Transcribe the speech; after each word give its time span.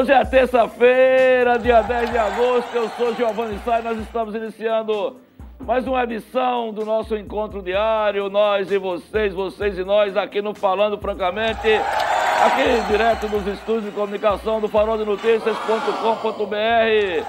Hoje 0.00 0.12
é 0.12 0.24
terça-feira, 0.24 1.58
dia 1.58 1.82
10 1.82 2.10
de 2.10 2.16
agosto. 2.16 2.74
Eu 2.74 2.88
sou 2.96 3.14
Giovanni 3.14 3.60
Sá 3.62 3.80
e 3.80 3.82
nós 3.82 3.98
estamos 3.98 4.34
iniciando 4.34 5.20
mais 5.58 5.86
uma 5.86 6.02
edição 6.04 6.72
do 6.72 6.86
nosso 6.86 7.14
encontro 7.14 7.60
diário. 7.60 8.30
Nós 8.30 8.72
e 8.72 8.78
vocês, 8.78 9.34
vocês 9.34 9.76
e 9.76 9.84
nós, 9.84 10.16
aqui 10.16 10.40
no 10.40 10.54
Falando 10.54 10.96
Francamente, 10.96 11.68
aqui 11.68 12.80
direto 12.88 13.28
dos 13.28 13.46
estúdios 13.46 13.84
de 13.84 13.90
comunicação 13.90 14.58
do 14.58 14.68
faroldenoticias.com.br. 14.68 17.24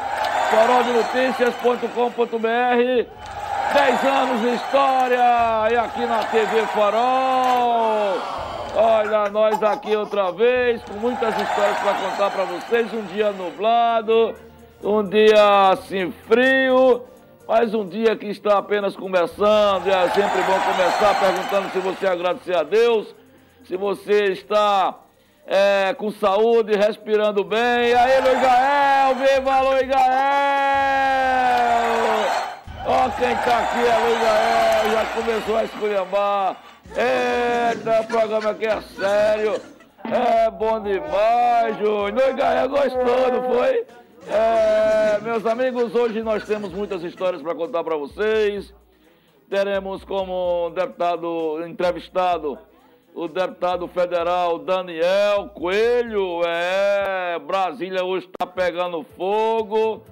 Faroldenoticias.com.br. 0.50 3.06
10 3.74 4.04
anos 4.06 4.40
de 4.40 4.48
história 4.56 5.68
e 5.72 5.76
aqui 5.76 6.06
na 6.06 6.24
TV 6.24 6.62
Farol. 6.68 8.41
Olha, 8.74 9.30
nós 9.30 9.62
aqui 9.62 9.94
outra 9.96 10.32
vez, 10.32 10.82
com 10.84 10.94
muitas 10.94 11.36
histórias 11.38 11.78
para 11.80 11.94
contar 11.94 12.32
para 12.32 12.46
vocês. 12.46 12.94
Um 12.94 13.04
dia 13.08 13.32
nublado, 13.32 14.34
um 14.82 15.04
dia 15.04 15.72
assim 15.72 16.12
frio, 16.26 17.04
mas 17.46 17.74
um 17.74 17.86
dia 17.86 18.16
que 18.16 18.28
está 18.28 18.60
apenas 18.60 18.96
começando. 18.96 19.88
É 19.88 20.10
sempre 20.12 20.42
bom 20.44 20.58
começar 20.60 21.20
perguntando 21.20 21.70
se 21.72 21.80
você 21.80 22.08
agradecer 22.08 22.56
a 22.56 22.64
Deus, 22.64 23.14
se 23.66 23.76
você 23.76 24.32
está 24.32 24.96
é, 25.46 25.94
com 25.94 26.10
saúde, 26.10 26.74
respirando 26.74 27.44
bem. 27.44 27.94
Aí, 27.94 28.22
Luiz 28.22 28.40
Gael, 28.40 29.16
viva 29.16 29.62
Luiz 29.62 29.88
Gael! 29.88 30.02
Ó, 32.86 33.10
quem 33.20 33.36
tá 33.36 33.60
aqui 33.60 33.86
é 33.86 33.98
Luiz 33.98 34.22
Gael, 34.22 34.92
já 34.92 35.06
começou 35.14 35.58
a 35.58 35.64
esculhambar. 35.66 36.71
Eita, 36.96 38.02
o 38.02 38.08
programa 38.08 38.50
aqui 38.50 38.66
é 38.66 38.82
sério. 38.82 39.62
É 40.04 40.52
bom 40.52 40.82
demais, 40.82 41.78
Júnior. 41.78 42.34
Gael 42.34 42.70
gostou, 42.70 43.32
não 43.32 43.54
foi? 43.54 43.86
É, 44.28 45.20
meus 45.22 45.46
amigos, 45.46 45.96
hoje 45.96 46.22
nós 46.22 46.44
temos 46.46 46.74
muitas 46.74 47.02
histórias 47.04 47.42
para 47.42 47.56
contar 47.56 47.84
para 47.84 47.96
vocês. 47.96 48.74
Teremos 49.50 50.04
como 50.04 50.70
deputado 50.72 51.66
entrevistado 51.66 52.58
o 53.14 53.28
deputado 53.28 53.88
federal 53.88 54.60
Daniel 54.60 55.50
Coelho. 55.54 56.42
É, 56.46 57.40
Brasília 57.40 58.04
hoje 58.04 58.28
está 58.28 58.46
pegando 58.46 59.06
fogo. 59.16 60.04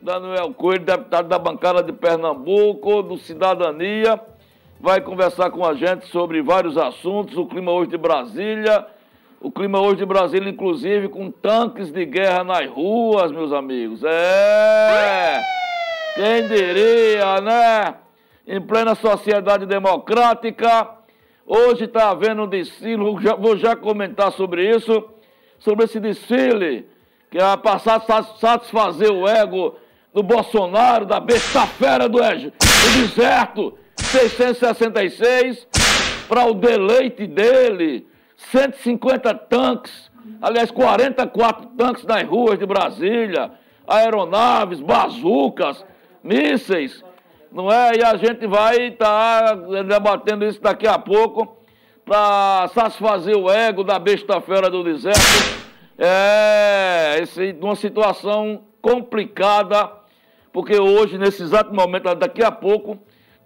Daniel 0.00 0.52
Coelho, 0.54 0.84
deputado 0.84 1.28
da 1.28 1.38
bancada 1.38 1.82
de 1.82 1.92
Pernambuco, 1.92 3.02
do 3.02 3.16
Cidadania, 3.16 4.20
vai 4.80 5.00
conversar 5.00 5.50
com 5.50 5.64
a 5.64 5.74
gente 5.74 6.06
sobre 6.06 6.40
vários 6.42 6.76
assuntos. 6.76 7.36
O 7.36 7.46
clima 7.46 7.72
hoje 7.72 7.90
de 7.90 7.98
Brasília. 7.98 8.86
O 9.40 9.50
clima 9.50 9.80
hoje 9.80 9.96
de 9.96 10.06
Brasília, 10.06 10.50
inclusive, 10.50 11.08
com 11.08 11.30
tanques 11.30 11.92
de 11.92 12.04
guerra 12.04 12.42
nas 12.42 12.68
ruas, 12.68 13.30
meus 13.30 13.52
amigos. 13.52 14.02
É! 14.04 15.40
Quem 16.16 16.48
diria, 16.48 17.40
né? 17.40 17.94
Em 18.46 18.60
plena 18.60 18.96
sociedade 18.96 19.64
democrática, 19.66 20.88
hoje 21.46 21.84
está 21.84 22.10
havendo 22.10 22.42
um 22.42 22.48
desfile, 22.48 22.96
vou 22.96 23.20
já, 23.20 23.34
vou 23.36 23.56
já 23.56 23.76
comentar 23.76 24.32
sobre 24.32 24.68
isso, 24.74 25.04
sobre 25.58 25.84
esse 25.84 26.00
desfile, 26.00 26.88
que 27.30 27.38
é 27.38 27.56
passar 27.58 28.00
satisfazer 28.40 29.12
o 29.12 29.28
ego 29.28 29.76
do 30.12 30.22
Bolsonaro, 30.22 31.04
da 31.04 31.20
besta 31.20 31.66
fera 31.66 32.08
do, 32.08 32.18
do 32.18 33.00
deserto, 33.02 33.78
666, 34.08 35.66
para 36.28 36.46
o 36.46 36.54
deleite 36.54 37.26
dele 37.26 38.06
150 38.36 39.34
tanques, 39.34 40.10
aliás, 40.40 40.70
44 40.70 41.66
tanques 41.76 42.04
nas 42.04 42.22
ruas 42.24 42.58
de 42.58 42.64
Brasília, 42.64 43.50
aeronaves, 43.86 44.80
bazucas, 44.80 45.84
mísseis, 46.22 47.04
não 47.52 47.70
é? 47.70 47.96
E 47.96 48.02
a 48.02 48.16
gente 48.16 48.46
vai 48.46 48.88
estar 48.88 49.56
tá 49.56 49.82
debatendo 49.82 50.44
isso 50.46 50.60
daqui 50.60 50.86
a 50.86 50.98
pouco 50.98 51.56
para 52.04 52.68
satisfazer 52.68 53.36
o 53.36 53.50
ego 53.50 53.84
da 53.84 53.98
besta 53.98 54.40
fera 54.40 54.70
do 54.70 54.82
deserto. 54.82 55.18
É 55.98 57.18
esse, 57.20 57.54
uma 57.60 57.74
situação 57.74 58.62
complicada, 58.80 59.90
porque 60.52 60.78
hoje, 60.80 61.18
nesse 61.18 61.42
exato 61.42 61.74
momento, 61.74 62.14
daqui 62.14 62.42
a 62.42 62.50
pouco, 62.50 62.98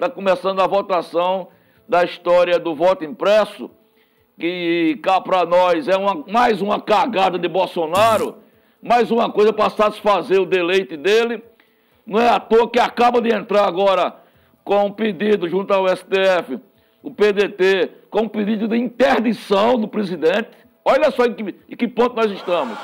está 0.03 0.11
começando 0.13 0.59
a 0.59 0.67
votação 0.67 1.47
da 1.89 2.03
história 2.03 2.59
do 2.59 2.75
voto 2.75 3.05
impresso 3.05 3.71
que 4.37 4.99
cá 5.01 5.21
para 5.21 5.47
nós 5.47 5.87
é 5.87 5.97
uma, 5.97 6.25
mais 6.27 6.61
uma 6.61 6.81
cagada 6.81 7.39
de 7.39 7.47
Bolsonaro, 7.47 8.39
mais 8.83 9.13
uma 9.13 9.31
coisa 9.31 9.53
para 9.53 9.71
satisfazer 9.71 10.41
o 10.41 10.45
deleite 10.45 10.97
dele. 10.97 11.41
Não 12.05 12.19
é 12.19 12.29
à 12.29 12.41
toa 12.41 12.69
que 12.69 12.81
acaba 12.81 13.21
de 13.21 13.33
entrar 13.33 13.65
agora 13.65 14.13
com 14.65 14.87
um 14.87 14.91
pedido 14.91 15.49
junto 15.49 15.73
ao 15.73 15.87
STF, 15.87 16.59
o 17.01 17.13
PDT, 17.13 17.93
com 18.11 18.23
um 18.23 18.29
pedido 18.29 18.67
de 18.67 18.77
interdição 18.77 19.79
do 19.79 19.87
presidente. 19.87 20.51
Olha 20.85 21.13
só 21.13 21.27
em 21.27 21.33
que, 21.33 21.55
em 21.69 21.77
que 21.77 21.87
ponto 21.87 22.17
nós 22.17 22.29
estamos. 22.33 22.77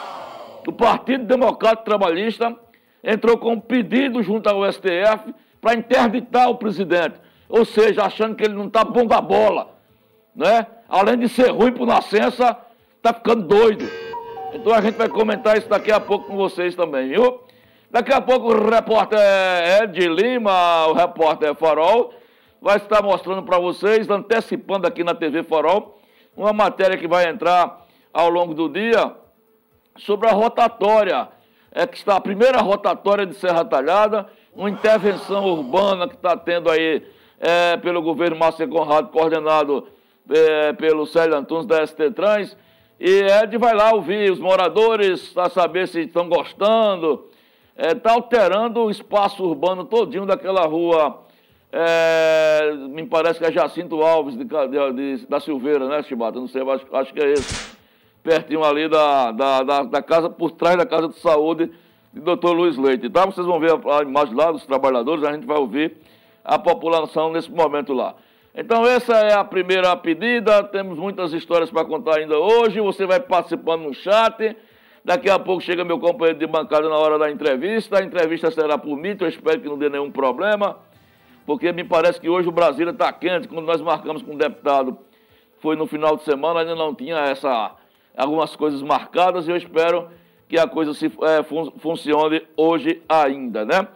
O 0.65 0.73
Partido 0.73 1.25
Democrático 1.25 1.85
Trabalhista 1.85 2.55
entrou 3.03 3.37
com 3.39 3.55
um 3.55 3.61
pedido 3.61 4.23
junto 4.23 4.49
ao 4.49 4.73
STF 4.73 5.35
para 5.61 5.75
interditar 5.75 6.49
o 6.49 6.57
presidente. 6.57 7.15
Ou 7.49 7.65
seja, 7.65 8.05
achando 8.05 8.35
que 8.37 8.45
ele 8.45 8.55
não 8.55 8.67
está 8.67 8.85
bom 8.85 9.07
da 9.07 9.21
bola. 9.21 9.77
Né? 10.35 10.67
além 10.89 11.19
de 11.19 11.29
ser 11.29 11.51
ruim 11.51 11.73
por 11.73 11.87
nascença, 11.87 12.57
tá 13.03 13.13
ficando 13.13 13.43
doido. 13.43 13.89
Então 14.55 14.73
a 14.73 14.81
gente 14.81 14.97
vai 14.97 15.09
comentar 15.09 15.59
isso 15.59 15.69
daqui 15.69 15.93
a 15.93 16.01
pouco 16.01 16.27
com 16.27 16.37
vocês 16.37 16.75
também, 16.75 17.09
viu? 17.09 17.41
Daqui 17.91 18.13
a 18.13 18.21
pouco 18.21 18.49
o 18.49 18.71
repórter 18.71 19.19
Ed 19.83 20.09
Lima, 20.09 20.87
o 20.87 20.95
repórter 20.95 21.55
Farol, 21.55 22.15
vai 22.61 22.77
estar 22.77 23.03
mostrando 23.03 23.43
para 23.43 23.59
vocês, 23.59 24.09
antecipando 24.09 24.87
aqui 24.87 25.05
na 25.05 25.15
TV 25.15 25.43
Farol, 25.43 26.01
uma 26.37 26.53
matéria 26.53 26.97
que 26.97 27.07
vai 27.07 27.29
entrar 27.29 27.87
ao 28.13 28.31
longo 28.31 28.55
do 28.55 28.69
dia 28.69 29.15
sobre 29.97 30.29
a 30.29 30.33
rotatória, 30.33 31.29
é 31.73 31.87
que 31.87 31.97
está 31.97 32.17
a 32.17 32.21
primeira 32.21 32.61
rotatória 32.61 33.27
de 33.27 33.35
Serra 33.35 33.65
Talhada, 33.65 34.27
uma 34.55 34.71
intervenção 34.71 35.45
urbana 35.45 36.09
que 36.09 36.15
está 36.15 36.37
tendo 36.37 36.71
aí 36.71 37.03
é, 37.41 37.77
pelo 37.77 38.03
governo 38.03 38.37
Márcio 38.37 38.69
Conrado, 38.69 39.09
coordenado 39.09 39.87
é, 40.31 40.73
pelo 40.73 41.07
Célio 41.07 41.37
Antunes 41.37 41.67
da 41.67 41.87
ST 41.87 42.11
Trans. 42.11 42.57
E 43.01 43.23
Ed 43.23 43.57
vai 43.59 43.75
lá 43.75 43.93
ouvir 43.93 44.31
os 44.31 44.41
moradores 44.41 45.29
para 45.29 45.49
saber 45.49 45.87
se 45.87 46.01
estão 46.01 46.29
gostando. 46.29 47.29
Está 47.77 48.11
é, 48.11 48.15
alterando 48.15 48.81
o 48.81 48.91
espaço 48.91 49.45
urbano 49.45 49.85
todinho 49.85 50.27
daquela 50.27 50.67
rua. 50.67 51.25
É, 51.71 52.73
me 52.89 53.07
parece 53.07 53.39
que 53.39 53.45
é 53.45 53.53
Jacinto 53.53 54.03
Alves 54.03 54.37
de, 54.37 54.45
de, 54.45 55.17
de, 55.17 55.27
da 55.27 55.39
Silveira, 55.39 55.87
né, 55.87 56.03
Chibata? 56.03 56.41
Não 56.41 56.49
sei, 56.49 56.63
acho, 56.63 56.87
acho 56.93 57.15
que 57.15 57.21
é 57.21 57.33
esse. 57.33 57.77
Pertinho 58.23 58.65
ali 58.65 58.89
da, 58.89 59.31
da, 59.31 59.63
da, 59.63 59.83
da, 59.85 60.03
casa, 60.03 60.29
por 60.29 60.51
trás 60.51 60.77
da 60.77 60.85
Casa 60.85 61.09
de 61.09 61.19
Saúde 61.21 61.71
de 62.19 62.37
Dr. 62.37 62.50
Luiz 62.50 62.76
Leite. 62.76 63.09
Tá? 63.09 63.25
Vocês 63.25 63.47
vão 63.47 63.59
ver 63.59 63.73
a, 63.73 64.03
imagem 64.03 64.35
lá 64.35 64.50
dos 64.50 64.67
trabalhadores, 64.67 65.25
a 65.25 65.32
gente 65.32 65.47
vai 65.47 65.59
ouvir 65.59 65.97
a 66.44 66.59
população 66.59 67.32
nesse 67.32 67.50
momento 67.50 67.93
lá. 67.93 68.15
Então, 68.55 68.85
essa 68.85 69.15
é 69.15 69.35
a 69.35 69.44
primeira 69.44 69.97
pedida. 69.97 70.65
Temos 70.65 70.99
muitas 70.99 71.32
histórias 71.32 71.70
para 71.70 71.85
contar 71.85 72.19
ainda 72.19 72.38
hoje. 72.38 72.81
Você 72.81 73.06
vai 73.06 73.20
participando 73.20 73.82
no 73.82 73.94
chat. 73.94 74.56
Daqui 75.05 75.31
a 75.31 75.38
pouco 75.38 75.62
chega 75.62 75.85
meu 75.85 75.99
companheiro 75.99 76.38
de 76.38 76.47
bancada 76.47 76.88
na 76.88 76.97
hora 76.97 77.19
da 77.19 77.31
entrevista. 77.31 77.99
A 77.99 78.03
entrevista 78.03 78.50
será 78.50 78.76
por 78.76 78.97
mim, 78.97 79.11
então 79.11 79.26
eu 79.26 79.31
espero 79.31 79.61
que 79.61 79.69
não 79.69 79.79
dê 79.79 79.88
nenhum 79.88 80.11
problema, 80.11 80.76
porque 81.47 81.73
me 81.73 81.85
parece 81.85 82.20
que 82.20 82.29
hoje 82.29 82.49
o 82.49 82.53
Brasília 82.53 82.91
está 82.91 83.12
quente. 83.12 83.49
Quando 83.49 83.65
nós 83.65 83.81
marcamos 83.81 84.23
com 84.23 84.35
o 84.35 84.37
deputado, 84.37 84.99
foi 85.61 85.76
no 85.76 85.87
final 85.87 86.17
de 86.17 86.25
semana, 86.25 86.61
ainda 86.61 86.75
não 86.75 86.94
tinha 86.94 87.17
essa, 87.20 87.75
algumas 88.17 88.55
coisas 88.56 88.82
marcadas 88.82 89.47
e 89.47 89.50
eu 89.50 89.56
espero 89.56 90.09
que 90.49 90.59
a 90.59 90.67
coisa 90.67 90.95
se, 90.95 91.06
é, 91.06 91.43
fun 91.43 91.71
funcione 91.79 92.43
hoje 92.56 93.03
ainda, 93.09 93.65
né? 93.65 93.87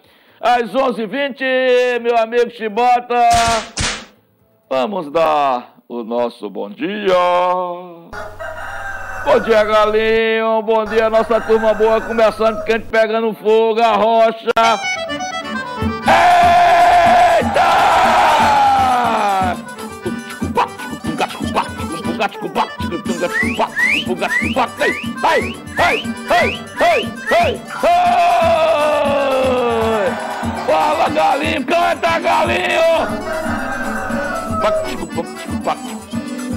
Às 0.41 0.73
11h20, 0.73 2.01
meu 2.01 2.17
amigo 2.19 2.51
Chibota. 2.51 3.17
Vamos 4.69 5.11
dar 5.11 5.77
o 5.89 6.03
nosso 6.03 6.51
bom 6.51 6.69
dia. 6.69 7.15
Bom 9.25 9.39
dia, 9.45 9.65
galinho. 9.65 10.63
Bom 10.63 10.85
dia, 10.85 11.09
nossa 11.09 11.41
turma 11.41 11.73
boa. 11.75 12.01
Começando 12.01 12.65
quente 12.65 12.87
pegando 12.87 13.33
fogo, 13.35 13.81
a 13.81 13.93
rocha. 13.93 14.51
Eita! 16.05 16.42
Ai, 25.25 25.57
ai, 25.79 26.03
ai, 26.31 26.61
ai, 26.81 27.13
ai, 27.31 27.61
ai! 27.83 28.93
Fala, 30.67 31.09
galinho, 31.09 31.65
canta, 31.65 32.19
galinho! 32.21 32.83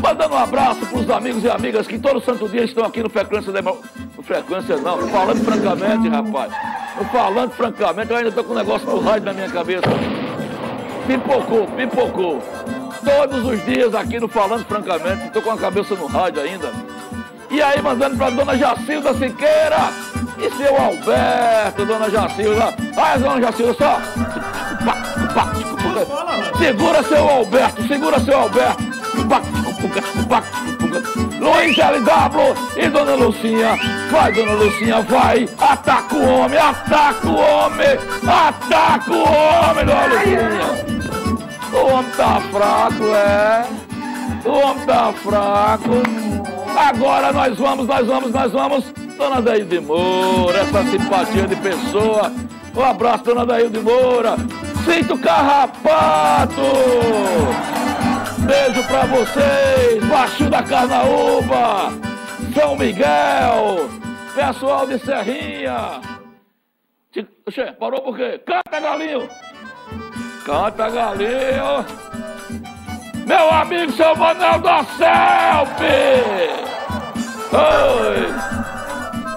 Mandando 0.02 0.36
um 0.36 0.38
abraço 0.38 0.86
para 0.86 1.00
os 1.00 1.10
amigos 1.10 1.44
e 1.44 1.50
amigas 1.50 1.88
que 1.88 1.98
todo 1.98 2.22
santo 2.22 2.48
dia 2.48 2.64
estão 2.64 2.86
aqui 2.86 3.02
no 3.02 3.10
Frequência 3.10 3.52
Demo... 3.52 3.82
No 4.16 4.22
Frequência 4.22 4.78
não, 4.78 5.08
falando 5.08 5.44
francamente, 5.44 6.08
rapaz. 6.08 6.54
No 6.96 7.06
falando 7.06 7.52
francamente, 7.52 8.12
eu 8.12 8.18
ainda 8.18 8.30
estou 8.30 8.44
com 8.44 8.54
um 8.54 8.56
negócio 8.56 8.88
no 8.88 9.00
rádio 9.00 9.26
na 9.26 9.34
minha 9.34 9.50
cabeça. 9.50 9.90
Pipocou, 11.08 11.66
pipocou. 11.76 12.44
Todos 13.06 13.46
os 13.46 13.64
dias 13.66 13.94
aqui 13.94 14.20
no 14.20 14.28
Falando 14.28 14.66
Francamente, 14.66 15.28
estou 15.28 15.42
com 15.42 15.52
a 15.52 15.58
cabeça 15.58 15.94
no 15.96 16.08
rádio 16.08 16.42
ainda. 16.42 16.72
E 17.50 17.62
aí, 17.62 17.82
mandando 17.82 18.18
para 18.18 18.32
dona 18.32 18.58
Jacilda 18.58 19.14
Siqueira 19.14 19.92
e 20.38 20.50
seu 20.58 20.76
Alberto, 20.76 21.86
dona 21.86 22.10
Jacilda. 22.10 22.74
Ai, 22.98 23.20
dona 23.20 23.42
Jacilda, 23.42 23.74
só. 23.76 24.02
Segura 26.58 27.04
seu 27.04 27.30
Alberto, 27.30 27.88
segura 27.88 28.20
seu 28.20 28.40
Alberto. 28.40 28.84
Luiz 31.40 31.78
LW 31.78 32.56
e 32.78 32.90
Dona 32.90 33.16
Lucinha. 33.16 33.78
Vai, 34.12 34.32
Dona 34.32 34.54
Lucinha, 34.54 35.02
vai. 35.02 35.48
Ataca 35.60 36.16
o 36.16 36.26
homem, 36.26 36.58
ataca 36.58 37.28
o 37.28 37.36
homem. 37.36 37.98
Ataca 38.28 39.12
o 39.12 39.22
homem, 39.22 39.86
Dona 39.86 40.06
Lucinha. 40.08 40.95
O 41.76 41.94
homem 41.94 42.12
tá 42.12 42.40
fraco, 42.52 43.04
é. 43.14 43.66
O 44.48 44.52
homem 44.52 44.86
tá 44.86 45.14
fraco. 45.14 45.92
Agora 46.78 47.34
nós 47.34 47.58
vamos, 47.58 47.88
nós 47.88 48.08
vamos, 48.08 48.32
nós 48.32 48.52
vamos. 48.52 48.86
Dona 49.18 49.42
Daíde 49.42 49.80
Moura, 49.80 50.60
essa 50.60 50.84
simpatia 50.84 51.48
de 51.48 51.56
pessoa. 51.58 52.32
Um 52.76 52.84
abraço, 52.84 53.24
Dona 53.26 53.46
Daíde 53.46 53.80
Moura. 53.80 54.36
Sinto 54.86 55.18
Carrapato. 55.18 56.62
Beijo 58.46 58.84
pra 58.84 59.06
vocês, 59.06 60.06
Baixo 60.06 60.48
da 60.50 60.62
Carnaúba, 60.62 61.92
São 62.54 62.76
Miguel, 62.78 63.90
pessoal 64.36 64.86
de 64.86 65.00
Serrinha. 65.00 66.00
Oxê, 67.48 67.72
parou 67.74 68.02
por 68.02 68.16
quê? 68.18 68.40
Canta, 68.46 68.80
galinho! 68.80 69.28
Canta, 70.46 70.90
galinho! 70.92 71.84
Meu 73.26 73.50
amigo, 73.50 73.92
seu 73.94 74.16
Manuel 74.16 74.60
da 74.60 74.84
Selfie! 74.84 76.54
Oi! 77.52 78.34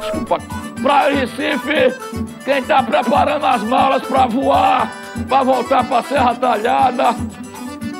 Desculpa. 0.00 0.38
Pra 0.82 1.08
Recife, 1.08 1.98
quem 2.44 2.62
tá 2.62 2.82
preparando 2.82 3.46
as 3.46 3.62
malas 3.62 4.02
pra 4.02 4.26
voar, 4.26 4.92
pra 5.26 5.42
voltar 5.42 5.82
pra 5.82 6.02
Serra 6.02 6.34
Talhada, 6.36 7.16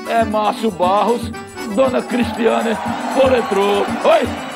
é 0.08 0.22
Márcio 0.24 0.70
Barros, 0.70 1.22
Dona 1.74 2.00
Cristiane 2.02 2.76
Poletrou. 3.14 3.84
Oi! 4.04 4.47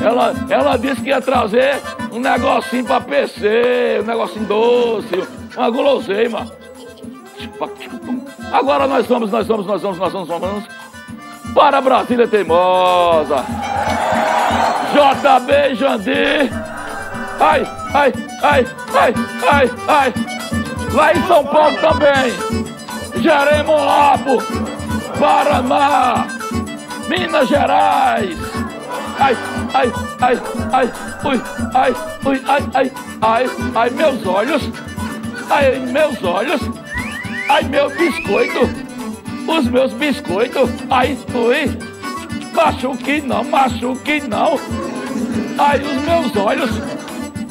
Ela, 0.00 0.34
ela 0.50 0.76
disse 0.76 1.00
que 1.00 1.08
ia 1.08 1.20
trazer 1.20 1.80
um 2.12 2.18
negocinho 2.18 2.84
pra 2.84 3.00
PC, 3.00 4.00
um 4.02 4.06
negocinho 4.06 4.46
doce, 4.46 5.24
uma 5.56 5.70
guloseima. 5.70 6.52
Agora 8.52 8.86
nós 8.86 9.06
vamos, 9.06 9.30
nós 9.30 9.46
vamos, 9.46 9.66
nós 9.66 9.82
vamos, 9.82 9.98
nós 9.98 10.12
vamos, 10.12 10.28
nós 10.28 10.40
vamos 10.40 10.64
para 11.54 11.80
Brasília 11.80 12.26
Teimosa. 12.26 13.44
JB 14.94 15.74
Jandir. 15.74 16.50
Ai, 17.40 17.66
ai, 17.92 18.12
ai, 18.42 18.66
ai, 18.94 19.14
ai, 19.50 19.70
ai. 19.88 20.14
Lá 20.92 21.12
em 21.12 21.26
São 21.26 21.44
Paulo 21.44 21.76
também. 21.78 22.32
Jeremoabo, 23.20 24.42
Paraná, 25.18 26.26
Minas 27.08 27.48
Gerais. 27.48 28.36
Ai, 29.18 29.36
ai, 29.72 29.92
ai, 30.20 30.40
ai, 30.72 30.92
ui, 31.24 31.42
ai, 31.74 31.94
ui, 32.24 32.42
ai, 32.46 32.62
ai, 32.74 32.92
ai, 33.20 33.50
ai, 33.74 33.90
meus 33.90 34.26
olhos. 34.26 34.62
Ai, 35.50 35.78
meus 35.80 36.22
olhos. 36.22 36.60
Ai, 37.48 37.64
meu 37.64 37.90
biscoito. 37.90 38.68
Os 39.46 39.68
meus 39.68 39.92
biscoitos. 39.92 40.70
Ai, 40.90 41.18
ui. 41.34 41.78
Machuque 42.52 43.20
não, 43.20 43.44
machuque 43.44 44.22
não. 44.28 44.58
Ai, 45.58 45.80
os 45.80 46.02
meus 46.02 46.36
olhos 46.36 46.94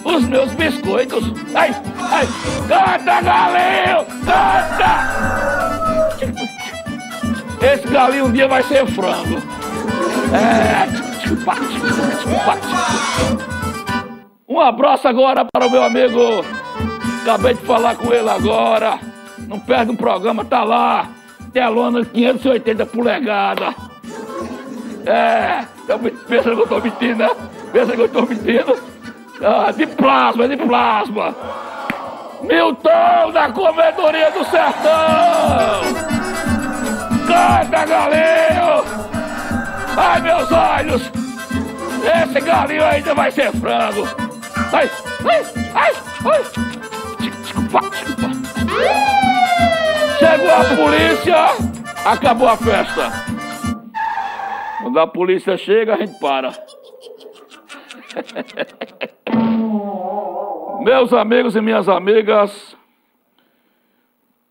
os 0.04 0.26
meus 0.28 0.54
biscoitos. 0.54 1.24
Ai, 1.56 1.74
ai, 2.00 2.28
canta, 2.68 3.22
galinho, 3.22 4.06
canta! 4.26 4.94
Esse 7.64 7.88
galinho 7.88 8.26
um 8.26 8.32
dia 8.32 8.48
vai 8.48 8.62
ser 8.64 8.86
frango. 8.88 9.42
É. 10.34 11.04
Um 14.50 14.60
abraço 14.60 15.08
agora 15.08 15.46
para 15.46 15.68
o 15.68 15.70
meu 15.70 15.82
amigo. 15.82 16.44
Acabei 17.22 17.54
de 17.54 17.62
falar 17.62 17.96
com 17.96 18.14
ele 18.14 18.30
agora. 18.30 19.00
Não 19.48 19.60
perde 19.60 19.92
um 19.92 19.96
programa, 19.96 20.44
tá 20.44 20.64
lá. 20.64 21.08
Telona 21.54 22.04
580 22.04 22.86
polegadas. 22.88 23.74
É, 25.06 25.66
pensa 26.28 26.56
que 26.56 26.62
eu 26.62 26.68
tô 26.68 26.80
mentindo, 26.80 27.16
né? 27.16 27.30
Pensa 27.72 27.94
que 27.94 28.02
eu 28.02 28.10
tô 28.10 28.22
mentindo. 28.24 28.76
Ah, 29.42 29.72
de 29.72 29.88
plasma, 29.88 30.48
de 30.48 30.58
plasma. 30.58 31.36
Milton 32.42 33.32
da 33.32 33.52
Comedoria 33.52 34.32
do 34.32 34.44
Sertão. 34.46 36.23
Canta, 37.34 37.86
galinho. 37.86 38.84
Ai, 39.98 40.22
meus 40.22 40.52
olhos. 40.52 41.12
Esse 42.22 42.40
galinho 42.42 42.86
ainda 42.86 43.16
vai 43.16 43.32
ser 43.32 43.52
frango. 43.54 44.04
Ai, 44.72 44.88
ai, 45.26 45.44
ai, 45.74 45.94
ai. 46.26 46.44
Desculpa, 47.20 47.80
desculpa. 47.90 48.30
Chegou 50.20 50.52
a 50.52 50.64
polícia, 50.76 51.48
acabou 52.06 52.50
a 52.50 52.58
festa. 52.58 53.12
Quando 54.84 55.00
a 55.00 55.08
polícia 55.08 55.58
chega, 55.58 55.96
a 55.96 55.98
gente 55.98 56.20
para. 56.20 56.52
Meus 60.84 61.12
amigos 61.14 61.56
e 61.56 61.62
minhas 61.62 61.90
amigas, 61.90 62.78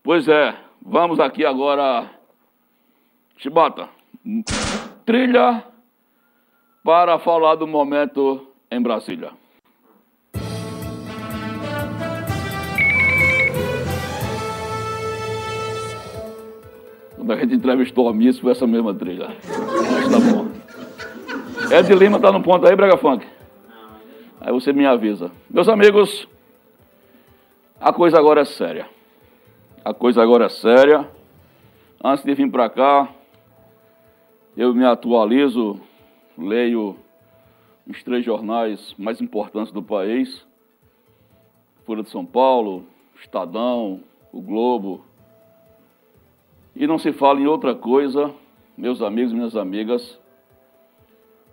pois 0.03 0.27
é, 0.27 0.53
vamos 0.81 1.17
aqui 1.19 1.45
agora, 1.45 2.09
Chibata, 3.43 3.89
trilha 5.05 5.65
para 6.81 7.19
falar 7.19 7.55
do 7.55 7.67
momento 7.67 8.47
em 8.71 8.81
Brasília. 8.81 9.31
Quando 17.17 17.33
a 17.33 17.35
gente 17.35 17.55
entrevistou 17.55 18.07
a 18.07 18.13
Miss, 18.13 18.39
foi 18.39 18.53
essa 18.53 18.65
mesma 18.65 18.93
trilha. 18.93 19.27
Mas 19.27 20.07
tá 20.07 20.19
bom. 20.21 20.47
Ed 21.69 21.95
Lima 21.95 22.21
tá 22.21 22.31
no 22.31 22.41
ponto 22.41 22.65
aí, 22.65 22.73
Brega 22.77 22.95
Funk? 22.95 23.27
Aí 24.39 24.53
você 24.53 24.71
me 24.71 24.85
avisa. 24.85 25.29
Meus 25.49 25.67
amigos, 25.67 26.29
a 27.81 27.91
coisa 27.91 28.17
agora 28.17 28.39
é 28.39 28.45
séria. 28.45 28.87
A 29.83 29.93
coisa 29.93 30.23
agora 30.23 30.45
é 30.45 30.49
séria. 30.49 31.05
Antes 32.01 32.23
de 32.23 32.33
vir 32.33 32.49
para 32.49 32.69
cá, 32.69 33.09
eu 34.55 34.73
me 34.73 34.85
atualizo, 34.85 35.79
leio 36.37 36.95
os 37.87 38.01
três 38.03 38.23
jornais 38.23 38.93
mais 38.97 39.19
importantes 39.21 39.73
do 39.73 39.81
país: 39.81 40.45
Folha 41.85 42.03
de 42.03 42.09
São 42.09 42.25
Paulo, 42.25 42.85
Estadão, 43.15 44.01
o 44.31 44.41
Globo. 44.41 45.03
E 46.75 46.87
não 46.87 46.97
se 46.97 47.11
fala 47.13 47.39
em 47.39 47.47
outra 47.47 47.75
coisa, 47.75 48.33
meus 48.77 49.01
amigos 49.01 49.31
e 49.31 49.35
minhas 49.35 49.55
amigas, 49.55 50.19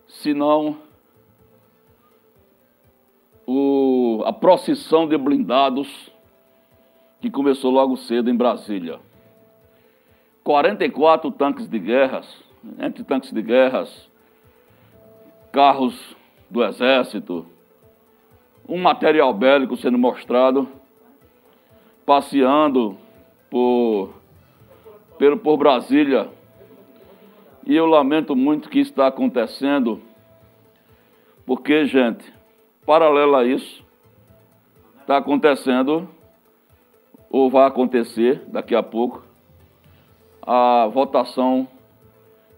senão 0.07 0.78
o, 3.47 4.23
a 4.25 4.33
procissão 4.33 5.07
de 5.07 5.19
blindados 5.19 6.11
que 7.21 7.30
começou 7.30 7.71
logo 7.71 7.97
cedo 7.97 8.30
em 8.30 8.37
Brasília. 8.37 8.99
44 10.42 11.30
tanques 11.33 11.69
de 11.69 11.78
guerras, 11.78 12.26
entre 12.78 13.04
tanques 13.04 13.32
de 13.32 13.42
guerras, 13.42 14.08
carros 15.52 16.16
do 16.48 16.64
exército, 16.64 17.46
um 18.68 18.78
material 18.78 19.32
bélico 19.32 19.76
sendo 19.76 19.98
mostrado, 19.98 20.68
passeando 22.06 22.96
por, 23.48 24.14
pelo, 25.18 25.36
por 25.38 25.56
Brasília. 25.56 26.28
E 27.66 27.74
eu 27.74 27.86
lamento 27.86 28.34
muito 28.34 28.68
que 28.68 28.80
isso 28.80 28.90
está 28.90 29.06
acontecendo, 29.06 30.00
porque, 31.44 31.84
gente, 31.86 32.32
paralelo 32.86 33.36
a 33.36 33.44
isso, 33.44 33.84
está 35.00 35.16
acontecendo, 35.16 36.08
ou 37.28 37.50
vai 37.50 37.66
acontecer 37.66 38.42
daqui 38.48 38.74
a 38.74 38.82
pouco, 38.82 39.22
a 40.42 40.88
votação 40.92 41.68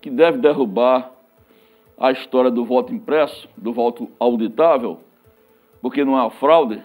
que 0.02 0.10
deve 0.10 0.36
derrubar 0.36 1.12
a 1.96 2.10
história 2.10 2.50
do 2.50 2.64
voto 2.64 2.92
impresso, 2.92 3.48
do 3.56 3.72
voto 3.72 4.10
auditável, 4.18 5.00
porque 5.80 6.04
não 6.04 6.16
há 6.16 6.28
fraude. 6.28 6.82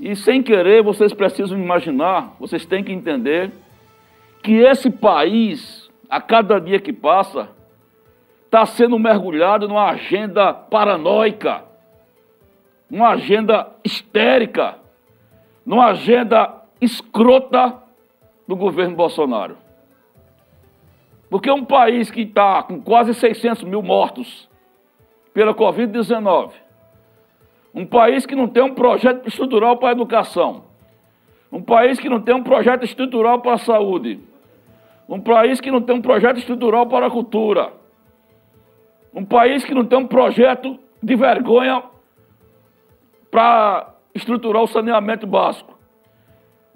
E 0.00 0.16
sem 0.16 0.42
querer, 0.42 0.82
vocês 0.82 1.14
precisam 1.14 1.56
imaginar, 1.56 2.34
vocês 2.40 2.66
têm 2.66 2.82
que 2.82 2.92
entender 2.92 3.52
que 4.42 4.54
esse 4.54 4.90
país, 4.90 5.88
a 6.10 6.20
cada 6.20 6.58
dia 6.58 6.80
que 6.80 6.92
passa, 6.92 7.48
está 8.44 8.66
sendo 8.66 8.98
mergulhado 8.98 9.68
numa 9.68 9.90
agenda 9.90 10.52
paranoica, 10.52 11.62
numa 12.90 13.10
agenda 13.10 13.70
histérica, 13.84 14.76
numa 15.64 15.86
agenda 15.86 16.62
escrota 16.80 17.80
do 18.48 18.56
governo 18.56 18.96
Bolsonaro. 18.96 19.61
Porque 21.32 21.50
um 21.50 21.64
país 21.64 22.10
que 22.10 22.20
está 22.20 22.62
com 22.62 22.78
quase 22.78 23.14
600 23.14 23.64
mil 23.64 23.80
mortos 23.82 24.46
pela 25.32 25.54
Covid-19, 25.54 26.50
um 27.74 27.86
país 27.86 28.26
que 28.26 28.34
não 28.34 28.46
tem 28.46 28.62
um 28.62 28.74
projeto 28.74 29.26
estrutural 29.26 29.78
para 29.78 29.88
a 29.88 29.92
educação, 29.92 30.64
um 31.50 31.62
país 31.62 31.98
que 31.98 32.06
não 32.06 32.20
tem 32.20 32.34
um 32.34 32.42
projeto 32.42 32.84
estrutural 32.84 33.40
para 33.40 33.54
a 33.54 33.58
saúde, 33.58 34.20
um 35.08 35.18
país 35.18 35.58
que 35.58 35.70
não 35.70 35.80
tem 35.80 35.96
um 35.96 36.02
projeto 36.02 36.36
estrutural 36.36 36.86
para 36.86 37.06
a 37.06 37.10
cultura, 37.10 37.72
um 39.14 39.24
país 39.24 39.64
que 39.64 39.72
não 39.72 39.86
tem 39.86 40.00
um 40.00 40.06
projeto 40.06 40.78
de 41.02 41.16
vergonha 41.16 41.82
para 43.30 43.94
estruturar 44.14 44.64
o 44.64 44.66
saneamento 44.66 45.26
básico. 45.26 45.78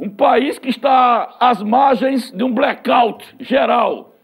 Um 0.00 0.08
país 0.08 0.58
que 0.58 0.70
está 0.70 1.36
às 1.38 1.62
margens 1.62 2.32
de 2.32 2.42
um 2.42 2.54
blackout 2.54 3.36
geral 3.38 4.15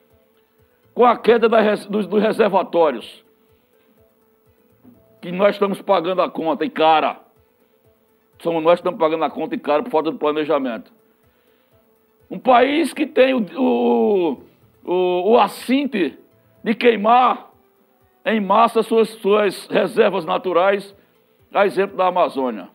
com 0.95 1.05
a 1.05 1.17
queda 1.17 1.49
dos, 1.49 2.07
dos 2.07 2.23
reservatórios, 2.23 3.25
que 5.21 5.31
nós 5.31 5.55
estamos 5.55 5.81
pagando 5.81 6.23
a 6.23 6.31
conta, 6.31 6.65
e 6.65 6.71
cara. 6.71 7.21
Somos 8.41 8.63
nós 8.63 8.75
que 8.75 8.81
estamos 8.81 8.99
pagando 8.99 9.25
a 9.25 9.31
conta 9.31 9.55
e 9.55 9.59
cara 9.59 9.83
por 9.83 9.91
falta 9.91 10.11
de 10.11 10.19
planejamento. 10.19 10.93
Um 12.29 12.39
país 12.39 12.93
que 12.93 13.07
tem 13.07 13.35
o, 13.35 13.47
o, 13.57 14.43
o, 14.85 15.31
o 15.31 15.39
assinte 15.39 16.19
de 16.65 16.75
queimar 16.75 17.51
em 18.25 18.41
massa 18.41 18.83
suas, 18.83 19.11
suas 19.11 19.67
reservas 19.69 20.25
naturais, 20.25 20.95
a 21.53 21.67
exemplo 21.67 21.97
da 21.97 22.09
Amazônia. 22.09 22.69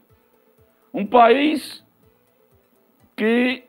Um 0.94 1.06
país 1.06 1.84
que 3.16 3.64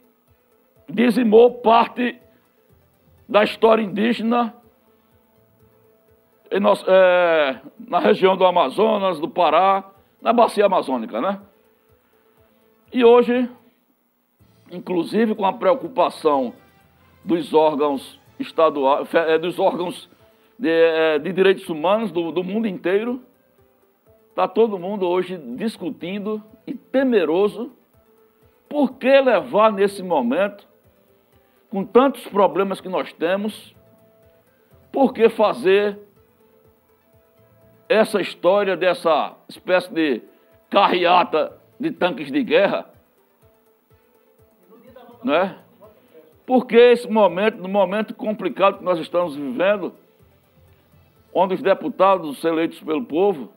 dizimou 0.88 1.54
parte 1.54 2.20
da 3.28 3.44
história 3.44 3.82
indígena 3.82 4.54
nosso, 6.58 6.84
é, 6.88 7.60
na 7.86 7.98
região 7.98 8.36
do 8.36 8.46
Amazonas, 8.46 9.20
do 9.20 9.28
Pará, 9.28 9.84
na 10.22 10.32
bacia 10.32 10.64
amazônica, 10.64 11.20
né? 11.20 11.40
E 12.90 13.04
hoje, 13.04 13.48
inclusive 14.70 15.34
com 15.34 15.44
a 15.44 15.52
preocupação 15.52 16.54
dos 17.22 17.52
órgãos 17.52 18.18
estaduais, 18.40 19.12
é, 19.12 19.38
dos 19.38 19.58
órgãos 19.58 20.08
de, 20.58 20.70
é, 20.70 21.18
de 21.18 21.32
direitos 21.32 21.68
humanos 21.68 22.10
do, 22.10 22.32
do 22.32 22.42
mundo 22.42 22.66
inteiro, 22.66 23.22
está 24.30 24.48
todo 24.48 24.78
mundo 24.78 25.06
hoje 25.06 25.36
discutindo 25.36 26.42
e 26.66 26.72
temeroso 26.72 27.72
por 28.68 28.94
que 28.94 29.20
levar 29.20 29.70
nesse 29.72 30.02
momento 30.02 30.66
com 31.70 31.84
tantos 31.84 32.26
problemas 32.28 32.80
que 32.80 32.88
nós 32.88 33.12
temos, 33.12 33.74
por 34.90 35.12
que 35.12 35.28
fazer 35.28 35.98
essa 37.88 38.20
história 38.20 38.76
dessa 38.76 39.36
espécie 39.48 39.92
de 39.92 40.22
carreata 40.70 41.58
de 41.78 41.90
tanques 41.90 42.30
de 42.30 42.42
guerra? 42.42 42.86
Não 45.22 45.34
é? 45.34 45.58
Porque 46.46 46.76
esse 46.76 47.08
momento, 47.08 47.58
no 47.58 47.68
momento 47.68 48.14
complicado 48.14 48.78
que 48.78 48.84
nós 48.84 48.98
estamos 48.98 49.36
vivendo, 49.36 49.94
onde 51.32 51.54
os 51.54 51.62
deputados 51.62 52.42
eleitos 52.42 52.80
pelo 52.80 53.04
povo, 53.04 53.52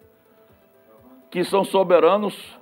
que 1.29 1.43
são 1.45 1.63
soberanos, 1.63 2.59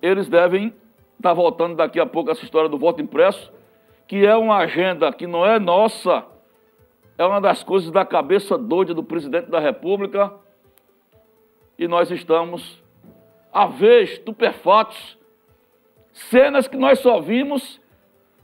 eles 0.00 0.28
devem 0.28 0.74
estar 1.16 1.34
voltando 1.34 1.76
daqui 1.76 2.00
a 2.00 2.06
pouco 2.06 2.30
essa 2.30 2.44
história 2.44 2.68
do 2.68 2.78
voto 2.78 3.02
impresso, 3.02 3.52
que 4.06 4.24
é 4.26 4.36
uma 4.36 4.56
agenda 4.58 5.12
que 5.12 5.26
não 5.26 5.44
é 5.44 5.58
nossa, 5.58 6.24
é 7.16 7.24
uma 7.24 7.40
das 7.40 7.62
coisas 7.62 7.90
da 7.90 8.04
cabeça 8.04 8.58
doida 8.58 8.92
do 8.92 9.02
presidente 9.02 9.50
da 9.50 9.58
República, 9.58 10.32
e 11.78 11.88
nós 11.88 12.10
estamos 12.10 12.82
a 13.52 13.66
ver 13.66 14.02
estupefatos, 14.02 15.18
cenas 16.12 16.68
que 16.68 16.76
nós 16.76 17.00
só 17.00 17.20
vimos 17.20 17.80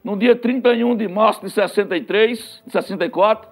no 0.02 0.16
dia 0.16 0.34
31 0.34 0.96
de 0.96 1.06
março 1.08 1.40
de 1.42 1.50
63, 1.50 2.62
64, 2.66 3.50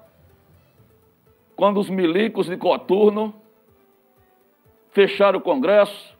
quando 1.54 1.78
os 1.78 1.90
milicos 1.90 2.46
de 2.46 2.56
Coturno 2.56 3.34
fecharam 4.90 5.38
o 5.38 5.42
Congresso, 5.42 6.16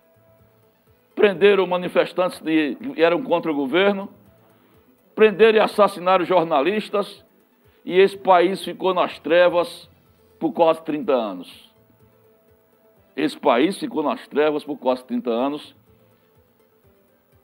prenderam 1.14 1.66
manifestantes 1.66 2.38
que 2.40 2.76
eram 2.96 3.22
contra 3.22 3.50
o 3.50 3.54
governo, 3.54 4.08
prenderam 5.18 5.58
e 5.58 5.60
assassinaram 5.60 6.24
jornalistas, 6.24 7.24
e 7.84 7.98
esse 7.98 8.16
país 8.16 8.64
ficou 8.64 8.94
nas 8.94 9.18
trevas 9.18 9.90
por 10.38 10.52
quase 10.52 10.80
30 10.84 11.12
anos. 11.12 11.74
Esse 13.16 13.36
país 13.36 13.76
ficou 13.76 14.00
nas 14.04 14.28
trevas 14.28 14.62
por 14.62 14.78
quase 14.78 15.04
30 15.04 15.28
anos, 15.28 15.74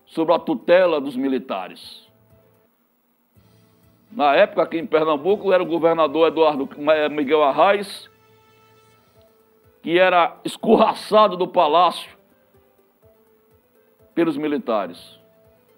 sob 0.07 0.33
a 0.33 0.39
tutela 0.39 1.01
dos 1.01 1.17
militares. 1.17 2.09
Na 4.13 4.37
época, 4.37 4.63
aqui 4.63 4.79
em 4.79 4.87
Pernambuco, 4.87 5.53
era 5.53 5.61
o 5.61 5.67
governador 5.67 6.29
Eduardo 6.29 6.69
Miguel 7.11 7.43
Arraes, 7.43 8.09
que 9.83 9.99
era 9.99 10.37
escorraçado 10.45 11.37
do 11.37 11.49
palácio 11.49 12.17
pelos 14.15 14.37
militares 14.37 15.24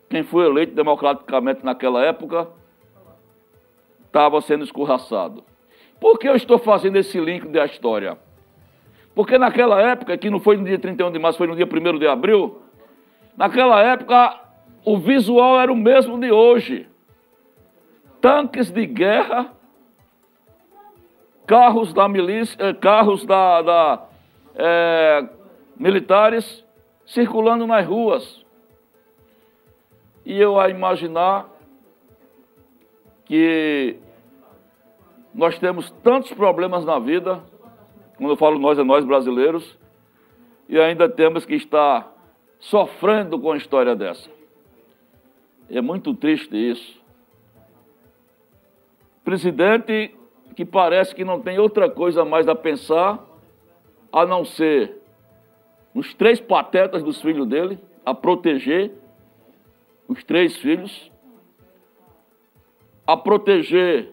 quem 0.08 0.22
foi 0.22 0.46
eleito 0.46 0.74
democraticamente 0.74 1.64
naquela 1.64 2.04
época 2.04 2.48
estava 4.06 4.40
sendo 4.40 4.64
escorraçado. 4.64 5.44
Por 6.00 6.18
que 6.18 6.28
eu 6.28 6.36
estou 6.36 6.58
fazendo 6.58 6.96
esse 6.96 7.18
link 7.18 7.48
da 7.48 7.64
história? 7.64 8.16
Porque 9.14 9.38
naquela 9.38 9.80
época, 9.80 10.16
que 10.16 10.30
não 10.30 10.40
foi 10.40 10.56
no 10.56 10.64
dia 10.64 10.78
31 10.78 11.10
de 11.10 11.18
março, 11.18 11.38
foi 11.38 11.46
no 11.46 11.56
dia 11.56 11.66
1 11.66 11.98
de 11.98 12.06
abril, 12.06 12.60
naquela 13.36 13.82
época 13.82 14.40
o 14.84 14.98
visual 14.98 15.60
era 15.60 15.72
o 15.72 15.76
mesmo 15.76 16.18
de 16.18 16.30
hoje. 16.30 16.88
Tanques 18.20 18.70
de 18.70 18.86
guerra, 18.86 19.52
carros 21.46 21.92
da 21.92 22.08
milícia, 22.08 22.56
eh, 22.60 22.74
carros 22.74 23.24
da, 23.24 23.62
da 23.62 24.04
é, 24.54 25.28
militares 25.76 26.64
circulando 27.04 27.66
nas 27.66 27.86
ruas 27.86 28.45
e 30.26 30.40
eu 30.40 30.58
a 30.58 30.68
imaginar 30.68 31.48
que 33.24 33.96
nós 35.32 35.56
temos 35.60 35.88
tantos 36.02 36.32
problemas 36.32 36.84
na 36.84 36.98
vida, 36.98 37.40
quando 38.16 38.30
eu 38.30 38.36
falo 38.36 38.58
nós, 38.58 38.76
é 38.76 38.82
nós 38.82 39.04
brasileiros, 39.04 39.78
e 40.68 40.80
ainda 40.80 41.08
temos 41.08 41.46
que 41.46 41.54
estar 41.54 42.12
sofrendo 42.58 43.38
com 43.38 43.52
a 43.52 43.56
história 43.56 43.94
dessa. 43.94 44.28
É 45.70 45.80
muito 45.80 46.12
triste 46.12 46.56
isso. 46.56 47.00
Presidente 49.24 50.12
que 50.56 50.64
parece 50.64 51.14
que 51.14 51.24
não 51.24 51.40
tem 51.40 51.60
outra 51.60 51.88
coisa 51.88 52.24
mais 52.24 52.48
a 52.48 52.54
pensar 52.54 53.24
a 54.12 54.26
não 54.26 54.44
ser 54.44 55.00
os 55.94 56.14
três 56.14 56.40
patetas 56.40 57.02
dos 57.02 57.22
filhos 57.22 57.46
dele, 57.46 57.78
a 58.04 58.12
proteger 58.12 58.92
os 60.08 60.22
três 60.24 60.56
filhos, 60.56 61.10
a 63.06 63.16
proteger 63.16 64.12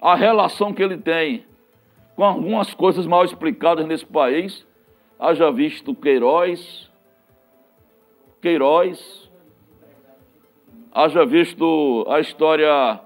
a 0.00 0.14
relação 0.14 0.72
que 0.72 0.82
ele 0.82 0.98
tem 0.98 1.44
com 2.14 2.24
algumas 2.24 2.74
coisas 2.74 3.06
mal 3.06 3.24
explicadas 3.24 3.86
nesse 3.86 4.04
país, 4.04 4.66
haja 5.18 5.50
visto 5.50 5.94
Queiroz, 5.94 6.90
Queiroz, 8.40 9.30
haja 10.92 11.24
visto 11.24 12.04
a 12.08 12.20
história 12.20 13.00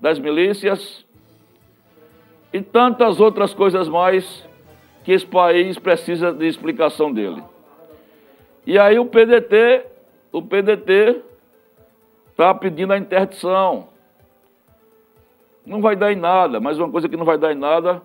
das 0.00 0.18
milícias 0.18 1.04
e 2.52 2.60
tantas 2.60 3.18
outras 3.18 3.54
coisas 3.54 3.88
mais 3.88 4.46
que 5.02 5.12
esse 5.12 5.26
país 5.26 5.78
precisa 5.78 6.32
de 6.32 6.46
explicação 6.46 7.12
dele. 7.12 7.42
E 8.64 8.78
aí 8.78 8.98
o 8.98 9.06
PDT, 9.06 9.86
o 10.30 10.42
PDT 10.42 11.22
está 12.32 12.52
pedindo 12.52 12.92
a 12.92 12.98
interdição. 12.98 13.88
Não 15.64 15.80
vai 15.80 15.94
dar 15.94 16.12
em 16.12 16.16
nada, 16.16 16.58
mas 16.58 16.78
uma 16.78 16.90
coisa 16.90 17.08
que 17.08 17.16
não 17.16 17.24
vai 17.24 17.38
dar 17.38 17.52
em 17.52 17.56
nada, 17.56 18.02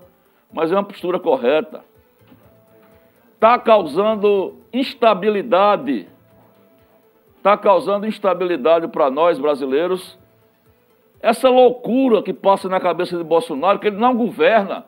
mas 0.54 0.72
é 0.72 0.76
uma 0.76 0.84
postura 0.84 1.20
correta. 1.20 1.84
Está 3.34 3.58
causando 3.58 4.56
instabilidade. 4.72 6.08
Está 7.38 7.58
causando 7.58 8.06
instabilidade 8.06 8.88
para 8.88 9.10
nós 9.10 9.40
brasileiros. 9.40 10.18
Essa 11.20 11.50
loucura 11.50 12.22
que 12.22 12.34
passa 12.34 12.70
na 12.70 12.80
cabeça 12.80 13.18
de 13.18 13.24
Bolsonaro, 13.24 13.80
que 13.80 13.88
ele 13.88 13.98
não 13.98 14.16
governa. 14.16 14.86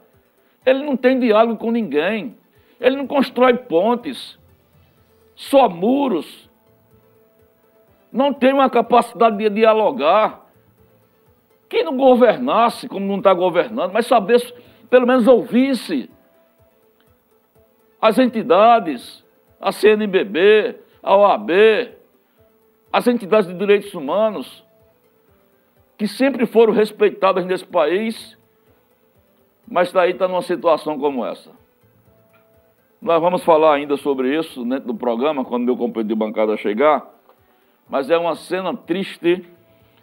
Ele 0.66 0.84
não 0.84 0.96
tem 0.96 1.20
diálogo 1.20 1.58
com 1.58 1.72
ninguém. 1.72 2.38
Ele 2.80 2.96
não 2.96 3.08
constrói 3.08 3.54
pontes 3.56 4.38
só 5.40 5.70
muros, 5.70 6.49
não 8.12 8.34
tem 8.34 8.54
uma 8.54 8.70
capacidade 8.70 9.38
de 9.38 9.50
dialogar. 9.50 10.46
Quem 11.68 11.84
não 11.84 11.96
governasse, 11.96 12.88
como 12.88 13.06
não 13.06 13.18
está 13.18 13.34
governando, 13.34 13.92
mas 13.92 14.08
saber, 14.08 14.42
pelo 14.90 15.06
menos 15.06 15.28
ouvisse 15.28 16.10
as 18.02 18.18
entidades, 18.18 19.24
a 19.60 19.72
CNBB, 19.72 20.78
a 21.04 21.16
OAB, 21.16 21.52
as 22.92 23.08
entidades 23.08 23.48
de 23.48 23.56
direitos 23.56 23.94
humanos, 23.94 24.66
que 25.98 26.08
sempre 26.08 26.46
foram 26.46 26.74
respeitadas 26.74 27.46
nesse 27.46 27.66
país, 27.66 28.38
mas 29.68 29.92
daí 29.92 30.12
está 30.12 30.28
numa 30.28 30.42
situação 30.42 30.98
como 30.98 31.26
essa. 31.26 31.52
Nós 33.02 33.22
vamos 33.22 33.44
falar 33.44 33.76
ainda 33.76 33.96
sobre 33.98 34.38
isso 34.38 34.66
dentro 34.66 34.88
do 34.88 34.96
programa, 34.96 35.46
quando 35.46 35.66
meu 35.66 35.78
companheiro 35.78 36.10
de 36.10 36.16
bancada 36.16 36.58
chegar. 36.58 37.19
Mas 37.90 38.10
é 38.10 38.18
uma 38.18 38.36
cena 38.36 38.76
triste 38.76 39.44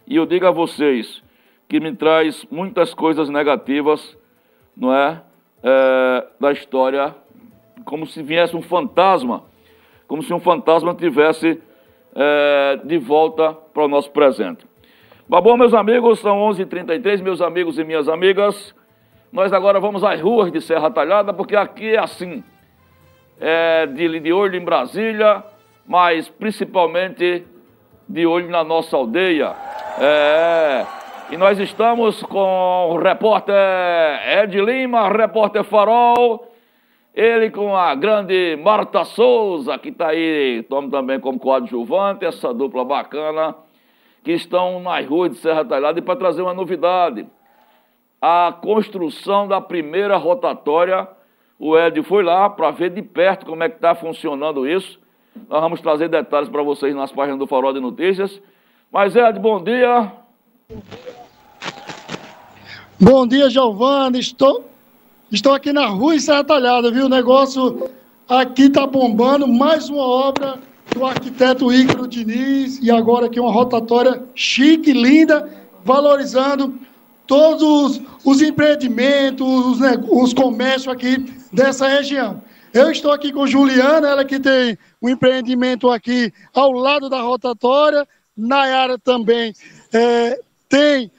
e 0.07 0.16
eu 0.16 0.26
digo 0.26 0.47
a 0.47 0.50
vocês 0.50 1.23
que 1.69 1.78
me 1.78 1.95
traz 1.95 2.45
muitas 2.50 2.93
coisas 2.93 3.28
negativas, 3.28 4.16
não 4.76 4.93
é? 4.93 5.23
é 5.62 6.26
da 6.40 6.50
história, 6.52 7.14
como 7.85 8.07
se 8.07 8.23
viesse 8.23 8.57
um 8.57 8.62
fantasma, 8.62 9.45
como 10.09 10.23
se 10.23 10.35
um 10.35 10.40
fantasma 10.40 10.95
tivesse 10.95 11.61
é, 12.14 12.81
de 12.85 12.99
volta 12.99 13.52
para 13.52 13.85
o 13.85 13.88
nosso 13.88 14.11
presente. 14.11 14.66
Mas 15.28 15.43
bom, 15.43 15.57
meus 15.57 15.75
amigos, 15.75 16.21
são 16.21 16.38
11h33, 16.38 17.23
meus 17.23 17.40
amigos 17.40 17.78
e 17.78 17.85
minhas 17.85 18.09
amigas. 18.09 18.75
Nós 19.33 19.52
agora 19.52 19.78
vamos 19.78 20.02
às 20.02 20.21
ruas 20.21 20.50
de 20.50 20.61
Serra 20.61 20.90
Talhada, 20.90 21.33
porque 21.33 21.55
aqui 21.55 21.95
é 21.95 21.99
assim 21.99 22.43
é, 23.40 23.87
de, 23.87 24.21
de 24.21 24.33
olho 24.33 24.57
em 24.57 24.64
Brasília, 24.64 25.45
mas 25.87 26.28
principalmente 26.28 27.45
de 28.08 28.26
olho 28.26 28.48
na 28.48 28.62
nossa 28.62 28.96
aldeia. 28.96 29.54
É, 29.98 30.86
e 31.30 31.36
nós 31.36 31.58
estamos 31.58 32.22
com 32.22 32.90
o 32.90 32.98
repórter 32.98 33.54
Ed 34.42 34.60
Lima, 34.60 35.08
repórter 35.08 35.64
Farol, 35.64 36.46
ele 37.14 37.50
com 37.50 37.75
a 37.76 37.94
grande 37.94 38.56
Marta 38.62 39.04
Souza, 39.04 39.78
que 39.78 39.88
está 39.88 40.08
aí, 40.08 40.62
toma 40.68 40.90
também 40.90 41.18
como 41.18 41.38
coadjuvante, 41.38 42.24
essa 42.24 42.52
dupla 42.52 42.85
bacana, 42.85 43.54
que 44.22 44.33
estão 44.33 44.81
nas 44.81 45.07
ruas 45.07 45.31
de 45.31 45.38
Serra 45.38 45.64
Talhada, 45.64 45.98
e 45.98 46.02
para 46.02 46.16
trazer 46.16 46.42
uma 46.42 46.54
novidade, 46.54 47.26
a 48.20 48.54
construção 48.61 49.48
da 49.48 49.61
primeira 49.61 50.16
rotatória 50.16 51.09
o 51.59 51.76
Ed 51.76 52.02
foi 52.02 52.22
lá 52.22 52.50
para 52.50 52.70
ver 52.70 52.90
de 52.90 53.02
perto 53.02 53.46
como 53.46 53.62
é 53.62 53.68
que 53.68 53.76
está 53.76 53.94
funcionando 53.94 54.68
isso. 54.68 55.00
Nós 55.49 55.61
vamos 55.61 55.81
trazer 55.81 56.09
detalhes 56.09 56.49
para 56.49 56.62
vocês 56.62 56.94
nas 56.94 57.12
páginas 57.12 57.38
do 57.38 57.46
Farol 57.46 57.72
de 57.72 57.81
Notícias. 57.81 58.40
Mas, 58.90 59.14
Ed, 59.14 59.38
bom 59.38 59.62
dia. 59.62 60.12
Bom 63.01 63.27
dia, 63.27 63.51
Giovanni. 63.51 64.18
Estou, 64.18 64.64
estou 65.31 65.55
aqui 65.55 65.72
na 65.72 65.87
rua 65.87 66.18
Serra 66.18 66.42
Talhada, 66.42 66.90
viu? 66.90 67.07
O 67.07 67.09
negócio 67.09 67.90
aqui 68.29 68.62
está 68.62 68.87
bombando. 68.87 69.46
Mais 69.46 69.88
uma 69.88 70.03
obra 70.03 70.59
do 70.94 71.05
arquiteto 71.05 71.72
Ícaro 71.72 72.09
Diniz. 72.09 72.79
E 72.83 72.90
agora 72.90 73.27
aqui 73.27 73.38
uma 73.38 73.53
rotatória 73.53 74.22
chique, 74.35 74.92
linda, 74.92 75.49
valorizando 75.85 76.75
todos 77.27 78.01
os 78.25 78.40
empreendimentos, 78.40 79.46
os, 79.46 79.79
os 80.11 80.33
comércios 80.33 80.88
aqui 80.88 81.18
dessa 81.53 81.87
região. 81.88 82.42
Eu 82.72 82.90
estou 82.90 83.12
aqui 83.12 83.33
com 83.33 83.46
Juliana, 83.46 84.09
ela 84.09 84.25
que 84.25 84.38
tem 84.38 84.77
um 85.02 85.09
empreendimento 85.09 85.90
aqui 85.90 86.32
ao 86.54 86.72
lado 86.72 87.09
da 87.09 87.20
rotatória. 87.20 88.06
Nayara 88.37 88.98
também 88.98 89.54
é, 89.92 90.40
tem 90.68 91.11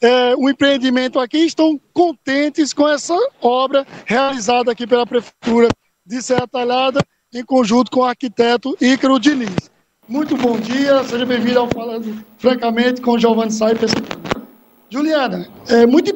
é, 0.00 0.36
um 0.36 0.48
empreendimento 0.48 1.18
aqui. 1.18 1.38
Estão 1.38 1.80
contentes 1.92 2.72
com 2.72 2.88
essa 2.88 3.16
obra 3.40 3.86
realizada 4.04 4.72
aqui 4.72 4.86
pela 4.86 5.06
Prefeitura 5.06 5.68
de 6.04 6.22
Serra 6.22 6.46
Talhada, 6.46 7.00
em 7.34 7.44
conjunto 7.44 7.90
com 7.90 8.00
o 8.00 8.04
arquiteto 8.04 8.76
Ícaro 8.80 9.18
Diniz. 9.18 9.70
Muito 10.08 10.36
bom 10.36 10.56
dia, 10.58 11.02
seja 11.02 11.26
bem-vindo 11.26 11.58
ao 11.58 11.68
Falando 11.68 12.24
Francamente 12.38 13.00
com 13.00 13.18
Giovanni 13.18 13.50
Saipa. 13.50 13.86
Juliana, 14.88 15.48
é 15.68 15.84
muito 15.84 16.10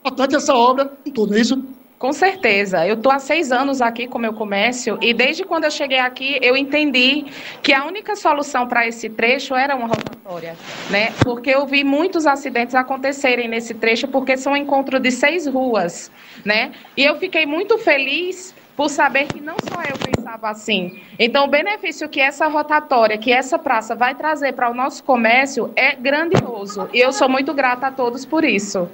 importante 0.00 0.34
essa 0.34 0.52
obra 0.54 0.86
tudo, 1.14 1.36
é 1.36 1.40
isso? 1.40 1.62
Com 2.04 2.12
certeza. 2.12 2.86
Eu 2.86 2.96
estou 2.96 3.10
há 3.10 3.18
seis 3.18 3.50
anos 3.50 3.80
aqui 3.80 4.06
com 4.06 4.18
meu 4.18 4.34
comércio 4.34 4.98
e 5.00 5.14
desde 5.14 5.42
quando 5.42 5.64
eu 5.64 5.70
cheguei 5.70 5.98
aqui 5.98 6.38
eu 6.42 6.54
entendi 6.54 7.24
que 7.62 7.72
a 7.72 7.86
única 7.86 8.14
solução 8.14 8.68
para 8.68 8.86
esse 8.86 9.08
trecho 9.08 9.54
era 9.54 9.74
uma 9.74 9.86
rotatória, 9.86 10.54
né? 10.90 11.14
Porque 11.24 11.48
eu 11.48 11.64
vi 11.64 11.82
muitos 11.82 12.26
acidentes 12.26 12.74
acontecerem 12.74 13.48
nesse 13.48 13.72
trecho 13.72 14.06
porque 14.06 14.36
são 14.36 14.52
um 14.52 14.56
encontro 14.56 15.00
de 15.00 15.10
seis 15.10 15.46
ruas, 15.46 16.12
né? 16.44 16.72
E 16.94 17.02
eu 17.02 17.18
fiquei 17.18 17.46
muito 17.46 17.78
feliz 17.78 18.54
por 18.76 18.90
saber 18.90 19.28
que 19.28 19.40
não 19.40 19.56
só 19.58 19.80
eu 19.80 19.96
pensava 19.96 20.50
assim. 20.50 21.00
Então, 21.18 21.46
o 21.46 21.48
benefício 21.48 22.06
que 22.06 22.20
essa 22.20 22.46
rotatória, 22.48 23.16
que 23.16 23.32
essa 23.32 23.58
praça 23.58 23.94
vai 23.94 24.14
trazer 24.14 24.52
para 24.52 24.70
o 24.70 24.74
nosso 24.74 25.02
comércio 25.02 25.72
é 25.74 25.96
grandioso. 25.96 26.86
E 26.92 27.00
eu 27.00 27.14
sou 27.14 27.30
muito 27.30 27.54
grata 27.54 27.86
a 27.86 27.92
todos 27.92 28.26
por 28.26 28.44
isso. 28.44 28.90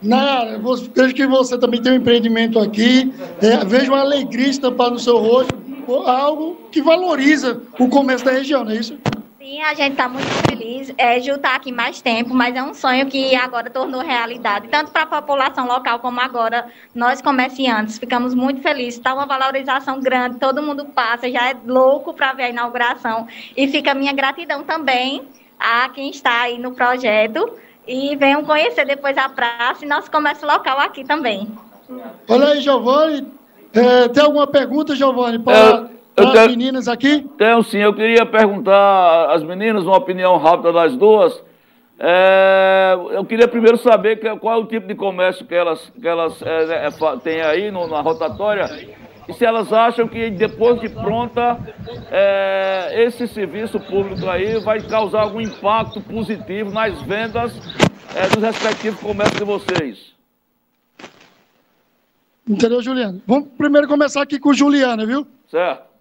Nara, 0.00 0.60
vejo 0.94 1.14
que 1.14 1.26
você 1.26 1.58
também 1.58 1.80
tem 1.80 1.92
um 1.92 1.96
empreendimento 1.96 2.58
aqui. 2.58 3.12
É, 3.40 3.64
vejo 3.64 3.92
uma 3.92 4.00
alegria 4.00 4.48
estampar 4.48 4.90
no 4.90 4.98
seu 4.98 5.18
rosto, 5.18 5.54
algo 6.06 6.56
que 6.70 6.82
valoriza 6.82 7.60
o 7.78 7.88
comércio 7.88 8.26
da 8.26 8.32
região, 8.32 8.64
não 8.64 8.72
é 8.72 8.76
isso? 8.76 8.98
Sim, 9.46 9.62
a 9.62 9.74
gente 9.74 9.92
está 9.92 10.08
muito 10.08 10.26
feliz. 10.48 10.92
É, 10.98 11.18
está 11.18 11.54
aqui 11.54 11.70
mais 11.70 12.02
tempo, 12.02 12.34
mas 12.34 12.56
é 12.56 12.62
um 12.62 12.74
sonho 12.74 13.06
que 13.06 13.34
agora 13.36 13.70
tornou 13.70 14.00
realidade, 14.00 14.66
tanto 14.68 14.90
para 14.90 15.02
a 15.02 15.06
população 15.06 15.68
local 15.68 16.00
como 16.00 16.20
agora 16.20 16.66
nós 16.92 17.22
comerciantes. 17.22 17.96
Ficamos 17.96 18.34
muito 18.34 18.60
felizes. 18.60 18.98
Está 18.98 19.14
uma 19.14 19.24
valorização 19.24 20.00
grande, 20.00 20.38
todo 20.38 20.60
mundo 20.60 20.84
passa, 20.86 21.30
já 21.30 21.50
é 21.50 21.56
louco 21.64 22.12
para 22.12 22.32
ver 22.32 22.42
a 22.42 22.50
inauguração. 22.50 23.28
E 23.56 23.68
fica 23.68 23.92
a 23.92 23.94
minha 23.94 24.12
gratidão 24.12 24.64
também 24.64 25.22
a 25.58 25.88
quem 25.90 26.10
está 26.10 26.42
aí 26.42 26.58
no 26.58 26.72
projeto. 26.72 27.48
E 27.86 28.16
venham 28.16 28.44
conhecer 28.44 28.84
depois 28.84 29.16
a 29.16 29.28
praça 29.28 29.84
e 29.84 29.88
nosso 29.88 30.10
comércio 30.10 30.46
local 30.46 30.78
aqui 30.80 31.04
também. 31.04 31.48
Olha 32.28 32.48
aí, 32.48 32.60
Giovanni. 32.60 33.26
É, 33.72 34.08
tem 34.08 34.22
alguma 34.22 34.46
pergunta, 34.46 34.96
Giovanni, 34.96 35.38
para 35.38 35.88
eu 36.16 36.28
as 36.28 36.48
meninas 36.48 36.88
aqui? 36.88 37.26
Tenho 37.36 37.62
sim, 37.62 37.78
eu 37.78 37.92
queria 37.92 38.24
perguntar 38.24 39.30
às 39.30 39.42
meninas 39.42 39.84
uma 39.84 39.98
opinião 39.98 40.36
rápida 40.38 40.72
das 40.72 40.96
duas. 40.96 41.42
É, 41.98 42.96
eu 43.12 43.24
queria 43.24 43.46
primeiro 43.46 43.78
saber 43.78 44.16
que, 44.16 44.36
qual 44.36 44.58
é 44.58 44.62
o 44.62 44.66
tipo 44.66 44.86
de 44.86 44.94
comércio 44.94 45.46
que 45.46 45.54
elas, 45.54 45.92
que 46.00 46.06
elas 46.06 46.40
é, 46.42 46.86
é, 46.86 46.90
têm 47.22 47.40
aí 47.42 47.70
no, 47.70 47.86
na 47.86 48.00
rotatória 48.00 48.64
e 49.28 49.32
se 49.32 49.44
elas 49.44 49.72
acham 49.72 50.06
que 50.06 50.30
depois 50.30 50.80
de 50.80 50.88
pronta 50.88 51.58
é, 52.10 53.04
esse 53.04 53.26
serviço 53.26 53.80
público 53.80 54.28
aí 54.28 54.58
vai 54.60 54.80
causar 54.80 55.22
algum 55.22 55.40
impacto 55.40 56.00
positivo 56.00 56.70
nas 56.70 57.00
vendas 57.02 57.52
é, 58.14 58.28
dos 58.28 58.42
respectivos 58.42 59.00
comércios 59.00 59.38
de 59.38 59.44
vocês. 59.44 60.16
Entendeu, 62.48 62.80
Juliana? 62.80 63.20
Vamos 63.26 63.48
primeiro 63.58 63.88
começar 63.88 64.22
aqui 64.22 64.38
com 64.38 64.52
Juliana, 64.52 65.04
viu? 65.04 65.26
Certo. 65.50 65.95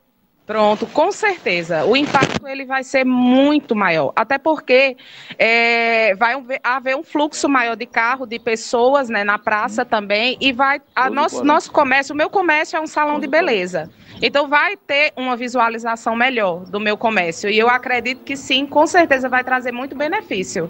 Pronto, 0.45 0.85
com 0.85 1.11
certeza. 1.11 1.85
O 1.85 1.97
impacto 1.97 2.47
ele 2.47 2.65
vai 2.65 2.83
ser 2.83 3.03
muito 3.03 3.75
maior. 3.75 4.13
Até 4.15 4.37
porque 4.37 4.95
é, 5.39 6.13
vai 6.15 6.35
haver 6.63 6.95
um 6.95 7.03
fluxo 7.03 7.49
maior 7.49 7.75
de 7.75 7.87
carro, 7.87 8.27
de 8.27 8.37
pessoas 8.37 9.09
né, 9.09 9.23
na 9.23 9.39
praça 9.39 9.83
também. 9.83 10.37
E 10.39 10.53
vai. 10.53 10.79
A 10.95 11.09
nosso, 11.09 11.43
nosso 11.43 11.71
comércio, 11.71 12.13
o 12.13 12.17
meu 12.17 12.29
comércio 12.29 12.77
é 12.77 12.79
um 12.79 12.85
salão 12.85 13.19
de 13.19 13.25
beleza. 13.25 13.89
Então 14.21 14.47
vai 14.47 14.77
ter 14.77 15.13
uma 15.15 15.35
visualização 15.35 16.15
melhor 16.15 16.63
do 16.65 16.79
meu 16.79 16.95
comércio. 16.95 17.49
E 17.49 17.57
eu 17.57 17.67
acredito 17.67 18.23
que 18.23 18.37
sim, 18.37 18.67
com 18.67 18.85
certeza 18.85 19.27
vai 19.27 19.43
trazer 19.43 19.71
muito 19.71 19.95
benefício. 19.95 20.69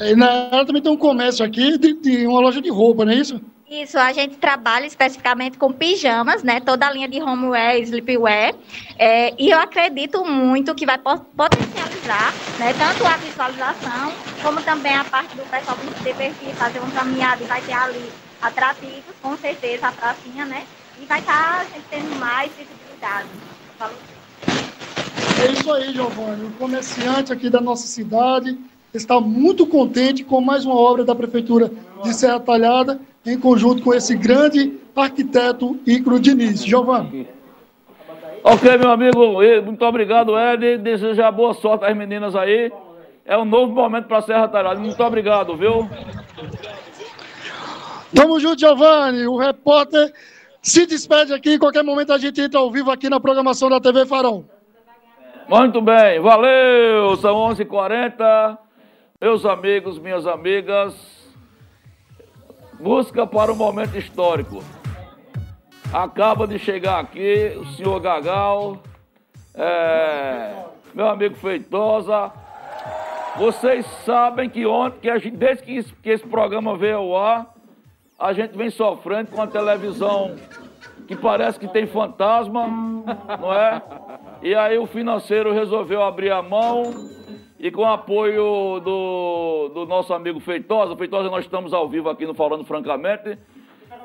E 0.00 0.14
na 0.14 0.48
ela 0.52 0.64
também 0.64 0.80
tem 0.80 0.92
um 0.92 0.96
comércio 0.96 1.44
aqui 1.44 1.76
de, 1.76 1.92
de 1.94 2.26
uma 2.26 2.40
loja 2.40 2.62
de 2.62 2.70
roupa, 2.70 3.04
não 3.04 3.12
é 3.12 3.16
isso? 3.16 3.40
Isso, 3.70 3.98
a 3.98 4.14
gente 4.14 4.36
trabalha 4.36 4.86
especificamente 4.86 5.58
com 5.58 5.70
pijamas, 5.70 6.42
né? 6.42 6.58
Toda 6.58 6.86
a 6.86 6.90
linha 6.90 7.06
de 7.06 7.20
homeware, 7.20 7.82
sleepwear. 7.82 8.54
É, 8.98 9.34
e 9.38 9.50
eu 9.50 9.58
acredito 9.58 10.24
muito 10.24 10.74
que 10.74 10.86
vai 10.86 10.96
potencializar, 10.96 12.32
né? 12.58 12.72
Tanto 12.72 13.06
a 13.06 13.18
visualização, 13.18 14.12
como 14.42 14.62
também 14.62 14.94
a 14.94 15.04
parte 15.04 15.36
do 15.36 15.42
pessoal 15.50 15.76
se 15.76 16.02
divertir, 16.02 16.54
fazer 16.54 16.78
uma 16.78 16.90
caminhada 16.92 17.44
e 17.44 17.46
vai 17.46 17.60
ter 17.60 17.74
ali 17.74 18.10
atrativos, 18.40 19.14
com 19.20 19.36
certeza, 19.36 19.88
a 19.88 19.92
pracinha, 19.92 20.46
né? 20.46 20.64
E 20.98 21.04
vai 21.04 21.20
estar 21.20 21.32
tá, 21.32 21.60
a 21.60 21.64
gente 21.64 21.84
tendo 21.90 22.18
mais 22.18 22.50
visibilidade. 22.52 23.28
Falou. 23.78 23.96
É 25.46 25.52
isso 25.52 25.70
aí, 25.70 25.92
Giovanni. 25.92 26.46
O 26.46 26.52
comerciante 26.52 27.34
aqui 27.34 27.50
da 27.50 27.60
nossa 27.60 27.86
cidade 27.86 28.58
está 28.94 29.20
muito 29.20 29.66
contente 29.66 30.24
com 30.24 30.40
mais 30.40 30.64
uma 30.64 30.74
obra 30.74 31.04
da 31.04 31.14
Prefeitura 31.14 31.70
de 32.02 32.14
Serra 32.14 32.40
Talhada, 32.40 32.98
em 33.32 33.38
conjunto 33.38 33.82
com 33.82 33.94
esse 33.94 34.14
grande 34.16 34.78
arquiteto 34.94 35.78
Icro 35.86 36.18
Diniz. 36.18 36.64
Giovanni. 36.64 37.28
Ok, 38.42 38.78
meu 38.78 38.90
amigo, 38.90 39.42
muito 39.64 39.84
obrigado, 39.84 40.38
Ed. 40.38 40.78
Desejar 40.78 41.30
boa 41.30 41.52
sorte 41.54 41.84
às 41.84 41.96
meninas 41.96 42.34
aí. 42.34 42.72
É 43.24 43.36
um 43.36 43.44
novo 43.44 43.74
momento 43.74 44.06
para 44.06 44.22
Serra 44.22 44.48
Talhada. 44.48 44.80
Muito 44.80 45.02
obrigado, 45.02 45.56
viu? 45.56 45.88
Tamo 48.14 48.40
junto, 48.40 48.58
Giovanni. 48.58 49.26
O 49.26 49.36
repórter 49.36 50.12
se 50.62 50.86
despede 50.86 51.34
aqui. 51.34 51.54
Em 51.54 51.58
qualquer 51.58 51.84
momento 51.84 52.12
a 52.12 52.18
gente 52.18 52.40
entra 52.40 52.58
ao 52.58 52.70
vivo 52.70 52.90
aqui 52.90 53.10
na 53.10 53.20
programação 53.20 53.68
da 53.68 53.80
TV 53.80 54.06
Farol. 54.06 54.44
Muito 55.48 55.80
bem, 55.80 56.20
valeu! 56.20 57.16
São 57.16 57.34
11 57.34 57.62
h 57.62 57.70
40 57.70 58.58
meus 59.20 59.44
amigos, 59.44 59.98
minhas 59.98 60.26
amigas, 60.26 60.94
busca 62.78 63.26
para 63.26 63.52
o 63.52 63.56
momento 63.56 63.96
histórico. 63.96 64.62
Acaba 65.92 66.46
de 66.46 66.58
chegar 66.58 67.00
aqui 67.00 67.56
o 67.58 67.64
senhor 67.66 67.98
Gagal, 68.00 68.78
é, 69.54 70.52
meu 70.94 71.08
amigo 71.08 71.34
Feitosa. 71.36 72.30
Vocês 73.36 73.86
sabem 74.04 74.50
que 74.50 74.66
ontem, 74.66 74.98
que 75.00 75.18
gente, 75.18 75.36
desde 75.36 75.62
que, 75.62 75.82
que 76.02 76.10
esse 76.10 76.26
programa 76.26 76.76
veio 76.76 76.98
ao 76.98 77.16
ar, 77.16 77.54
a 78.18 78.32
gente 78.32 78.56
vem 78.56 78.68
sofrendo 78.68 79.30
com 79.30 79.40
a 79.40 79.46
televisão 79.46 80.36
que 81.06 81.16
parece 81.16 81.58
que 81.58 81.68
tem 81.68 81.86
fantasma, 81.86 82.66
não 83.40 83.52
é? 83.52 83.82
E 84.42 84.54
aí 84.54 84.76
o 84.76 84.86
financeiro 84.86 85.52
resolveu 85.52 86.02
abrir 86.02 86.30
a 86.30 86.42
mão 86.42 86.92
e 87.58 87.70
com 87.70 87.82
o 87.82 87.86
apoio 87.86 88.80
do, 88.80 89.70
do 89.74 89.86
nosso 89.86 90.14
amigo 90.14 90.38
Feitosa. 90.38 90.96
Feitosa, 90.96 91.28
nós 91.28 91.44
estamos 91.44 91.72
ao 91.72 91.88
vivo 91.88 92.08
aqui 92.08 92.24
no 92.24 92.34
Falando 92.34 92.64
Francamente. 92.64 93.36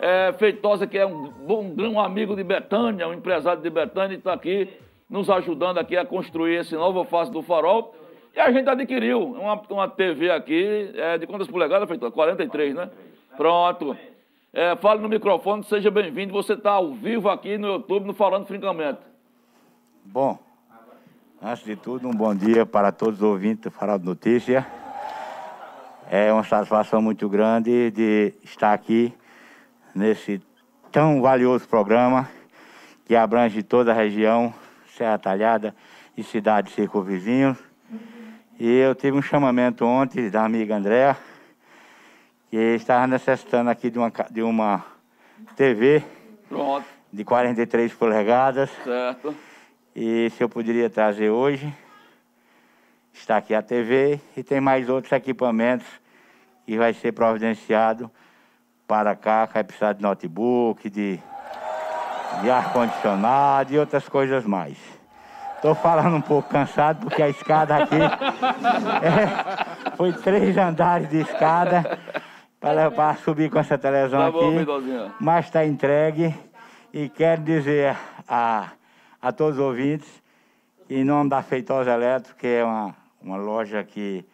É, 0.01 0.33
Feitosa, 0.33 0.87
que 0.87 0.97
é 0.97 1.05
um, 1.05 1.31
um, 1.47 1.89
um 1.91 1.99
amigo 1.99 2.35
de 2.35 2.43
Betânia, 2.43 3.07
um 3.07 3.13
empresário 3.13 3.61
de 3.61 3.69
Betânia, 3.69 4.17
está 4.17 4.33
aqui 4.33 4.67
nos 5.09 5.29
ajudando 5.29 5.77
aqui 5.77 5.95
a 5.95 6.03
construir 6.03 6.55
esse 6.55 6.75
novo 6.75 7.03
face 7.03 7.31
do 7.31 7.43
farol. 7.43 7.95
E 8.35 8.39
a 8.39 8.51
gente 8.51 8.67
adquiriu 8.67 9.21
uma, 9.21 9.61
uma 9.69 9.87
TV 9.87 10.31
aqui, 10.31 10.91
é, 10.95 11.19
de 11.19 11.27
quantas 11.27 11.47
polegadas, 11.47 11.87
Feitosa? 11.87 12.11
43, 12.11 12.73
né? 12.73 12.89
Pronto. 13.37 13.95
É, 14.51 14.75
fale 14.77 14.99
no 15.01 15.09
microfone, 15.09 15.63
seja 15.63 15.91
bem-vindo. 15.91 16.33
Você 16.33 16.53
está 16.53 16.71
ao 16.71 16.91
vivo 16.93 17.29
aqui 17.29 17.57
no 17.57 17.67
YouTube, 17.67 18.07
no 18.07 18.13
Falando 18.13 18.47
Francamente. 18.47 18.99
Bom, 20.05 20.39
Antes 21.45 21.65
de 21.65 21.75
tudo, 21.75 22.07
um 22.07 22.13
bom 22.13 22.33
dia 22.33 22.65
para 22.65 22.89
todos 22.89 23.21
os 23.21 23.21
ouvintes 23.21 23.63
do 23.63 23.71
Farol 23.71 23.99
de 23.99 24.05
Notícia. 24.05 24.65
É 26.09 26.31
uma 26.31 26.45
satisfação 26.45 27.01
muito 27.01 27.27
grande 27.27 27.91
de 27.91 28.33
estar 28.45 28.71
aqui 28.71 29.13
nesse 29.93 30.41
tão 30.89 31.21
valioso 31.21 31.67
programa 31.67 32.29
que 33.03 33.13
abrange 33.13 33.61
toda 33.61 33.91
a 33.91 33.93
região, 33.93 34.53
Serra 34.95 35.17
Talhada 35.17 35.75
e 36.15 36.23
cidades 36.23 36.73
circunvizinhos. 36.75 37.57
E 38.57 38.77
eu 38.77 38.95
tive 38.95 39.17
um 39.17 39.21
chamamento 39.21 39.83
ontem 39.83 40.29
da 40.29 40.45
amiga 40.45 40.77
Andréa, 40.77 41.17
que 42.49 42.55
estava 42.55 43.05
necessitando 43.05 43.69
aqui 43.69 43.89
de 43.89 43.99
uma, 43.99 44.13
de 44.31 44.41
uma 44.41 44.85
TV 45.57 46.01
Pronto. 46.47 46.85
de 47.11 47.25
43 47.25 47.93
polegadas. 47.95 48.69
Certo 48.81 49.35
e 49.95 50.31
se 50.31 50.43
eu 50.43 50.49
poderia 50.49 50.89
trazer 50.89 51.29
hoje, 51.29 51.71
está 53.13 53.37
aqui 53.37 53.53
a 53.53 53.61
TV 53.61 54.19
e 54.35 54.43
tem 54.43 54.59
mais 54.59 54.89
outros 54.89 55.11
equipamentos 55.11 55.85
que 56.65 56.77
vai 56.77 56.93
ser 56.93 57.11
providenciado 57.11 58.09
para 58.87 59.15
cá, 59.15 59.45
que 59.45 59.53
vai 59.53 59.63
precisar 59.63 59.93
de 59.93 60.01
notebook, 60.01 60.89
de, 60.89 61.19
de 62.41 62.49
ar-condicionado 62.49 63.73
e 63.73 63.77
outras 63.77 64.09
coisas 64.09 64.43
mais. 64.45 64.77
Estou 65.55 65.75
falando 65.75 66.15
um 66.15 66.21
pouco 66.21 66.49
cansado 66.49 67.01
porque 67.01 67.21
a 67.21 67.29
escada 67.29 67.77
aqui 67.77 67.95
é, 68.01 69.95
foi 69.95 70.11
três 70.11 70.57
andares 70.57 71.07
de 71.09 71.21
escada 71.21 71.99
para 72.59 73.15
subir 73.15 73.49
com 73.49 73.59
essa 73.59 73.77
televisão 73.77 74.19
tá 74.19 74.31
bom, 74.31 74.57
aqui. 74.57 75.13
Mas 75.19 75.45
está 75.45 75.65
entregue 75.65 76.35
e 76.91 77.07
quero 77.09 77.41
dizer 77.43 77.95
a 78.27 78.71
a 79.23 79.31
todos 79.31 79.57
os 79.57 79.63
ouvintes, 79.63 80.21
em 80.89 81.01
nome 81.05 81.29
da 81.29 81.41
Feitosa 81.41 81.93
Eletro, 81.93 82.35
que 82.35 82.45
é 82.45 82.61
uma, 82.61 82.93
uma 83.21 83.37
loja 83.37 83.81
que 83.81 84.25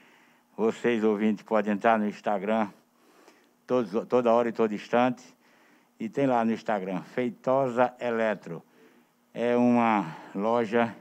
vocês, 0.58 1.04
ouvintes, 1.04 1.43
podem 1.43 1.73
entrar 1.73 1.99
no 1.99 2.08
Instagram 2.08 2.67
todos, 3.67 4.08
toda 4.08 4.34
hora 4.34 4.49
e 4.49 4.52
todo 4.52 4.73
instante. 4.73 5.21
E 5.99 6.10
tem 6.10 6.25
lá 6.25 6.43
no 6.43 6.52
Instagram, 6.52 7.04
Feitosa 7.04 7.93
Eletro. 7.99 8.63
É 9.32 9.56
uma 9.56 10.08
loja 10.34 10.95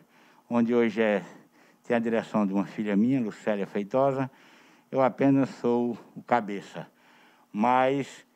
onde 0.51 0.74
hoje 0.74 1.01
é, 1.01 1.24
tem 1.83 1.96
a 1.96 2.01
direção 2.01 2.46
de 2.46 2.53
uma 2.53 2.66
filha 2.66 2.94
minha, 2.94 3.18
Lucélia 3.22 3.66
Feitosa. 3.66 4.31
Eu 4.92 5.01
apenas 5.01 5.48
sou 5.62 5.96
o 6.14 6.22
cabeça. 6.22 6.87
Mas 7.51 8.27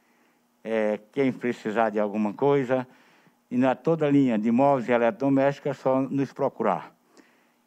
é, 0.65 0.99
quem 1.13 1.31
precisar 1.31 1.91
de 1.91 2.01
alguma 2.01 2.33
coisa, 2.33 2.89
e 3.53 3.59
na 3.59 3.75
toda 3.75 4.09
linha 4.09 4.39
de 4.39 4.51
móveis 4.51 4.89
e 4.89 4.93
eletrodomésticos 4.93 5.73
é 5.73 5.75
só 5.75 6.01
nos 6.01 6.33
procurar. 6.33 6.91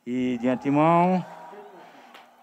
E 0.03 0.35
de 0.41 0.47
antemão, 0.47 1.23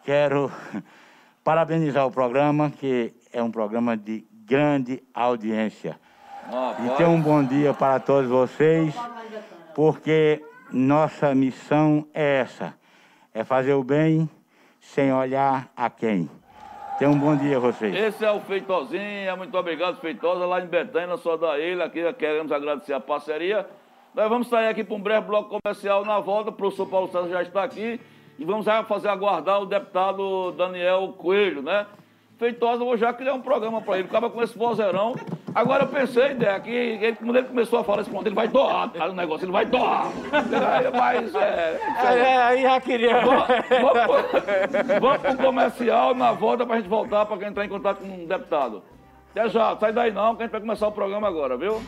quero 0.04 0.48
parabenizar 1.42 2.06
o 2.06 2.10
programa, 2.12 2.70
que 2.70 3.12
é 3.32 3.42
um 3.42 3.50
programa 3.50 3.96
de 3.96 4.24
grande 4.46 5.02
audiência. 5.12 5.98
Oh, 6.48 6.86
e 6.86 6.96
ter 6.96 7.04
um 7.04 7.20
bom 7.20 7.42
dia 7.42 7.74
para 7.74 7.98
todos 7.98 8.30
vocês, 8.30 8.94
porque 9.74 10.40
nossa 10.70 11.34
missão 11.34 12.06
é 12.14 12.42
essa: 12.42 12.74
é 13.34 13.42
fazer 13.42 13.72
o 13.72 13.82
bem 13.82 14.30
sem 14.80 15.12
olhar 15.12 15.68
a 15.76 15.90
quem. 15.90 16.30
Tenha 16.98 17.10
um 17.10 17.18
bom 17.18 17.34
dia 17.36 17.58
vocês. 17.58 17.94
Esse 17.94 18.24
é 18.24 18.30
o 18.30 18.40
Feitozinho, 18.40 19.36
muito 19.36 19.56
obrigado, 19.56 19.98
Feitosa, 20.00 20.44
lá 20.44 20.60
em 20.60 20.66
Betânia, 20.66 21.16
só 21.16 21.36
da 21.36 21.58
ilha, 21.58 21.84
aqui 21.84 22.00
queremos 22.12 22.52
agradecer 22.52 22.92
a 22.92 23.00
parceria. 23.00 23.66
Nós 24.14 24.28
vamos 24.28 24.48
sair 24.48 24.68
aqui 24.68 24.84
para 24.84 24.94
um 24.94 25.00
breve 25.00 25.26
bloco 25.26 25.58
comercial 25.58 26.04
na 26.04 26.20
volta, 26.20 26.50
o 26.50 26.52
professor 26.52 26.86
Paulo 26.86 27.10
César 27.10 27.28
já 27.28 27.42
está 27.42 27.64
aqui, 27.64 27.98
e 28.38 28.44
vamos 28.44 28.66
fazer 28.86 29.08
aguardar 29.08 29.62
o 29.62 29.66
deputado 29.66 30.52
Daniel 30.52 31.14
Coelho, 31.18 31.62
né? 31.62 31.86
Feitosa, 32.38 32.84
vou 32.84 32.96
já 32.96 33.12
criar 33.12 33.34
um 33.34 33.40
programa 33.40 33.80
para 33.80 33.98
ele. 33.98 34.08
Acaba 34.08 34.28
com 34.28 34.42
esse 34.42 34.56
vozeirão. 34.58 35.14
Agora 35.54 35.84
eu 35.84 35.88
pensei, 35.88 36.30
ideia, 36.30 36.58
que 36.60 36.70
ele, 36.70 37.16
quando 37.16 37.36
ele 37.36 37.48
começou 37.48 37.78
a 37.78 37.84
falar 37.84 38.02
esse 38.02 38.10
ponto, 38.10 38.26
ele 38.26 38.34
vai 38.34 38.48
doar. 38.48 38.88
Tá 38.90 39.06
o 39.06 39.12
negócio, 39.12 39.44
ele 39.44 39.52
vai 39.52 39.66
doar. 39.66 40.06
Mas, 40.98 41.34
é. 41.34 41.80
é, 42.04 42.18
é 42.18 42.36
aí 42.38 42.62
já 42.62 42.80
queria. 42.80 43.20
Vamos, 43.20 43.46
vamos, 43.68 45.00
vamos 45.00 45.18
pro 45.18 45.36
comercial 45.36 46.14
na 46.14 46.32
volta 46.32 46.64
pra 46.64 46.76
gente 46.76 46.88
voltar, 46.88 47.26
pra 47.26 47.36
quem 47.36 47.48
entrar 47.48 47.64
em 47.64 47.68
contato 47.68 47.98
com 47.98 48.06
um 48.06 48.26
deputado. 48.26 48.82
Até 49.30 49.48
já, 49.48 49.76
sai 49.76 49.92
daí 49.92 50.10
não, 50.10 50.36
que 50.36 50.42
a 50.42 50.46
gente 50.46 50.52
vai 50.52 50.60
começar 50.60 50.88
o 50.88 50.92
programa 50.92 51.28
agora, 51.28 51.56
viu? 51.56 51.80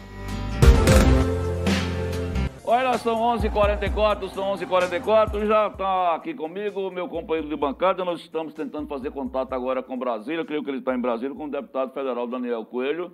Olha, 2.67 2.97
são 2.97 3.21
11h44, 3.37 4.31
são 4.31 4.55
11h44, 4.55 5.47
já 5.47 5.67
está 5.67 6.15
aqui 6.15 6.33
comigo 6.33 6.91
meu 6.91 7.07
companheiro 7.07 7.47
de 7.47 7.55
bancada, 7.55 8.03
nós 8.07 8.21
estamos 8.21 8.55
tentando 8.55 8.89
fazer 8.89 9.11
contato 9.11 9.53
agora 9.53 9.83
com 9.83 9.99
Brasília, 9.99 10.41
eu 10.41 10.47
creio 10.47 10.65
que 10.65 10.71
ele 10.71 10.79
está 10.79 10.95
em 10.95 10.99
Brasília, 10.99 11.37
com 11.37 11.45
o 11.45 11.51
deputado 11.51 11.93
federal 11.93 12.27
Daniel 12.27 12.65
Coelho, 12.65 13.13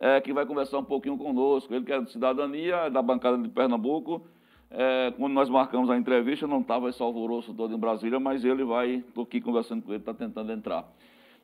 é, 0.00 0.20
que 0.20 0.32
vai 0.32 0.46
conversar 0.46 0.78
um 0.78 0.84
pouquinho 0.84 1.18
conosco, 1.18 1.72
ele 1.74 1.84
que 1.84 1.92
é 1.92 2.00
de 2.00 2.10
cidadania, 2.10 2.76
é 2.86 2.90
da 2.90 3.02
bancada 3.02 3.38
de 3.38 3.48
Pernambuco, 3.48 4.22
É, 4.72 5.12
quando 5.18 5.32
nós 5.32 5.48
marcamos 5.48 5.90
a 5.90 5.96
entrevista, 5.96 6.46
não 6.46 6.60
estava 6.60 6.88
esse 6.88 7.02
alvoroço 7.02 7.52
todo 7.52 7.74
em 7.74 7.78
Brasília, 7.78 8.20
mas 8.20 8.44
ele 8.44 8.62
vai, 8.62 9.02
estou 9.06 9.24
aqui 9.24 9.40
conversando 9.40 9.82
com 9.82 9.90
ele, 9.90 9.98
está 9.98 10.14
tentando 10.14 10.52
entrar. 10.52 10.84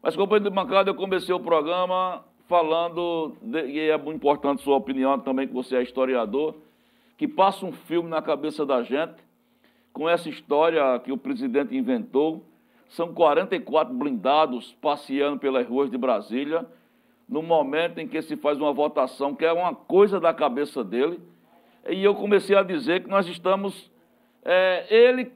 Mas, 0.00 0.14
companheiro 0.14 0.48
de 0.48 0.54
bancada, 0.54 0.90
eu 0.90 0.94
comecei 0.94 1.34
o 1.34 1.40
programa 1.40 2.24
falando, 2.46 3.34
de, 3.42 3.66
e 3.66 3.90
é 3.90 3.98
muito 3.98 4.18
importante 4.18 4.62
sua 4.62 4.76
opinião 4.76 5.18
também, 5.18 5.48
que 5.48 5.52
você 5.52 5.74
é 5.74 5.82
historiador, 5.82 6.54
que 7.18 7.26
passa 7.26 7.66
um 7.66 7.72
filme 7.72 8.08
na 8.08 8.22
cabeça 8.22 8.64
da 8.64 8.80
gente, 8.84 9.16
com 9.92 10.08
essa 10.08 10.28
história 10.28 10.96
que 11.00 11.10
o 11.10 11.18
presidente 11.18 11.76
inventou. 11.76 12.44
São 12.90 13.12
44 13.12 13.92
blindados 13.92 14.72
passeando 14.80 15.40
pelas 15.40 15.66
ruas 15.66 15.90
de 15.90 15.98
Brasília, 15.98 16.64
no 17.28 17.42
momento 17.42 17.98
em 17.98 18.06
que 18.06 18.22
se 18.22 18.36
faz 18.36 18.58
uma 18.58 18.72
votação 18.72 19.34
que 19.34 19.44
é 19.44 19.52
uma 19.52 19.74
coisa 19.74 20.20
da 20.20 20.32
cabeça 20.32 20.84
dele. 20.84 21.20
E 21.88 22.02
eu 22.02 22.14
comecei 22.14 22.56
a 22.56 22.62
dizer 22.62 23.02
que 23.02 23.08
nós 23.08 23.26
estamos, 23.26 23.90
é, 24.44 24.86
ele, 24.88 25.32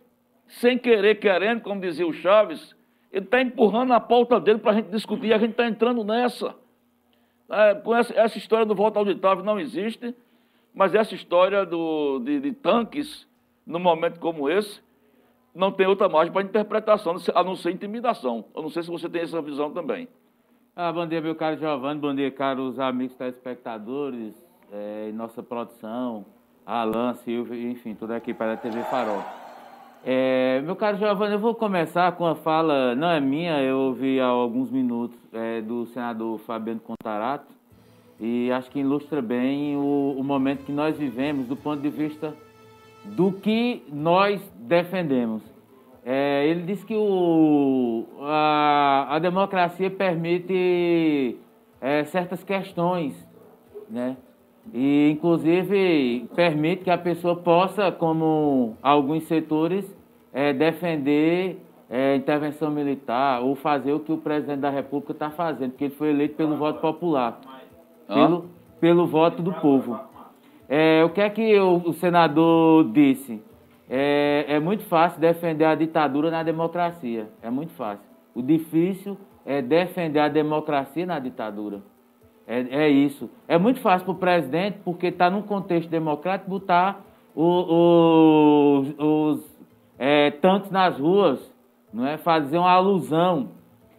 sem 0.47 0.79
querer, 0.79 1.17
querendo, 1.17 1.63
como 1.63 1.81
dizia 1.81 2.07
o 2.07 2.13
Chaves, 2.13 2.75
ele 3.13 3.25
está 3.25 3.41
empurrando 3.41 3.93
a 3.93 4.01
pauta 4.01 4.39
dele 4.39 4.59
para 4.59 4.73
a 4.73 4.75
gente 4.75 4.91
discutir, 4.91 5.29
e 5.29 5.33
a 5.33 5.39
gente 5.39 5.53
está 5.53 5.67
entrando 5.67 6.05
nessa. 6.05 6.55
É, 7.49 7.83
essa, 7.99 8.15
essa, 8.15 8.39
história 8.39 8.65
do 8.65 8.75
voto 8.75 8.99
auditável 8.99 9.45
não 9.45 9.59
existe, 9.59 10.15
mas 10.73 10.95
essa 10.95 11.15
história 11.15 11.67
do, 11.67 12.21
de, 12.21 12.39
de 12.39 12.53
tanques, 12.53 13.27
num 13.67 13.81
momento 13.81 14.21
como 14.21 14.49
esse, 14.49 14.81
não 15.53 15.73
tem 15.73 15.87
outra 15.87 16.09
margem 16.09 16.33
para 16.33 16.43
interpretação, 16.43 17.17
a 17.35 17.43
não 17.43 17.57
ser 17.57 17.73
intimidação. 17.73 18.45
Eu 18.55 18.63
não 18.63 18.71
sei 18.71 18.85
se 18.85 18.91
você 18.91 19.09
tem 19.09 19.23
essa 19.23 19.43
visão 19.43 19.73
também. 19.73 20.09
Ah, 20.77 20.93
bom 20.93 21.05
dia, 21.05 21.21
meu 21.21 21.35
caro 21.35 21.59
Giovanni, 21.59 22.01
bom 22.01 22.15
dia, 22.15 22.31
caros 22.31 22.79
amigos 22.79 23.17
telespectadores, 23.17 24.33
é, 24.73 25.11
nossa 25.13 25.43
produção, 25.43 26.25
Alan, 26.65 27.13
Silvio, 27.15 27.69
enfim, 27.69 27.93
toda 27.93 28.15
a 28.15 28.19
equipe 28.19 28.39
da 28.39 28.57
TV 28.57 28.81
Farol. 28.85 29.21
É, 30.07 30.63
meu 30.65 30.77
caro 30.77 30.97
Giovanni, 30.97 31.35
eu 31.35 31.41
vou 31.41 31.57
começar 31.57 32.13
com 32.13 32.25
a 32.25 32.37
fala, 32.37 32.95
não 32.95 33.11
é 33.11 33.19
minha, 33.19 33.61
eu 33.61 33.79
ouvi 33.79 34.21
há 34.21 34.27
alguns 34.27 34.71
minutos 34.71 35.19
é, 35.33 35.61
do 35.61 35.87
senador 35.87 36.39
Fabiano 36.39 36.81
Contarato, 36.81 37.53
e 38.21 38.53
acho 38.53 38.71
que 38.71 38.79
ilustra 38.79 39.21
bem 39.21 39.77
o, 39.77 40.15
o, 40.17 40.23
momento 40.23 40.65
que 40.65 40.73
nós 40.73 40.97
vivemos 40.97 41.49
do 41.49 41.57
ponto 41.57 41.83
de 41.83 41.91
vista 41.91 42.33
do 43.05 43.33
que 43.33 43.83
nós 43.91 44.41
defendemos. 44.55 45.43
É, 46.13 46.45
ele 46.49 46.63
disse 46.63 46.85
que 46.85 46.97
o, 46.97 48.05
a, 48.23 49.07
a 49.11 49.19
democracia 49.21 49.89
permite 49.89 51.37
é, 51.81 52.03
certas 52.03 52.43
questões, 52.43 53.15
né? 53.89 54.17
E, 54.75 55.09
inclusive, 55.13 56.29
permite 56.35 56.83
que 56.83 56.91
a 56.91 56.99
pessoa 56.99 57.37
possa, 57.37 57.93
como 57.93 58.77
alguns 58.83 59.23
setores, 59.29 59.97
é, 60.33 60.53
defender 60.53 61.59
é, 61.89 62.17
intervenção 62.17 62.73
militar 62.73 63.41
ou 63.41 63.55
fazer 63.55 63.93
o 63.93 64.01
que 64.01 64.11
o 64.11 64.19
presidente 64.19 64.59
da 64.63 64.71
República 64.71 65.13
está 65.13 65.31
fazendo, 65.31 65.71
porque 65.71 65.85
ele 65.85 65.95
foi 65.95 66.11
eleito 66.11 66.35
pelo 66.35 66.57
voto 66.57 66.81
popular, 66.81 67.41
pelo, 68.09 68.47
pelo 68.81 69.07
voto 69.07 69.41
do 69.43 69.53
povo. 69.53 69.97
É, 70.69 71.05
o 71.05 71.11
que 71.11 71.21
é 71.21 71.31
que 71.31 71.57
o, 71.61 71.77
o 71.87 71.93
senador 71.93 72.91
disse? 72.91 73.41
É, 73.93 74.45
é 74.47 74.61
muito 74.61 74.85
fácil 74.85 75.21
defender 75.21 75.65
a 75.65 75.75
ditadura 75.75 76.31
na 76.31 76.45
democracia. 76.45 77.29
É 77.43 77.51
muito 77.51 77.73
fácil. 77.73 78.05
O 78.33 78.41
difícil 78.41 79.19
é 79.45 79.61
defender 79.61 80.21
a 80.21 80.29
democracia 80.29 81.05
na 81.05 81.19
ditadura. 81.19 81.83
É, 82.47 82.85
é 82.85 82.89
isso. 82.89 83.29
É 83.49 83.59
muito 83.59 83.81
fácil 83.81 84.05
para 84.05 84.13
o 84.13 84.19
presidente, 84.19 84.79
porque 84.85 85.09
está 85.09 85.29
num 85.29 85.43
contexto 85.43 85.91
democrático, 85.91 86.49
botar 86.49 87.01
o, 87.35 88.85
o, 88.99 89.33
os 89.33 89.59
é, 89.99 90.31
tanques 90.31 90.71
nas 90.71 90.97
ruas, 90.97 91.53
não 91.93 92.07
é? 92.07 92.17
fazer 92.17 92.59
uma 92.59 92.71
alusão. 92.71 93.49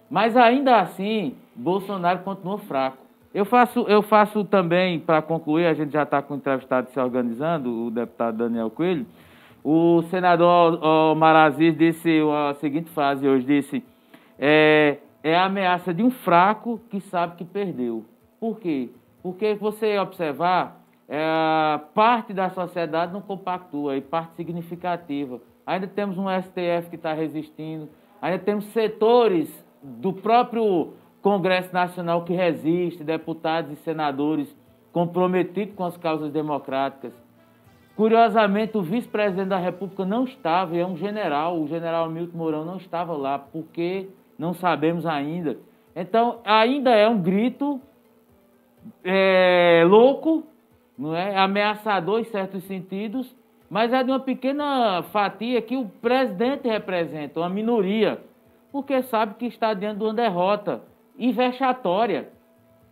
Mas 0.09 0.37
ainda 0.37 0.79
assim, 0.79 1.35
Bolsonaro 1.53 2.19
continua 2.19 2.57
fraco. 2.59 2.97
Eu 3.33 3.45
faço, 3.45 3.81
eu 3.87 4.01
faço 4.01 4.43
também, 4.43 4.99
para 4.99 5.21
concluir, 5.21 5.65
a 5.65 5.73
gente 5.73 5.91
já 5.91 6.03
está 6.03 6.21
com 6.21 6.33
o 6.33 6.37
entrevistado 6.37 6.89
se 6.89 6.99
organizando, 6.99 7.87
o 7.87 7.91
deputado 7.91 8.37
Daniel 8.37 8.69
Coelho. 8.69 9.05
O 9.63 10.01
senador 10.03 11.15
Maraziz 11.15 11.77
disse 11.77 12.19
a 12.31 12.53
seguinte 12.55 12.89
frase 12.89 13.27
hoje, 13.27 13.45
disse, 13.45 13.83
é, 14.39 14.97
é 15.23 15.35
a 15.35 15.45
ameaça 15.45 15.93
de 15.93 16.01
um 16.01 16.09
fraco 16.09 16.79
que 16.89 16.99
sabe 16.99 17.35
que 17.35 17.45
perdeu. 17.45 18.03
Por 18.39 18.59
quê? 18.59 18.89
Porque 19.21 19.53
você 19.53 19.99
observar, 19.99 20.81
é, 21.07 21.79
parte 21.93 22.33
da 22.33 22.49
sociedade 22.49 23.13
não 23.13 23.21
compactua, 23.21 23.95
e 23.95 24.01
parte 24.01 24.33
significativa. 24.35 25.39
Ainda 25.65 25.85
temos 25.85 26.17
um 26.17 26.25
STF 26.27 26.89
que 26.89 26.95
está 26.95 27.13
resistindo, 27.13 27.87
ainda 28.19 28.39
temos 28.39 28.65
setores 28.65 29.63
do 29.83 30.11
próprio 30.11 30.93
Congresso 31.21 31.71
Nacional 31.71 32.23
que 32.23 32.33
resiste, 32.33 33.03
deputados 33.03 33.71
e 33.71 33.75
senadores 33.75 34.55
comprometidos 34.91 35.75
com 35.75 35.85
as 35.85 35.95
causas 35.97 36.31
democráticas. 36.31 37.13
Curiosamente, 37.95 38.77
o 38.77 38.81
vice-presidente 38.81 39.49
da 39.49 39.57
República 39.57 40.05
não 40.05 40.23
estava, 40.23 40.75
e 40.75 40.79
é 40.79 40.85
um 40.85 40.95
general, 40.95 41.59
o 41.59 41.67
general 41.67 42.09
Milton 42.09 42.37
Mourão 42.37 42.65
não 42.65 42.77
estava 42.77 43.13
lá, 43.13 43.37
porque 43.37 44.07
não 44.39 44.53
sabemos 44.53 45.05
ainda. 45.05 45.57
Então, 45.95 46.39
ainda 46.45 46.91
é 46.91 47.07
um 47.07 47.21
grito 47.21 47.79
é, 49.03 49.83
louco, 49.85 50.43
não 50.97 51.15
é? 51.15 51.35
ameaçador 51.37 52.19
em 52.21 52.23
certos 52.25 52.63
sentidos, 52.63 53.35
mas 53.69 53.93
é 53.93 54.03
de 54.03 54.11
uma 54.11 54.19
pequena 54.19 55.03
fatia 55.11 55.61
que 55.61 55.77
o 55.77 55.85
presidente 55.85 56.67
representa, 56.67 57.39
uma 57.39 57.49
minoria, 57.49 58.19
porque 58.71 59.01
sabe 59.03 59.35
que 59.35 59.45
está 59.45 59.73
diante 59.73 59.97
de 59.97 60.03
uma 60.03 60.13
derrota 60.13 60.81
e 61.17 61.31
vexatória. 61.31 62.29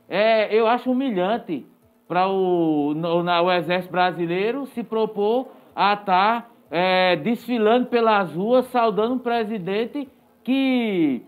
É, 0.08 0.54
eu 0.54 0.68
acho 0.68 0.92
humilhante 0.92 1.66
para 2.10 2.28
o, 2.28 2.92
o 2.92 3.52
Exército 3.52 3.92
Brasileiro 3.92 4.66
se 4.66 4.84
propor 4.84 5.50
a 5.76 5.94
estar 5.94 6.42
tá, 6.42 6.50
é, 6.72 7.16
desfilando 7.18 7.86
pelas 7.86 8.34
ruas, 8.34 8.66
saudando 8.66 9.14
um 9.14 9.20
presidente 9.20 10.10
que 10.44 11.22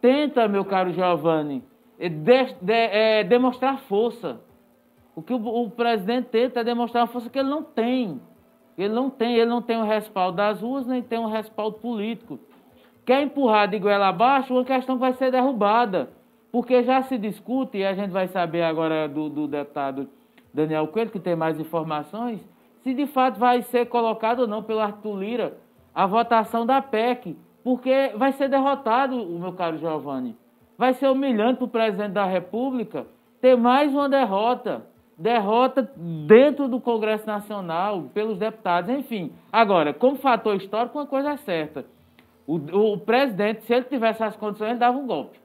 tenta, 0.00 0.48
meu 0.48 0.64
caro 0.64 0.94
Giovanni, 0.94 1.62
é 1.98 2.08
de, 2.08 2.54
de, 2.58 2.72
é, 2.72 3.22
demonstrar 3.22 3.80
força. 3.80 4.40
O 5.14 5.20
que 5.20 5.34
o, 5.34 5.36
o, 5.36 5.68
presidente 5.68 6.28
tenta 6.30 6.60
é 6.60 6.64
demonstrar 6.64 7.02
uma 7.02 7.12
força 7.12 7.28
que 7.28 7.38
ele 7.38 7.50
não 7.50 7.62
tem. 7.62 8.18
Ele 8.78 8.94
não 8.94 9.10
tem, 9.10 9.36
ele 9.36 9.50
não 9.50 9.60
tem 9.60 9.76
o 9.76 9.84
respaldo 9.84 10.38
das 10.38 10.62
ruas, 10.62 10.86
nem 10.86 11.02
tem 11.02 11.18
um 11.18 11.28
respaldo 11.28 11.76
político. 11.80 12.40
Quer 13.04 13.22
empurrar 13.22 13.68
de 13.68 13.78
goela 13.78 14.08
abaixo, 14.08 14.54
uma 14.54 14.64
questão 14.64 14.96
vai 14.96 15.12
ser 15.12 15.30
derrubada. 15.30 16.08
Porque 16.54 16.84
já 16.84 17.02
se 17.02 17.18
discute, 17.18 17.78
e 17.78 17.84
a 17.84 17.94
gente 17.94 18.12
vai 18.12 18.28
saber 18.28 18.62
agora 18.62 19.08
do, 19.08 19.28
do 19.28 19.48
deputado 19.48 20.08
Daniel 20.52 20.86
Coelho, 20.86 21.10
que 21.10 21.18
tem 21.18 21.34
mais 21.34 21.58
informações, 21.58 22.38
se 22.84 22.94
de 22.94 23.08
fato 23.08 23.40
vai 23.40 23.60
ser 23.62 23.86
colocado 23.86 24.42
ou 24.42 24.46
não 24.46 24.62
pelo 24.62 24.78
Arthur 24.78 25.16
Lira 25.18 25.56
a 25.92 26.06
votação 26.06 26.64
da 26.64 26.80
PEC. 26.80 27.36
Porque 27.64 28.12
vai 28.14 28.30
ser 28.30 28.48
derrotado, 28.48 29.20
o 29.20 29.36
meu 29.36 29.52
caro 29.54 29.78
Giovanni. 29.78 30.36
Vai 30.78 30.94
ser 30.94 31.08
humilhante 31.08 31.56
para 31.56 31.64
o 31.64 31.68
presidente 31.68 32.12
da 32.12 32.24
República 32.24 33.04
ter 33.40 33.56
mais 33.56 33.92
uma 33.92 34.08
derrota. 34.08 34.86
Derrota 35.18 35.90
dentro 36.28 36.68
do 36.68 36.80
Congresso 36.80 37.26
Nacional, 37.26 38.04
pelos 38.14 38.38
deputados, 38.38 38.90
enfim. 38.90 39.32
Agora, 39.50 39.92
como 39.92 40.14
fator 40.14 40.54
histórico, 40.54 41.00
uma 41.00 41.06
coisa 41.06 41.30
é 41.30 41.36
certa. 41.36 41.84
O, 42.46 42.92
o 42.92 42.98
presidente, 42.98 43.64
se 43.64 43.74
ele 43.74 43.86
tivesse 43.86 44.22
as 44.22 44.36
condições, 44.36 44.70
ele 44.70 44.78
dava 44.78 44.96
um 44.96 45.06
golpe. 45.08 45.42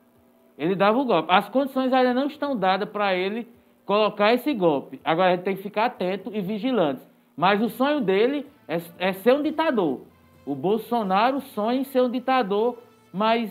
Ele 0.60 0.76
dava 0.76 1.00
um 1.00 1.06
golpe. 1.06 1.32
As 1.32 1.48
condições 1.48 1.94
ainda 1.94 2.14
não 2.14 2.28
estão 2.28 2.54
dadas 2.54 2.90
para 2.90 3.16
ele 3.16 3.48
colocar 3.86 4.34
esse 4.34 4.54
golpe. 4.54 5.00
Agora, 5.06 5.30
a 5.30 5.36
gente 5.36 5.46
tem 5.46 5.56
que 5.56 5.64
ficar 5.64 5.86
atento 5.86 6.30
e 6.34 6.42
vigilante. 6.42 7.02
Mas 7.36 7.62
o 7.62 7.70
sonho 7.70 8.02
dele 8.02 8.46
é, 8.68 8.82
é 9.00 9.14
ser 9.14 9.34
um 9.34 9.42
ditador. 9.42 10.02
O 10.46 10.54
Bolsonaro 10.54 11.40
sonha 11.40 11.80
em 11.80 11.84
ser 11.86 12.02
um 12.02 12.10
ditador, 12.10 12.78
mas 13.14 13.50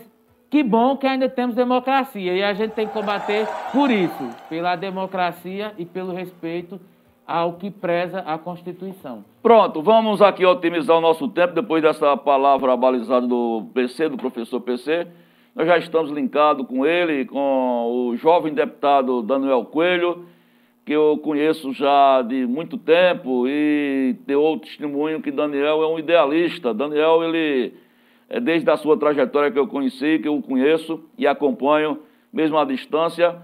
que 0.49 0.61
bom 0.61 0.95
que 0.95 1.07
ainda 1.07 1.27
temos 1.27 1.55
democracia 1.55 2.35
e 2.35 2.43
a 2.43 2.53
gente 2.53 2.73
tem 2.73 2.87
que 2.87 2.93
combater 2.93 3.47
por 3.71 3.89
isso, 3.89 4.29
pela 4.47 4.75
democracia 4.75 5.73
e 5.77 5.85
pelo 5.85 6.13
respeito 6.13 6.79
ao 7.25 7.53
que 7.53 7.69
preza 7.69 8.19
a 8.19 8.37
Constituição. 8.37 9.23
Pronto, 9.41 9.81
vamos 9.81 10.21
aqui 10.21 10.45
otimizar 10.45 10.97
o 10.97 11.01
nosso 11.01 11.27
tempo 11.27 11.53
depois 11.53 11.81
dessa 11.81 12.17
palavra 12.17 12.75
balizada 12.75 13.27
do 13.27 13.67
PC, 13.73 14.09
do 14.09 14.17
professor 14.17 14.59
PC. 14.59 15.07
Nós 15.55 15.67
já 15.67 15.77
estamos 15.77 16.11
linkados 16.11 16.65
com 16.67 16.85
ele, 16.85 17.25
com 17.25 18.07
o 18.09 18.15
jovem 18.17 18.53
deputado 18.53 19.23
Daniel 19.23 19.65
Coelho, 19.65 20.25
que 20.85 20.93
eu 20.93 21.17
conheço 21.17 21.73
já 21.73 22.21
de 22.21 22.45
muito 22.45 22.77
tempo 22.77 23.47
e 23.47 24.15
deu 24.27 24.41
outro 24.41 24.67
testemunho 24.67 25.21
que 25.21 25.31
Daniel 25.31 25.81
é 25.81 25.87
um 25.87 25.97
idealista. 25.97 26.73
Daniel, 26.73 27.23
ele 27.23 27.73
é 28.29 28.39
desde 28.39 28.69
a 28.69 28.77
sua 28.77 28.95
trajetória 28.95 29.51
que 29.51 29.57
eu 29.57 29.67
conheci, 29.67 30.19
que 30.19 30.27
eu 30.27 30.39
conheço 30.41 31.03
e 31.17 31.25
acompanho, 31.25 31.99
mesmo 32.31 32.57
à 32.57 32.63
distância. 32.63 33.35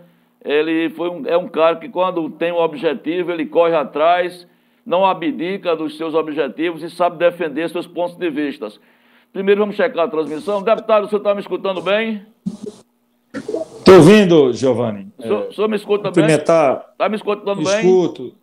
Ele 0.44 0.92
foi 0.92 1.10
um, 1.10 1.26
é 1.26 1.36
um 1.36 1.48
cara 1.48 1.78
que, 1.78 1.90
quando 1.90 2.30
tem 2.30 2.52
um 2.52 2.60
objetivo, 2.60 3.32
ele 3.32 3.48
corre 3.48 3.76
atrás, 3.76 4.48
não 4.86 5.04
abdica 5.04 5.76
dos 5.76 5.98
seus 5.98 6.14
objetivos 6.14 6.84
e 6.84 6.90
sabe 6.90 7.18
defender 7.18 7.68
seus 7.70 7.88
pontos 7.88 8.16
de 8.16 8.30
vista. 8.30 8.68
Primeiro 9.36 9.60
vamos 9.60 9.76
checar 9.76 10.06
a 10.06 10.08
transmissão. 10.08 10.64
Deputado, 10.64 11.08
o 11.08 11.10
senhor 11.10 11.18
está 11.20 11.36
me 11.36 11.42
escutando 11.42 11.82
bem? 11.82 12.26
Estou 13.34 13.96
ouvindo, 13.96 14.54
Giovanni. 14.54 15.12
O 15.18 15.22
senhor, 15.22 15.44
é, 15.44 15.48
o 15.50 15.54
senhor 15.54 15.68
me 15.68 15.76
escuta 15.76 16.10
bem? 16.10 16.26
Está 16.26 17.10
me 17.10 17.18
escutando 17.18 17.62
bem? 17.62 17.80
Escuto. 17.80 18.34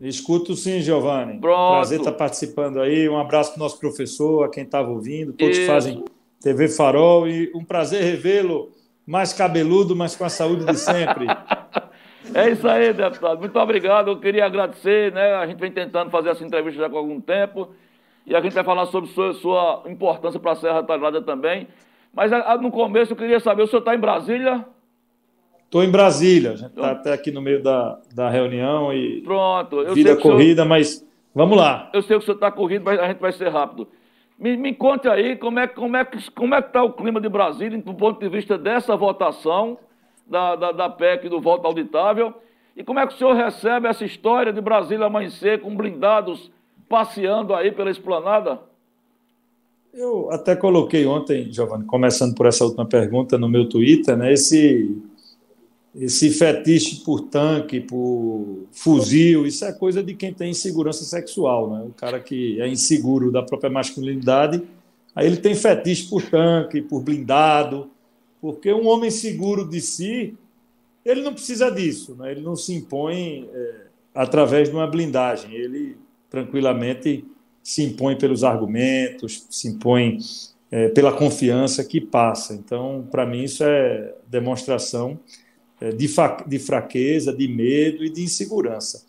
Escuto 0.00 0.56
sim, 0.56 0.80
Giovanni. 0.80 1.38
Pronto. 1.38 1.74
Prazer 1.74 1.98
estar 1.98 2.12
participando 2.12 2.80
aí. 2.80 3.06
Um 3.06 3.18
abraço 3.18 3.50
para 3.52 3.58
o 3.58 3.62
nosso 3.62 3.78
professor, 3.78 4.44
a 4.46 4.48
quem 4.48 4.64
estava 4.64 4.88
ouvindo, 4.88 5.34
todos 5.34 5.54
Isso. 5.54 5.66
que 5.66 5.70
fazem 5.70 6.02
TV 6.40 6.68
Farol 6.68 7.28
e 7.28 7.52
um 7.54 7.62
prazer 7.62 8.02
revê-lo 8.02 8.70
mais 9.06 9.34
cabeludo, 9.34 9.94
mas 9.94 10.16
com 10.16 10.24
a 10.24 10.30
saúde 10.30 10.64
de 10.64 10.78
sempre. 10.78 11.26
é 12.32 12.48
isso 12.48 12.66
aí, 12.66 12.94
deputado. 12.94 13.40
Muito 13.40 13.58
obrigado. 13.58 14.08
Eu 14.08 14.18
queria 14.18 14.46
agradecer, 14.46 15.12
né? 15.12 15.34
A 15.34 15.46
gente 15.46 15.60
vem 15.60 15.70
tentando 15.70 16.10
fazer 16.10 16.30
essa 16.30 16.42
entrevista 16.42 16.80
já 16.80 16.88
com 16.88 16.96
algum 16.96 17.20
tempo 17.20 17.68
e 18.28 18.36
a 18.36 18.40
gente 18.40 18.52
vai 18.52 18.62
falar 18.62 18.86
sobre 18.86 19.08
sua, 19.10 19.32
sua 19.34 19.82
importância 19.86 20.38
para 20.38 20.52
a 20.52 20.56
Serra 20.56 20.82
Talhada 20.82 21.22
também. 21.22 21.66
Mas 22.12 22.32
a, 22.32 22.52
a, 22.52 22.56
no 22.58 22.70
começo 22.70 23.12
eu 23.12 23.16
queria 23.16 23.40
saber, 23.40 23.62
o 23.62 23.66
senhor 23.66 23.80
está 23.80 23.94
em 23.94 23.98
Brasília? 23.98 24.64
Estou 25.64 25.82
em 25.82 25.90
Brasília, 25.90 26.52
a 26.52 26.56
gente 26.56 26.70
está 26.70 26.90
até 26.92 27.12
aqui 27.12 27.30
no 27.30 27.40
meio 27.40 27.62
da, 27.62 27.98
da 28.14 28.28
reunião 28.28 28.92
e 28.92 29.22
Pronto, 29.22 29.80
eu 29.80 29.94
vida 29.94 30.16
corrida, 30.16 30.62
senhor... 30.62 30.68
mas 30.68 31.06
vamos 31.34 31.56
lá. 31.56 31.90
Eu 31.92 32.02
sei 32.02 32.16
que 32.16 32.22
o 32.22 32.24
senhor 32.24 32.36
está 32.36 32.50
corrido, 32.50 32.84
mas 32.84 32.98
a 32.98 33.08
gente 33.08 33.18
vai 33.18 33.32
ser 33.32 33.48
rápido. 33.48 33.88
Me, 34.38 34.56
me 34.56 34.74
conte 34.74 35.08
aí 35.08 35.36
como 35.36 35.58
é, 35.58 35.66
como 35.66 35.96
é, 35.96 36.04
como 36.34 36.54
é 36.54 36.62
que 36.62 36.68
está 36.68 36.82
o 36.82 36.92
clima 36.92 37.20
de 37.20 37.28
Brasília 37.28 37.76
do 37.78 37.94
ponto 37.94 38.20
de 38.20 38.28
vista 38.28 38.56
dessa 38.56 38.96
votação 38.96 39.78
da, 40.26 40.54
da, 40.54 40.72
da 40.72 40.88
PEC 40.88 41.28
do 41.28 41.40
voto 41.40 41.66
auditável 41.66 42.34
e 42.76 42.84
como 42.84 43.00
é 43.00 43.06
que 43.06 43.14
o 43.14 43.16
senhor 43.16 43.34
recebe 43.34 43.88
essa 43.88 44.04
história 44.04 44.52
de 44.52 44.60
Brasília 44.60 45.06
amanhecer 45.06 45.60
com 45.60 45.74
blindados 45.74 46.50
passeando 46.88 47.54
aí 47.54 47.70
pela 47.70 47.90
esplanada? 47.90 48.60
Eu 49.92 50.30
até 50.30 50.54
coloquei 50.54 51.06
ontem, 51.06 51.52
Giovanni, 51.52 51.84
começando 51.84 52.34
por 52.34 52.46
essa 52.46 52.64
última 52.64 52.86
pergunta 52.86 53.38
no 53.38 53.48
meu 53.48 53.68
Twitter, 53.68 54.16
né, 54.16 54.32
esse 54.32 54.96
esse 55.94 56.30
fetiche 56.30 57.02
por 57.02 57.22
tanque, 57.22 57.80
por 57.80 58.66
fuzil, 58.70 59.46
isso 59.46 59.64
é 59.64 59.72
coisa 59.72 60.00
de 60.02 60.14
quem 60.14 60.32
tem 60.32 60.50
insegurança 60.50 61.02
sexual, 61.02 61.70
né? 61.70 61.82
O 61.82 61.92
cara 61.92 62.20
que 62.20 62.60
é 62.60 62.68
inseguro 62.68 63.32
da 63.32 63.42
própria 63.42 63.70
masculinidade, 63.70 64.62
aí 65.12 65.26
ele 65.26 65.38
tem 65.38 65.56
fetiche 65.56 66.08
por 66.08 66.22
tanque, 66.22 66.82
por 66.82 67.02
blindado, 67.02 67.90
porque 68.40 68.72
um 68.72 68.86
homem 68.86 69.10
seguro 69.10 69.68
de 69.68 69.80
si, 69.80 70.36
ele 71.04 71.22
não 71.22 71.32
precisa 71.32 71.68
disso, 71.68 72.14
né? 72.14 72.30
Ele 72.30 72.42
não 72.42 72.54
se 72.54 72.72
impõe 72.74 73.48
é, 73.52 73.86
através 74.14 74.68
de 74.68 74.76
uma 74.76 74.86
blindagem, 74.86 75.52
ele 75.52 75.96
tranquilamente 76.30 77.24
se 77.62 77.82
impõe 77.82 78.16
pelos 78.16 78.44
argumentos, 78.44 79.46
se 79.50 79.68
impõe 79.68 80.18
é, 80.70 80.88
pela 80.88 81.12
confiança 81.12 81.84
que 81.84 82.00
passa. 82.00 82.54
Então, 82.54 83.06
para 83.10 83.26
mim, 83.26 83.44
isso 83.44 83.64
é 83.64 84.14
demonstração 84.26 85.18
é, 85.80 85.90
de, 85.90 86.08
de 86.46 86.58
fraqueza, 86.58 87.32
de 87.32 87.48
medo 87.48 88.04
e 88.04 88.10
de 88.10 88.22
insegurança. 88.22 89.04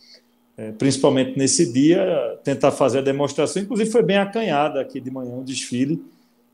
É, 0.57 0.71
principalmente 0.73 1.37
nesse 1.37 1.71
dia, 1.71 2.37
tentar 2.43 2.71
fazer 2.71 2.99
a 2.99 3.01
demonstração, 3.01 3.61
inclusive 3.61 3.89
foi 3.89 4.03
bem 4.03 4.17
acanhada 4.17 4.81
aqui 4.81 4.99
de 4.99 5.09
manhã 5.09 5.35
o 5.35 5.43
desfile, 5.43 6.03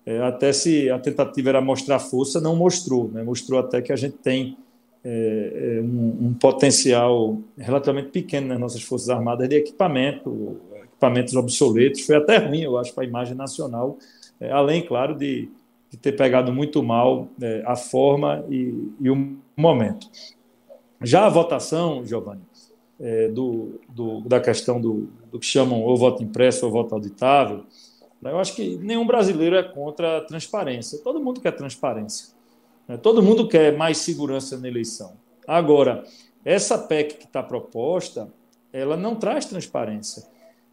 é, 0.06 0.20
até 0.22 0.54
se 0.54 0.90
a 0.92 1.00
tentativa 1.00 1.50
era 1.50 1.60
mostrar 1.60 1.98
força, 1.98 2.40
não 2.40 2.56
mostrou, 2.56 3.10
né? 3.12 3.24
mostrou 3.24 3.60
até 3.60 3.82
que 3.82 3.92
a 3.92 3.96
gente 3.96 4.18
tem 4.18 4.56
é, 5.08 5.82
um, 5.84 6.28
um, 6.28 6.34
potencial 6.34 7.38
relativamente 7.56 8.10
pequeno 8.10 8.48
nas 8.48 8.60
nossas 8.60 8.82
Forças 8.82 9.10
Armadas 9.10 9.48
de 9.48 9.56
equipamento, 9.56 10.60
equipamentos 10.84 11.36
obsoletos, 11.36 12.02
foi 12.02 12.16
até 12.16 12.38
ruim, 12.38 12.62
eu 12.62 12.76
acho, 12.78 12.92
para 12.92 13.04
a 13.04 13.08
imagem 13.08 13.36
nacional, 13.36 14.00
é, 14.40 14.52
além, 14.52 14.82
claro, 14.82 15.14
de, 15.14 15.48
de, 15.92 15.98
ter 15.98 16.14
pegado 16.14 16.52
muito 16.52 16.82
mal 16.82 17.28
é, 17.40 17.62
a 17.68 17.76
forma 17.76 18.44
e, 18.50 18.92
e 19.00 19.10
o 19.12 19.38
momento. 19.56 20.10
Já 21.00 21.28
a 21.28 21.30
votação, 21.30 22.04
Giovanni, 22.04 22.42
é, 23.00 23.28
do, 23.28 23.80
do, 23.88 24.22
da 24.22 24.40
questão 24.40 24.82
do, 24.82 25.08
do, 25.32 25.38
que 25.38 25.46
chamam 25.46 25.84
ou 25.84 25.96
voto 25.96 26.24
impresso 26.24 26.66
ou 26.66 26.72
voto 26.72 26.96
auditável, 26.96 27.64
né, 28.20 28.32
eu 28.32 28.40
acho 28.40 28.56
que 28.56 28.78
nenhum 28.78 29.06
brasileiro 29.06 29.56
é 29.56 29.62
contra 29.62 30.18
a 30.18 30.22
transparência. 30.22 30.98
Todo 31.04 31.22
mundo 31.22 31.42
quer 31.42 31.52
transparência. 31.52 32.35
Né? 32.88 32.98
Todo 32.98 33.24
mundo 33.24 33.48
quer 33.48 33.76
mais 33.76 33.98
segurança 34.00 34.58
na 34.58 34.68
eleição. 34.68 35.14
Agora, 35.48 36.04
essa 36.44 36.78
PEC 36.78 37.18
que 37.18 37.26
está 37.26 37.42
proposta, 37.42 38.28
ela 38.72 38.98
não 38.98 39.16
traz 39.16 39.46
transparência. 39.46 40.24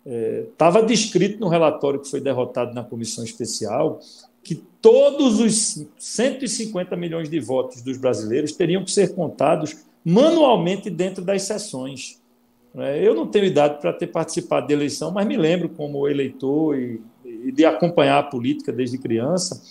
Estava 0.04 0.80
é, 0.80 0.84
descrito 0.84 1.38
no 1.38 1.48
relatório 1.48 2.00
que 2.00 2.10
foi 2.10 2.20
derrotado 2.20 2.74
na 2.74 2.82
comissão 2.82 3.22
especial 3.22 4.00
que 4.42 4.56
todos 4.56 5.38
os 5.38 5.86
150 5.96 6.96
milhões 6.96 7.30
de 7.30 7.38
votos 7.38 7.80
dos 7.80 7.96
brasileiros 7.96 8.52
teriam 8.52 8.84
que 8.84 8.90
ser 8.90 9.14
contados 9.14 9.76
manualmente 10.04 10.90
dentro 10.90 11.24
das 11.24 11.42
sessões. 11.42 12.20
É, 12.74 13.06
eu 13.06 13.14
não 13.14 13.26
tenho 13.26 13.44
idade 13.44 13.80
para 13.80 13.92
ter 13.92 14.08
participado 14.08 14.66
de 14.66 14.72
eleição, 14.72 15.12
mas 15.12 15.26
me 15.26 15.36
lembro 15.36 15.68
como 15.68 16.08
eleitor 16.08 16.76
e, 16.76 17.00
de 17.52 17.64
acompanhar 17.64 18.18
a 18.18 18.22
política 18.22 18.72
desde 18.72 18.98
criança, 18.98 19.62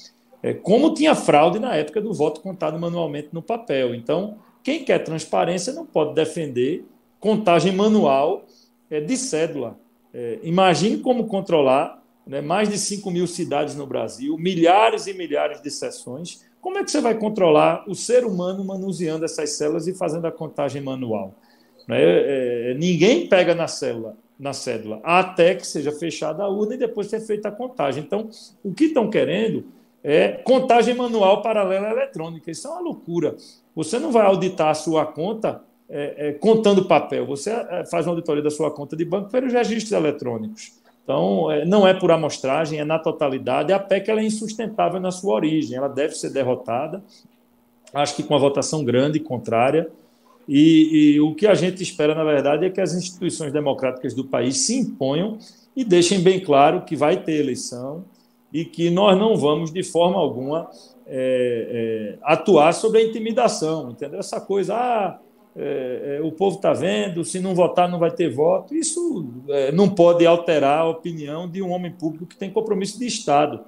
é, 0.44 0.54
como 0.54 0.94
tinha 0.94 1.14
fraude 1.14 1.60
na 1.60 1.76
época 1.76 2.02
do 2.02 2.14
voto 2.14 2.42
contado 2.42 2.80
manualmente 2.80 3.30
no 3.32 3.42
papel. 3.42 3.94
Então, 3.94 4.38
quem 4.64 4.84
quer 4.84 5.00
transparência 5.00 5.74
não 5.74 5.86
pode 5.86 6.14
defender 6.14 6.86
contagem 7.20 7.72
manual 7.72 8.46
é, 8.90 9.00
de 9.00 9.16
cédula. 9.18 9.78
imagine 10.44 10.98
como 10.98 11.28
controlar 11.28 12.02
né, 12.26 12.42
mais 12.42 12.70
de 12.70 12.78
5 12.78 13.10
mil 13.12 13.28
cidades 13.28 13.76
no 13.76 13.86
Brasil, 13.86 14.38
milhares 14.38 15.08
e 15.08 15.14
milhares 15.14 15.62
de 15.62 15.70
sessões. 15.70 16.46
Como 16.60 16.78
é 16.78 16.84
que 16.84 16.92
você 16.92 17.02
vai 17.02 17.18
controlar 17.18 17.84
o 17.88 17.96
ser 17.96 18.26
humano 18.26 18.64
manuseando 18.64 19.26
essas 19.26 19.52
células 19.52 19.88
e 19.88 19.94
fazendo 19.94 20.26
a 20.26 20.32
contagem 20.32 20.82
manual? 20.82 21.34
Né? 21.88 21.98
É, 22.00 22.74
ninguém 22.76 23.28
pega 23.28 23.56
na 23.56 23.68
célula, 23.68 24.16
na 24.40 24.54
cédula, 24.54 25.00
até 25.04 25.56
que 25.56 25.66
seja 25.66 25.92
fechada 25.92 26.44
a 26.44 26.50
urna 26.50 26.76
e 26.76 26.78
depois 26.78 27.08
ser 27.08 27.22
feita 27.22 27.50
a 27.50 27.52
contagem. 27.52 28.04
Então, 28.04 28.30
o 28.64 28.74
que 28.74 28.86
estão 28.86 29.10
querendo 29.10 29.66
é 30.04 30.30
contagem 30.30 30.96
manual 30.96 31.42
paralela 31.42 31.90
eletrônica. 31.92 32.50
Isso 32.50 32.68
é 32.68 32.72
uma 32.72 32.82
loucura. 32.82 33.36
Você 33.76 34.00
não 34.00 34.12
vai 34.12 34.26
auditar 34.26 34.70
a 34.70 34.74
sua 34.74 35.06
conta 35.06 35.62
é, 35.90 36.30
é, 36.30 36.32
contando 36.34 36.86
papel. 36.86 37.26
Você 37.28 37.52
é, 37.52 37.86
faz 37.86 38.06
uma 38.08 38.14
auditoria 38.14 38.42
da 38.42 38.50
sua 38.50 38.72
conta 38.72 38.96
de 38.96 39.06
banco 39.06 39.30
pelos 39.30 39.54
registros 39.54 39.92
eletrônicos. 39.92 40.74
Então, 41.04 41.52
é, 41.52 41.66
não 41.66 41.88
é 41.88 41.94
por 41.94 42.12
amostragem, 42.12 42.80
é 42.80 42.86
na 42.86 42.98
totalidade. 42.98 43.74
A 43.74 43.80
PEC 43.80 44.10
ela 44.10 44.22
é 44.22 44.26
insustentável 44.26 45.00
na 45.00 45.12
sua 45.12 45.36
origem, 45.36 45.78
ela 45.78 45.88
deve 45.88 46.16
ser 46.16 46.30
derrotada, 46.30 47.04
acho 47.94 48.16
que 48.16 48.24
com 48.24 48.34
uma 48.34 48.40
votação 48.40 48.84
grande 48.84 49.20
contrária. 49.20 49.90
E, 50.48 51.14
e, 51.16 51.22
o 51.22 51.36
que 51.36 51.46
a 51.46 51.54
gente 51.54 51.84
espera, 51.84 52.16
na 52.16 52.24
verdade, 52.24 52.66
é 52.66 52.70
que 52.70 52.82
as 52.82 52.94
instituições 52.94 53.54
democráticas 53.54 54.14
do 54.14 54.26
país 54.26 54.58
se 54.58 54.76
imponham 54.76 55.38
e 55.76 55.84
deixem 55.84 56.20
bem 56.20 56.40
claro 56.40 56.82
que 56.82 56.96
vai 56.96 57.18
ter 57.18 57.34
eleição 57.34 58.04
e 58.54 58.66
que 58.66 58.90
nós 58.90 59.18
não 59.18 59.36
vamos, 59.36 59.72
de 59.72 59.84
forma 59.84 60.18
alguma, 60.18 60.70
é, 61.08 62.18
é, 62.18 62.20
atuar 62.24 62.74
sobre 62.74 63.00
a 63.00 63.04
intimidação, 63.04 63.92
entendeu? 63.92 64.20
Essa 64.20 64.40
coisa, 64.40 64.76
ah, 64.76 65.20
é, 65.56 66.18
é, 66.18 66.22
o 66.22 66.32
povo 66.32 66.56
está 66.56 66.72
vendo, 66.74 67.26
se 67.26 67.40
não 67.40 67.54
votar 67.54 67.90
não 67.90 68.00
vai 68.00 68.12
ter 68.12 68.30
voto. 68.30 68.76
Isso 68.76 69.26
é, 69.50 69.72
não 69.72 69.90
pode 69.90 70.26
alterar 70.26 70.80
a 70.80 70.90
opinião 70.90 71.50
de 71.50 71.62
um 71.62 71.72
homem 71.72 71.92
público 71.92 72.26
que 72.26 72.38
tem 72.38 72.50
compromisso 72.50 72.98
de 72.98 73.06
Estado. 73.06 73.62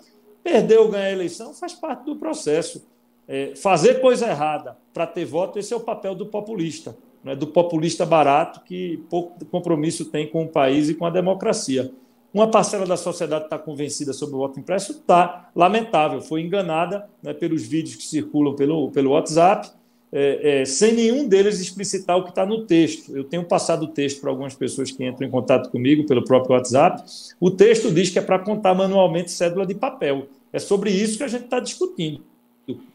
Perder 0.44 0.80
ou 0.80 0.90
ganhar 0.90 1.08
a 1.08 1.12
eleição 1.12 1.54
faz 1.54 1.74
parte 1.74 2.06
do 2.06 2.16
processo. 2.16 2.86
É, 3.28 3.54
fazer 3.56 4.02
coisa 4.02 4.28
errada 4.28 4.78
para 4.94 5.08
ter 5.08 5.26
voto, 5.26 5.58
esse 5.58 5.74
é 5.74 5.78
o 5.78 5.80
papel 5.80 6.14
do 6.14 6.26
populista, 6.26 6.96
né? 7.24 7.34
do 7.36 7.48
populista 7.48 8.06
barato 8.06 8.62
que 8.66 9.02
pouco 9.10 9.46
compromisso 9.46 10.06
tem 10.06 10.28
com 10.28 10.44
o 10.44 10.50
país 10.50 10.90
e 10.90 10.94
com 10.94 11.06
a 11.06 11.10
democracia. 11.10 11.90
Uma 12.34 12.50
parcela 12.50 12.86
da 12.86 12.98
sociedade 12.98 13.46
está 13.46 13.60
convencida 13.60 14.12
sobre 14.12 14.36
o 14.36 14.40
voto 14.40 14.60
impresso? 14.60 14.94
Está. 14.94 15.50
Lamentável, 15.56 16.22
foi 16.22 16.42
enganada 16.42 17.08
né, 17.22 17.34
pelos 17.34 17.64
vídeos 17.64 17.96
que 17.96 18.04
circulam 18.04 18.56
pelo, 18.56 18.90
pelo 18.92 19.12
WhatsApp 19.12 19.70
é, 20.16 20.62
é, 20.62 20.66
sem 20.66 20.94
nenhum 20.94 21.28
deles 21.28 21.60
explicitar 21.60 22.16
o 22.16 22.24
que 22.24 22.30
está 22.30 22.46
no 22.46 22.68
texto. 22.68 23.18
Eu 23.18 23.24
tenho 23.24 23.44
passado 23.44 23.86
o 23.86 23.88
texto 23.88 24.22
para 24.22 24.30
algumas 24.30 24.54
pessoas 24.54 24.92
que 24.92 25.04
entram 25.04 25.28
em 25.28 25.32
contato 25.32 25.72
comigo 25.72 26.06
pelo 26.06 26.24
próprio 26.24 26.56
WhatsApp. 26.56 27.04
O 27.40 27.50
texto 27.50 27.92
diz 27.92 28.12
que 28.12 28.20
é 28.20 28.22
para 28.22 28.38
contar 28.38 28.76
manualmente 28.76 29.32
cédula 29.32 29.66
de 29.66 29.74
papel. 29.74 30.28
É 30.54 30.60
sobre 30.60 30.92
isso 30.92 31.18
que 31.18 31.24
a 31.24 31.28
gente 31.28 31.46
está 31.46 31.60
discutindo. 31.60 32.24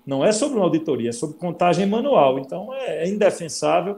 Não 0.06 0.24
é 0.24 0.30
sobre 0.30 0.58
uma 0.58 0.64
auditoria, 0.66 1.08
é 1.08 1.12
sobre 1.12 1.36
contagem 1.38 1.84
manual. 1.86 2.38
Então 2.38 2.72
é, 2.72 3.04
é 3.04 3.08
indefensável 3.08 3.96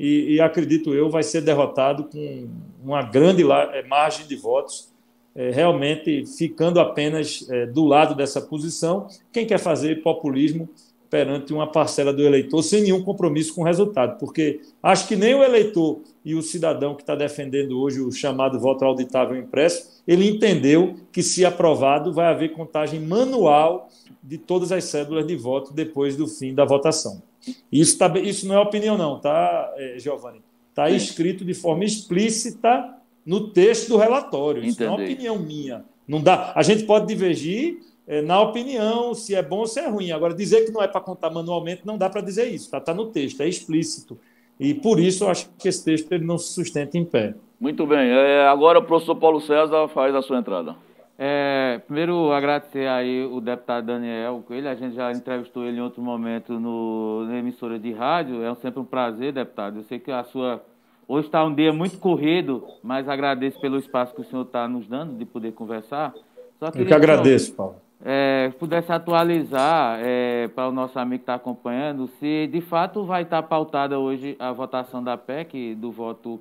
e, 0.00 0.36
e, 0.36 0.40
acredito 0.40 0.94
eu 0.94 1.10
vai 1.10 1.22
ser 1.22 1.42
derrotado 1.42 2.04
com 2.04 2.48
uma 2.82 3.02
grande 3.02 3.42
é, 3.42 3.86
margem 3.86 4.26
de 4.26 4.34
votos. 4.34 4.88
É, 5.32 5.50
realmente 5.50 6.24
ficando 6.26 6.80
apenas 6.80 7.48
é, 7.48 7.64
do 7.64 7.84
lado 7.84 8.16
dessa 8.16 8.40
posição. 8.40 9.06
Quem 9.32 9.46
quer 9.46 9.58
fazer 9.58 10.02
populismo 10.02 10.68
perante 11.10 11.52
uma 11.52 11.66
parcela 11.66 12.12
do 12.12 12.22
eleitor 12.22 12.62
sem 12.62 12.82
nenhum 12.82 13.02
compromisso 13.02 13.54
com 13.54 13.60
o 13.62 13.64
resultado, 13.64 14.18
porque 14.18 14.60
acho 14.82 15.06
que 15.06 15.16
nem 15.16 15.34
o 15.34 15.42
eleitor 15.42 16.00
e 16.24 16.34
o 16.34 16.42
cidadão 16.42 16.94
que 16.94 17.02
está 17.02 17.14
defendendo 17.14 17.78
hoje 17.80 18.00
o 18.00 18.12
chamado 18.12 18.58
voto 18.58 18.84
auditável 18.84 19.36
impresso, 19.36 20.02
ele 20.06 20.28
entendeu 20.28 20.94
que, 21.12 21.22
se 21.22 21.44
aprovado, 21.44 22.12
vai 22.12 22.26
haver 22.26 22.52
contagem 22.52 23.00
manual 23.00 23.88
de 24.22 24.38
todas 24.38 24.70
as 24.72 24.84
cédulas 24.84 25.26
de 25.26 25.36
voto 25.36 25.72
depois 25.72 26.16
do 26.16 26.26
fim 26.26 26.54
da 26.54 26.64
votação. 26.64 27.22
Isso, 27.70 27.98
tá, 27.98 28.12
isso 28.18 28.46
não 28.46 28.54
é 28.54 28.60
opinião, 28.60 28.96
não, 28.96 29.18
tá, 29.18 29.72
é, 29.76 29.98
Giovanni? 29.98 30.42
Está 30.70 30.88
escrito 30.88 31.44
de 31.44 31.52
forma 31.52 31.84
explícita 31.84 32.96
no 33.26 33.48
texto 33.50 33.88
do 33.88 33.96
relatório. 33.96 34.64
Isso 34.64 34.82
Entendi. 34.82 34.90
não 34.90 35.00
é 35.00 35.04
opinião 35.04 35.38
minha. 35.38 35.84
Não 36.06 36.20
dá. 36.20 36.52
A 36.54 36.62
gente 36.62 36.84
pode 36.84 37.06
divergir 37.06 37.80
é, 38.06 38.22
na 38.22 38.40
opinião 38.40 39.14
se 39.14 39.34
é 39.34 39.42
bom 39.42 39.58
ou 39.58 39.66
se 39.66 39.78
é 39.78 39.88
ruim. 39.88 40.10
Agora, 40.10 40.34
dizer 40.34 40.64
que 40.64 40.72
não 40.72 40.82
é 40.82 40.88
para 40.88 41.00
contar 41.00 41.30
manualmente, 41.30 41.82
não 41.84 41.98
dá 41.98 42.08
para 42.08 42.20
dizer 42.20 42.48
isso. 42.48 42.66
Está 42.66 42.80
tá 42.80 42.94
no 42.94 43.06
texto, 43.06 43.40
é 43.40 43.48
explícito. 43.48 44.18
E 44.58 44.74
por 44.74 44.98
isso 44.98 45.24
eu 45.24 45.28
acho 45.28 45.48
que 45.58 45.68
esse 45.68 45.84
texto 45.84 46.10
ele 46.12 46.24
não 46.24 46.36
se 46.36 46.52
sustenta 46.52 46.98
em 46.98 47.04
pé. 47.04 47.34
Muito 47.58 47.86
bem. 47.86 48.10
É, 48.10 48.46
agora 48.46 48.78
o 48.78 48.82
professor 48.82 49.14
Paulo 49.16 49.40
César 49.40 49.86
faz 49.88 50.14
a 50.14 50.22
sua 50.22 50.38
entrada. 50.38 50.74
É, 51.22 51.82
primeiro, 51.86 52.32
agradecer 52.32 52.88
aí 52.88 53.26
o 53.26 53.42
deputado 53.42 53.84
Daniel 53.84 54.42
Coelho. 54.46 54.70
A 54.70 54.74
gente 54.74 54.94
já 54.94 55.12
entrevistou 55.12 55.66
ele 55.66 55.76
em 55.76 55.82
outro 55.82 56.00
momento 56.00 56.58
no, 56.58 57.26
na 57.26 57.36
emissora 57.36 57.78
de 57.78 57.92
rádio. 57.92 58.42
É 58.42 58.54
sempre 58.54 58.80
um 58.80 58.84
prazer, 58.86 59.30
deputado. 59.30 59.80
Eu 59.80 59.82
sei 59.82 59.98
que 59.98 60.10
a 60.10 60.24
sua. 60.24 60.64
Hoje 61.06 61.26
está 61.26 61.44
um 61.44 61.54
dia 61.54 61.74
muito 61.74 61.98
corrido, 61.98 62.66
mas 62.82 63.06
agradeço 63.06 63.60
pelo 63.60 63.76
espaço 63.76 64.14
que 64.14 64.22
o 64.22 64.24
senhor 64.24 64.42
está 64.42 64.66
nos 64.66 64.86
dando 64.86 65.18
de 65.18 65.26
poder 65.26 65.52
conversar. 65.52 66.14
Só 66.58 66.68
Eu 66.68 66.86
que 66.86 66.94
agradeço, 66.94 67.52
Paulo 67.52 67.76
é, 68.04 68.50
pudesse 68.58 68.90
atualizar 68.90 70.00
é, 70.02 70.48
para 70.48 70.68
o 70.68 70.72
nosso 70.72 70.98
amigo 70.98 71.18
que 71.18 71.22
está 71.22 71.34
acompanhando, 71.34 72.08
se 72.18 72.46
de 72.46 72.60
fato 72.60 73.04
vai 73.04 73.22
estar 73.22 73.42
tá 73.42 73.48
pautada 73.48 73.98
hoje 73.98 74.36
a 74.38 74.52
votação 74.52 75.02
da 75.02 75.16
PEC, 75.16 75.74
do 75.74 75.92
voto 75.92 76.40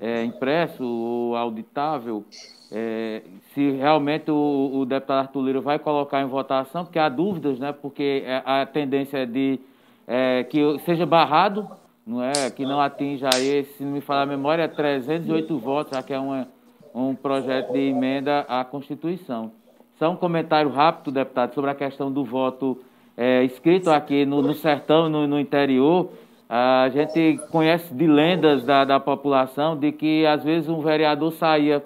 é, 0.00 0.24
impresso 0.24 0.84
ou 0.84 1.36
auditável, 1.36 2.24
é, 2.70 3.22
se 3.54 3.70
realmente 3.72 4.30
o, 4.30 4.70
o, 4.74 4.84
deputado 4.84 5.18
Arthur 5.18 5.42
Lira 5.42 5.60
vai 5.60 5.78
colocar 5.78 6.20
em 6.20 6.26
votação, 6.26 6.84
porque 6.84 6.98
há 6.98 7.08
dúvidas, 7.08 7.58
né, 7.58 7.72
porque 7.72 8.22
é, 8.26 8.42
a 8.44 8.66
tendência 8.66 9.18
é 9.18 9.26
de 9.26 9.60
é, 10.06 10.44
que 10.44 10.78
seja 10.80 11.06
barrado, 11.06 11.68
não 12.06 12.22
é, 12.22 12.50
que 12.50 12.64
não 12.64 12.80
atinja 12.80 13.28
aí, 13.34 13.64
se 13.64 13.84
não 13.84 13.92
me 13.92 14.00
falar 14.00 14.22
a 14.22 14.26
memória, 14.26 14.68
308 14.68 15.58
votos, 15.58 15.92
já 15.96 16.02
que 16.02 16.12
é 16.12 16.18
uma, 16.18 16.46
um 16.94 17.14
projeto 17.14 17.72
de 17.72 17.80
emenda 17.80 18.40
à 18.48 18.64
Constituição. 18.64 19.52
Só 19.98 20.10
um 20.10 20.16
comentário 20.16 20.70
rápido, 20.70 21.10
deputado, 21.10 21.54
sobre 21.54 21.70
a 21.70 21.74
questão 21.74 22.12
do 22.12 22.24
voto 22.24 22.78
é, 23.16 23.42
escrito 23.44 23.90
aqui 23.90 24.26
no, 24.26 24.42
no 24.42 24.54
sertão, 24.54 25.08
no, 25.08 25.26
no, 25.26 25.40
interior. 25.40 26.10
A 26.48 26.88
gente 26.92 27.40
conhece 27.50 27.92
de 27.92 28.06
lendas 28.06 28.64
da, 28.64 28.84
da 28.84 29.00
população 29.00 29.76
de 29.76 29.90
que, 29.90 30.24
às 30.26 30.44
vezes, 30.44 30.68
um 30.68 30.80
vereador 30.80 31.32
saía 31.32 31.84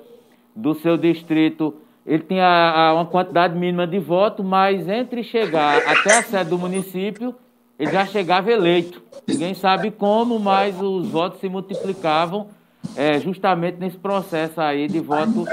do 0.55 0.75
seu 0.75 0.97
distrito, 0.99 1.75
ele 2.07 2.23
tinha 2.23 2.93
uma 2.95 3.07
quantidade 3.07 3.57
mínima 3.57 3.87
de 3.87 3.99
voto, 3.99 4.45
mas 4.45 4.89
entre 4.89 5.23
chegar 5.23 5.79
até 5.79 6.19
a 6.19 6.23
sede 6.23 6.51
do 6.51 6.59
município, 6.59 7.35
ele 7.79 7.91
já 7.91 8.05
chegava 8.05 8.51
eleito. 8.51 9.03
Ninguém 9.27 9.55
sabe 9.55 9.91
como, 9.91 10.39
mas 10.39 10.79
os 10.81 11.09
votos 11.09 11.41
se 11.41 11.49
multiplicavam 11.49 12.49
é, 12.97 13.19
justamente 13.19 13.79
nesse 13.79 13.97
processo 13.97 14.61
aí 14.61 14.89
de 14.89 15.01
voto 15.01 15.47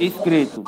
escrito. 0.00 0.64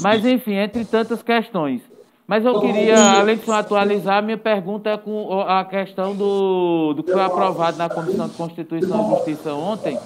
Mas, 0.00 0.26
enfim, 0.26 0.54
entre 0.54 0.84
tantas 0.84 1.22
questões. 1.22 1.91
Mas 2.32 2.46
eu 2.46 2.58
queria, 2.60 3.20
além 3.20 3.36
de 3.36 3.50
atualizar, 3.50 4.22
minha 4.22 4.38
pergunta 4.38 4.88
é 4.88 4.96
com 4.96 5.38
a 5.42 5.66
questão 5.66 6.16
do, 6.16 6.94
do 6.94 7.02
que 7.02 7.12
foi 7.12 7.20
aprovado 7.20 7.76
na 7.76 7.90
Comissão 7.90 8.26
de 8.26 8.34
Constituição 8.34 9.04
e 9.04 9.10
Justiça 9.16 9.52
ontem, 9.52 9.98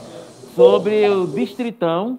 sobre 0.57 1.09
o 1.09 1.29
distritão 1.29 2.19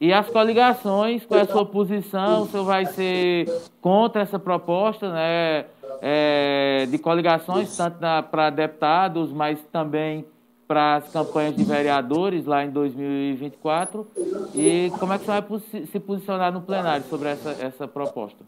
e 0.00 0.12
as 0.12 0.28
coligações, 0.28 1.26
qual 1.26 1.40
é 1.40 1.42
a 1.42 1.46
sua 1.48 1.66
posição, 1.66 2.46
se 2.46 2.56
vai 2.58 2.86
ser 2.86 3.48
contra 3.80 4.22
essa 4.22 4.38
proposta 4.38 5.12
né, 5.12 5.64
é, 6.00 6.86
de 6.88 6.96
coligações, 6.98 7.76
tanto 7.76 7.96
para 8.30 8.48
deputados, 8.48 9.32
mas 9.32 9.58
também 9.72 10.24
para 10.72 10.96
as 10.96 11.08
campanhas 11.12 11.54
de 11.54 11.64
vereadores 11.64 12.46
lá 12.46 12.64
em 12.64 12.70
2024 12.70 14.06
e 14.54 14.90
como 14.98 15.12
é 15.12 15.18
que 15.18 15.26
você 15.26 15.30
vai 15.30 15.86
se 15.86 16.00
posicionar 16.00 16.50
no 16.50 16.62
plenário 16.62 17.04
sobre 17.10 17.28
essa, 17.28 17.50
essa 17.60 17.86
proposta? 17.86 18.38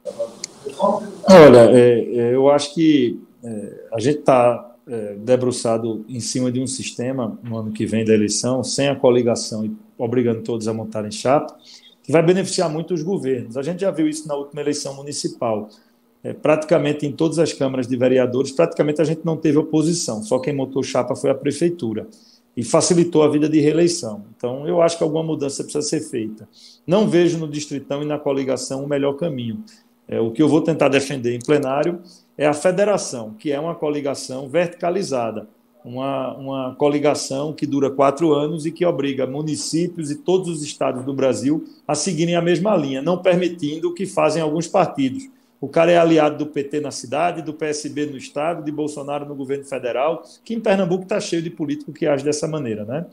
Olha, 1.29 1.71
é, 1.71 2.01
é, 2.01 2.35
eu 2.35 2.49
acho 2.49 2.73
que 2.73 3.21
é, 3.45 3.89
a 3.93 4.01
gente 4.01 4.21
está 4.21 4.75
é, 4.89 5.17
debruçado 5.19 6.03
em 6.09 6.19
cima 6.19 6.51
de 6.51 6.63
um 6.63 6.67
sistema 6.67 7.39
no 7.43 7.59
ano 7.59 7.73
que 7.73 7.85
vem 7.85 8.07
da 8.07 8.15
eleição, 8.15 8.65
sem 8.65 8.89
a 8.89 8.97
coligação 8.97 9.63
e 9.67 9.77
obrigando 9.99 10.41
todos 10.41 10.67
a 10.67 10.73
montarem 10.73 11.11
chapa, 11.11 11.55
que 12.03 12.11
vai 12.11 12.23
beneficiar 12.23 12.71
muito 12.71 12.95
os 12.95 13.03
governos. 13.03 13.59
A 13.59 13.63
gente 13.63 13.81
já 13.81 13.91
viu 13.91 14.09
isso 14.09 14.27
na 14.27 14.35
última 14.35 14.63
eleição 14.63 14.95
municipal 14.95 15.69
é, 16.25 16.33
praticamente 16.33 17.07
em 17.07 17.13
todas 17.13 17.39
as 17.39 17.53
câmaras 17.53 17.87
de 17.87 17.97
vereadores, 17.97 18.51
praticamente 18.51 19.03
a 19.03 19.05
gente 19.05 19.21
não 19.25 19.37
teve 19.37 19.59
oposição, 19.59 20.23
só 20.23 20.39
quem 20.39 20.55
montou 20.55 20.83
chapa 20.83 21.15
foi 21.15 21.29
a 21.29 21.35
prefeitura 21.35 22.09
e 22.57 22.65
facilitou 22.65 23.23
a 23.23 23.29
vida 23.29 23.49
de 23.49 23.61
reeleição. 23.61 24.25
Então, 24.37 24.67
eu 24.67 24.81
acho 24.81 24.97
que 24.97 25.05
alguma 25.05 25.23
mudança 25.23 25.63
precisa 25.63 25.83
ser 25.83 26.01
feita. 26.01 26.49
Não 26.87 27.07
vejo 27.07 27.37
no 27.37 27.49
distritão 27.49 28.03
e 28.03 28.07
na 28.07 28.19
coligação 28.19 28.85
o 28.85 28.89
melhor 28.89 29.15
caminho. 29.15 29.63
É, 30.09 30.21
o 30.21 30.31
que 30.31 30.43
eu 30.43 30.49
vou 30.49 30.63
tentar 30.63 30.89
defender 30.89 31.35
em 31.35 31.41
plenário 31.41 32.01
é 32.39 32.47
a 32.47 32.55
federação, 32.55 33.35
que 33.39 33.51
é 33.51 33.59
uma 33.59 33.75
coligação 33.75 34.49
verticalizada, 34.49 35.49
uma, 35.85 36.35
uma 36.37 36.75
coligação 36.77 37.53
que 37.53 37.67
dura 37.67 37.91
quatro 37.91 38.33
anos 38.33 38.65
e 38.65 38.73
que 38.73 38.87
obriga 38.87 39.27
municípios 39.27 40.11
e 40.11 40.17
todos 40.17 40.49
os 40.49 40.63
estados 40.63 41.05
do 41.05 41.13
Brasil 41.13 41.65
a 41.87 41.95
seguirem 41.95 42.37
a 42.37 42.43
mesma 42.43 42.77
linha, 42.77 43.03
não 43.03 43.19
permitindo 43.19 43.91
o 43.91 43.95
que 43.95 44.07
fazem 44.07 44.41
alguns 44.41 44.67
partidos, 44.67 45.29
o 45.61 45.69
cara 45.69 45.91
é 45.91 45.97
aliado 45.97 46.45
do 46.45 46.47
PT 46.47 46.81
na 46.81 46.91
cidade, 46.91 47.43
do 47.43 47.55
PSB 47.55 48.07
no 48.07 48.17
estado, 48.17 48.65
de 48.65 48.71
Bolsonaro 48.71 49.25
no 49.27 49.35
governo 49.35 49.65
federal, 49.65 50.23
que 50.45 50.55
em 50.55 50.61
Pernambuco 50.61 51.05
está 51.05 51.21
cheio 51.21 51.43
de 51.43 51.51
político 51.51 51.93
que 51.93 52.07
age 52.07 52.25
dessa 52.25 52.47
maneira, 52.47 52.85
né? 52.85 53.07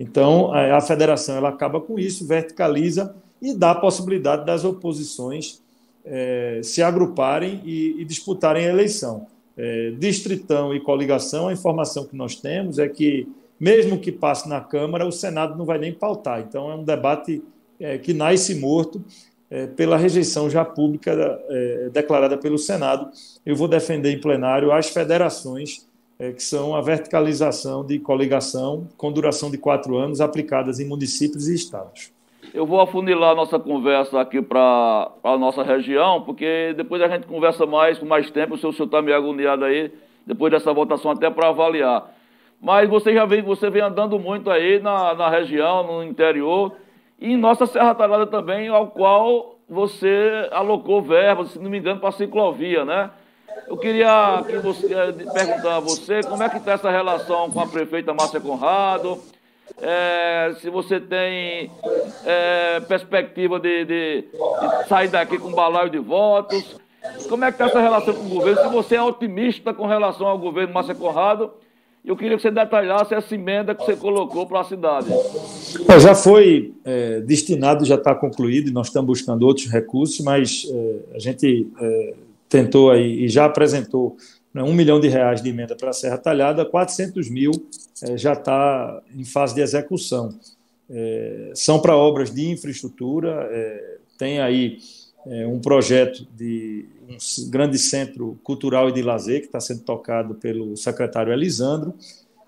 Então, 0.00 0.52
a 0.54 0.80
federação 0.80 1.36
ela 1.36 1.48
acaba 1.48 1.80
com 1.80 1.98
isso, 1.98 2.26
verticaliza 2.26 3.14
e 3.42 3.52
dá 3.52 3.72
a 3.72 3.74
possibilidade 3.74 4.46
das 4.46 4.64
oposições 4.64 5.60
é, 6.04 6.60
se 6.62 6.82
agruparem 6.82 7.60
e, 7.64 8.00
e, 8.00 8.04
disputarem 8.04 8.66
a 8.66 8.70
eleição. 8.70 9.26
É, 9.56 9.92
distritão 9.98 10.72
e 10.72 10.80
coligação, 10.80 11.48
a 11.48 11.52
informação 11.52 12.06
que 12.06 12.16
nós 12.16 12.36
temos 12.36 12.78
é 12.78 12.88
que, 12.88 13.28
mesmo 13.58 13.98
que 13.98 14.12
passe 14.12 14.48
na 14.48 14.60
Câmara, 14.60 15.04
o 15.04 15.10
Senado 15.10 15.58
não 15.58 15.64
vai 15.64 15.78
nem 15.78 15.92
pautar. 15.92 16.40
Então, 16.40 16.70
é 16.70 16.76
um 16.76 16.84
debate 16.84 17.42
é, 17.80 17.98
que 17.98 18.14
nasce 18.14 18.54
morto 18.54 19.04
é, 19.50 19.66
pela 19.66 19.96
rejeição 19.96 20.48
já 20.50 20.64
pública 20.64 21.12
é, 21.48 21.88
declarada 21.92 22.36
pelo 22.36 22.58
Senado. 22.58 23.08
Eu 23.44 23.56
vou 23.56 23.68
defender 23.68 24.12
em 24.12 24.20
plenário 24.20 24.72
as 24.72 24.90
federações, 24.90 25.86
é, 26.18 26.32
que 26.32 26.42
são 26.42 26.74
a 26.74 26.80
verticalização 26.80 27.84
de 27.84 27.98
coligação 27.98 28.86
com 28.96 29.12
duração 29.12 29.50
de 29.50 29.58
quatro 29.58 29.96
anos, 29.96 30.20
aplicadas 30.20 30.80
em 30.80 30.86
municípios 30.86 31.48
e 31.48 31.54
estados. 31.54 32.12
Eu 32.52 32.66
vou 32.66 32.80
afunilar 32.80 33.34
nossa 33.34 33.58
conversa 33.58 34.20
aqui 34.20 34.40
para 34.40 35.10
a 35.22 35.36
nossa 35.36 35.62
região, 35.62 36.22
porque 36.22 36.72
depois 36.76 37.02
a 37.02 37.08
gente 37.08 37.26
conversa 37.26 37.66
mais, 37.66 37.98
com 37.98 38.06
mais 38.06 38.30
tempo, 38.30 38.54
o 38.54 38.58
senhor 38.58 38.72
está 38.72 39.02
meio 39.02 39.16
agoniado 39.16 39.64
aí, 39.64 39.92
depois 40.26 40.50
dessa 40.50 40.72
votação, 40.72 41.10
até 41.10 41.28
para 41.30 41.48
avaliar. 41.48 42.14
Mas 42.60 42.88
você 42.88 43.12
já 43.14 43.24
vem, 43.24 43.42
você 43.42 43.70
vem 43.70 43.82
andando 43.82 44.18
muito 44.18 44.50
aí 44.50 44.80
na, 44.80 45.14
na 45.14 45.28
região, 45.28 45.86
no 45.86 46.02
interior, 46.02 46.72
e 47.18 47.32
em 47.32 47.36
nossa 47.36 47.66
Serra 47.66 47.94
Talhada 47.94 48.26
também, 48.26 48.68
ao 48.68 48.88
qual 48.88 49.56
você 49.68 50.48
alocou 50.52 51.02
verbas, 51.02 51.50
se 51.50 51.58
não 51.58 51.70
me 51.70 51.78
engano, 51.78 52.00
para 52.00 52.10
a 52.10 52.12
ciclovia, 52.12 52.84
né? 52.84 53.10
Eu 53.66 53.76
queria 53.76 54.42
que 54.46 54.56
você, 54.58 54.94
eh, 54.94 55.12
perguntar 55.32 55.76
a 55.76 55.80
você 55.80 56.22
como 56.22 56.42
é 56.42 56.48
que 56.48 56.56
está 56.56 56.72
essa 56.72 56.90
relação 56.90 57.50
com 57.50 57.60
a 57.60 57.66
prefeita 57.66 58.14
Márcia 58.14 58.40
Conrado, 58.40 59.20
é, 59.80 60.54
se 60.60 60.70
você 60.70 60.98
tem 60.98 61.70
é, 62.24 62.80
perspectiva 62.80 63.60
de, 63.60 63.84
de, 63.84 64.22
de, 64.22 64.88
sair 64.88 65.08
daqui 65.08 65.38
com 65.38 65.52
balaio 65.52 65.90
de 65.90 65.98
votos, 65.98 66.80
como 67.28 67.44
é 67.44 67.48
que 67.48 67.54
está 67.54 67.66
essa 67.66 67.80
relação 67.80 68.14
com 68.14 68.24
o 68.24 68.28
governo, 68.28 68.62
se 68.62 68.68
você 68.68 68.96
é 68.96 69.02
otimista 69.02 69.74
com 69.74 69.86
relação 69.86 70.26
ao 70.26 70.38
governo 70.38 70.72
Márcia 70.72 70.94
Conrado 70.94 71.52
eu 72.04 72.16
queria 72.16 72.36
que 72.36 72.42
você 72.42 72.50
detalhasse 72.50 73.14
essa 73.14 73.34
emenda 73.34 73.74
que 73.74 73.84
você 73.84 73.96
colocou 73.96 74.46
para 74.46 74.60
a 74.60 74.64
cidade. 74.64 75.08
É, 75.88 76.00
já 76.00 76.14
foi 76.14 76.72
é, 76.84 77.20
destinado, 77.20 77.84
já 77.84 77.96
está 77.96 78.14
concluído, 78.14 78.68
e 78.68 78.72
nós 78.72 78.86
estamos 78.86 79.06
buscando 79.06 79.42
outros 79.42 79.66
recursos, 79.66 80.20
mas 80.20 80.66
é, 80.70 81.16
a 81.16 81.18
gente 81.18 81.68
é, 81.78 82.14
tentou 82.48 82.90
aí 82.90 83.24
e 83.24 83.28
já 83.28 83.44
apresentou 83.44 84.16
né, 84.54 84.62
um 84.62 84.72
milhão 84.72 84.98
de 84.98 85.08
reais 85.08 85.42
de 85.42 85.50
emenda 85.50 85.76
para 85.76 85.90
a 85.90 85.92
Serra 85.92 86.16
Talhada, 86.16 86.64
400 86.64 87.28
mil 87.28 87.50
é, 88.02 88.16
já 88.16 88.32
está 88.32 89.02
em 89.14 89.24
fase 89.24 89.54
de 89.54 89.60
execução. 89.60 90.30
É, 90.88 91.50
são 91.54 91.78
para 91.78 91.94
obras 91.94 92.30
de 92.30 92.48
infraestrutura, 92.48 93.50
tem 94.16 94.40
aí 94.40 94.78
um 95.26 95.60
projeto 95.60 96.26
de 96.34 96.86
um 97.08 97.50
grande 97.50 97.78
centro 97.78 98.38
cultural 98.42 98.88
e 98.88 98.92
de 98.92 99.02
lazer 99.02 99.40
que 99.40 99.46
está 99.46 99.60
sendo 99.60 99.82
tocado 99.82 100.34
pelo 100.34 100.76
secretário 100.76 101.32
Elisandro, 101.32 101.94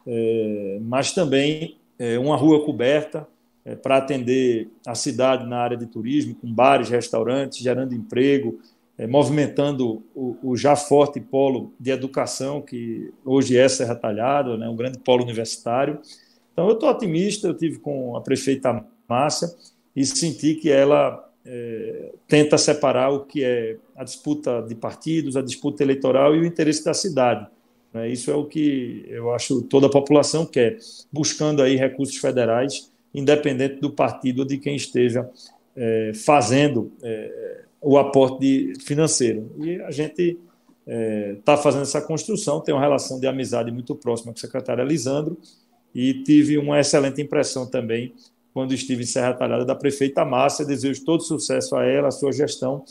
é, 0.07 0.79
mas 0.83 1.13
também 1.13 1.79
é, 1.99 2.19
uma 2.19 2.37
rua 2.37 2.65
coberta 2.65 3.27
é, 3.65 3.75
para 3.75 3.97
atender 3.97 4.69
a 4.87 4.95
cidade 4.95 5.47
na 5.47 5.59
área 5.59 5.77
de 5.77 5.87
turismo, 5.87 6.35
com 6.35 6.53
bares, 6.53 6.89
restaurantes, 6.89 7.59
gerando 7.59 7.95
emprego, 7.95 8.59
é, 8.99 9.07
movimentando 9.07 10.03
o, 10.15 10.37
o, 10.43 10.57
já 10.57 10.77
forte 10.77 11.21
polo 11.21 11.73
de 11.79 11.91
educação, 11.91 12.61
que 12.61 13.13
hoje 13.25 13.57
é 13.57 13.69
Serra 13.69 13.95
Talhada, 13.95 14.57
né, 14.57 14.69
um 14.69 14.77
grande 14.77 14.99
polo 14.99 15.23
universitário. 15.23 15.99
Então, 16.53 16.69
eu 16.69 16.75
estou 16.75 16.91
otimista, 16.91 17.49
eu 17.49 17.55
tive 17.55 17.79
com 17.79 18.17
a 18.17 18.21
prefeita 18.21 18.85
Márcia 19.09 19.49
e 19.95 20.05
senti 20.05 20.55
que 20.55 20.71
ela 20.71 21.30
é, 21.53 22.13
tenta 22.29 22.57
separar 22.57 23.11
o 23.11 23.25
que 23.25 23.43
é 23.43 23.77
a 23.97 24.05
disputa 24.05 24.63
de 24.63 24.77
partidos, 24.77 25.37
a 25.37 25.43
disputa 25.43 25.83
eleitoral 25.83 26.37
e 26.37 26.39
o 26.39 26.45
interesse 26.45 26.85
da 26.85 26.95
cidade. 26.95 27.49
Né? 27.93 28.09
Isso 28.09 28.31
é 28.31 28.35
o 28.35 28.45
que 28.45 29.05
eu 29.09 29.35
acho 29.35 29.63
toda 29.63 29.89
a 29.89 29.91
população 29.91 30.47
quer, 30.47 30.79
buscando 31.11 31.61
aí 31.61 31.75
recursos 31.75 32.17
federais, 32.17 32.93
independente 33.13 33.81
do 33.81 33.91
partido 33.91 34.41
ou 34.41 34.45
de 34.45 34.59
quem 34.59 34.77
esteja 34.77 35.29
é, 35.75 36.13
fazendo 36.15 36.93
é, 37.03 37.65
o 37.81 37.99
aporte 37.99 38.75
financeiro. 38.85 39.51
E 39.59 39.81
a 39.83 39.91
gente 39.91 40.39
está 40.87 41.55
é, 41.55 41.57
fazendo 41.57 41.83
essa 41.83 42.01
construção, 42.01 42.61
tem 42.61 42.73
uma 42.73 42.81
relação 42.81 43.19
de 43.19 43.27
amizade 43.27 43.73
muito 43.73 43.97
próxima 43.97 44.33
com 44.33 44.37
o 44.37 44.41
secretário 44.41 44.85
Elisandro, 44.85 45.37
e 45.93 46.23
tive 46.23 46.57
uma 46.59 46.79
excelente 46.79 47.21
impressão 47.21 47.67
também 47.67 48.15
quando 48.53 48.73
estive 48.75 49.03
em 49.03 49.07
Serra 49.07 49.35
Talhada 49.35 49.65
da 49.65 49.75
prefeita 49.75 50.25
Márcia. 50.25 50.65
Desejo 50.65 51.05
todo 51.05 51.23
sucesso 51.23 51.77
a 51.77 51.85
ela, 51.85 52.09
a 52.09 52.11
sua 52.11 52.33
gestão, 52.33 52.85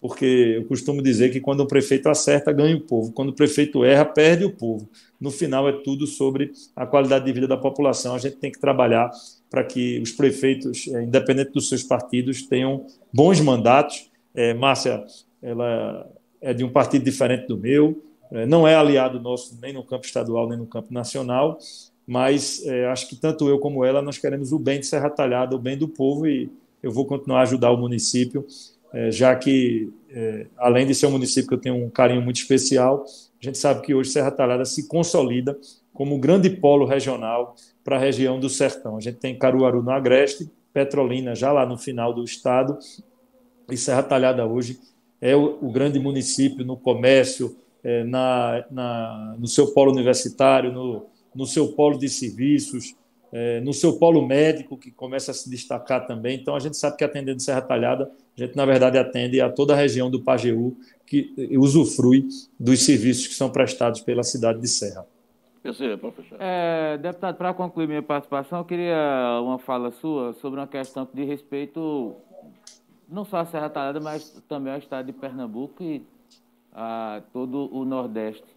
porque 0.00 0.56
eu 0.56 0.64
costumo 0.66 1.02
dizer 1.02 1.30
que 1.30 1.40
quando 1.40 1.60
o 1.60 1.66
prefeito 1.66 2.08
acerta, 2.08 2.52
ganha 2.52 2.76
o 2.76 2.80
povo. 2.80 3.12
Quando 3.12 3.30
o 3.30 3.34
prefeito 3.34 3.84
erra, 3.84 4.04
perde 4.04 4.44
o 4.44 4.50
povo. 4.50 4.88
No 5.20 5.30
final, 5.30 5.68
é 5.68 5.72
tudo 5.72 6.06
sobre 6.06 6.52
a 6.76 6.86
qualidade 6.86 7.24
de 7.24 7.32
vida 7.32 7.48
da 7.48 7.56
população. 7.56 8.14
A 8.14 8.18
gente 8.18 8.36
tem 8.36 8.52
que 8.52 8.60
trabalhar 8.60 9.10
para 9.48 9.64
que 9.64 10.00
os 10.00 10.12
prefeitos, 10.12 10.88
eh, 10.88 11.02
independente 11.02 11.52
dos 11.52 11.68
seus 11.68 11.82
partidos, 11.82 12.42
tenham 12.42 12.86
bons 13.12 13.40
mandatos. 13.40 14.10
É, 14.34 14.52
Márcia, 14.52 15.04
ela 15.40 16.10
é 16.40 16.52
de 16.52 16.62
um 16.62 16.68
partido 16.68 17.04
diferente 17.04 17.46
do 17.46 17.56
meu, 17.56 18.02
eh, 18.30 18.44
não 18.44 18.68
é 18.68 18.74
aliado 18.74 19.18
nosso 19.18 19.58
nem 19.62 19.72
no 19.72 19.82
campo 19.82 20.04
estadual 20.04 20.48
nem 20.48 20.58
no 20.58 20.66
campo 20.66 20.92
nacional, 20.92 21.58
mas 22.06 22.64
é, 22.66 22.86
acho 22.86 23.08
que 23.08 23.16
tanto 23.16 23.48
eu 23.48 23.58
como 23.58 23.84
ela 23.84 24.02
nós 24.02 24.18
queremos 24.18 24.52
o 24.52 24.58
bem 24.58 24.80
de 24.80 24.86
Serra 24.86 25.10
Talhada, 25.10 25.56
o 25.56 25.58
bem 25.58 25.76
do 25.76 25.88
povo 25.88 26.26
e 26.26 26.50
eu 26.82 26.90
vou 26.90 27.06
continuar 27.06 27.40
a 27.40 27.42
ajudar 27.42 27.70
o 27.70 27.78
município, 27.78 28.46
é, 28.92 29.10
já 29.10 29.34
que 29.34 29.92
é, 30.10 30.46
além 30.56 30.86
de 30.86 30.94
ser 30.94 31.06
um 31.06 31.12
município 31.12 31.48
que 31.48 31.54
eu 31.54 31.60
tenho 31.60 31.74
um 31.76 31.90
carinho 31.90 32.22
muito 32.22 32.36
especial, 32.36 33.04
a 33.40 33.44
gente 33.44 33.58
sabe 33.58 33.82
que 33.82 33.94
hoje 33.94 34.10
Serra 34.10 34.30
Talhada 34.30 34.64
se 34.64 34.86
consolida 34.86 35.58
como 35.92 36.14
um 36.14 36.20
grande 36.20 36.50
polo 36.50 36.84
regional 36.84 37.56
para 37.82 37.96
a 37.96 37.98
região 37.98 38.38
do 38.38 38.48
Sertão. 38.48 38.96
A 38.96 39.00
gente 39.00 39.18
tem 39.18 39.38
Caruaru 39.38 39.82
no 39.82 39.90
Agreste, 39.90 40.50
Petrolina 40.72 41.34
já 41.34 41.52
lá 41.52 41.64
no 41.64 41.78
final 41.78 42.12
do 42.12 42.22
estado 42.24 42.78
e 43.70 43.76
Serra 43.76 44.02
Talhada 44.02 44.46
hoje 44.46 44.78
é 45.20 45.34
o, 45.34 45.58
o 45.62 45.72
grande 45.72 45.98
município 45.98 46.64
no 46.64 46.76
comércio, 46.76 47.56
é, 47.82 48.04
na, 48.04 48.64
na, 48.70 49.36
no 49.38 49.46
seu 49.46 49.72
polo 49.72 49.92
universitário, 49.92 50.72
no, 50.72 51.06
no 51.34 51.46
seu 51.46 51.68
polo 51.68 51.98
de 51.98 52.08
serviços, 52.08 52.94
é, 53.32 53.60
no 53.60 53.72
seu 53.72 53.98
polo 53.98 54.24
médico, 54.24 54.76
que 54.78 54.92
começa 54.92 55.32
a 55.32 55.34
se 55.34 55.50
destacar 55.50 56.06
também. 56.06 56.38
Então, 56.38 56.54
a 56.54 56.60
gente 56.60 56.76
sabe 56.76 56.96
que 56.96 57.02
atendendo 57.02 57.42
Serra 57.42 57.60
Talhada, 57.60 58.10
a 58.36 58.40
gente, 58.40 58.54
na 58.54 58.64
verdade, 58.64 58.96
atende 58.96 59.40
a 59.40 59.50
toda 59.50 59.72
a 59.72 59.76
região 59.76 60.08
do 60.08 60.22
Pajeú 60.22 60.76
que 61.04 61.34
usufrui 61.58 62.28
dos 62.58 62.84
serviços 62.84 63.26
que 63.26 63.34
são 63.34 63.50
prestados 63.50 64.00
pela 64.00 64.22
cidade 64.22 64.60
de 64.60 64.68
Serra. 64.68 65.04
professor. 65.98 66.36
É, 66.40 66.96
deputado, 66.98 67.36
para 67.36 67.52
concluir 67.54 67.88
minha 67.88 68.02
participação, 68.02 68.58
eu 68.60 68.64
queria 68.64 69.40
uma 69.42 69.58
fala 69.58 69.90
sua 69.90 70.32
sobre 70.34 70.60
uma 70.60 70.66
questão 70.66 71.04
que 71.04 71.16
diz 71.16 71.26
respeito 71.26 72.14
não 73.08 73.24
só 73.24 73.38
à 73.38 73.46
Serra 73.46 73.68
Talhada, 73.68 73.98
mas 73.98 74.42
também 74.48 74.72
ao 74.72 74.78
estado 74.78 75.06
de 75.06 75.12
Pernambuco 75.12 75.82
e 75.82 76.06
a 76.72 77.22
todo 77.32 77.74
o 77.74 77.84
Nordeste 77.84 78.53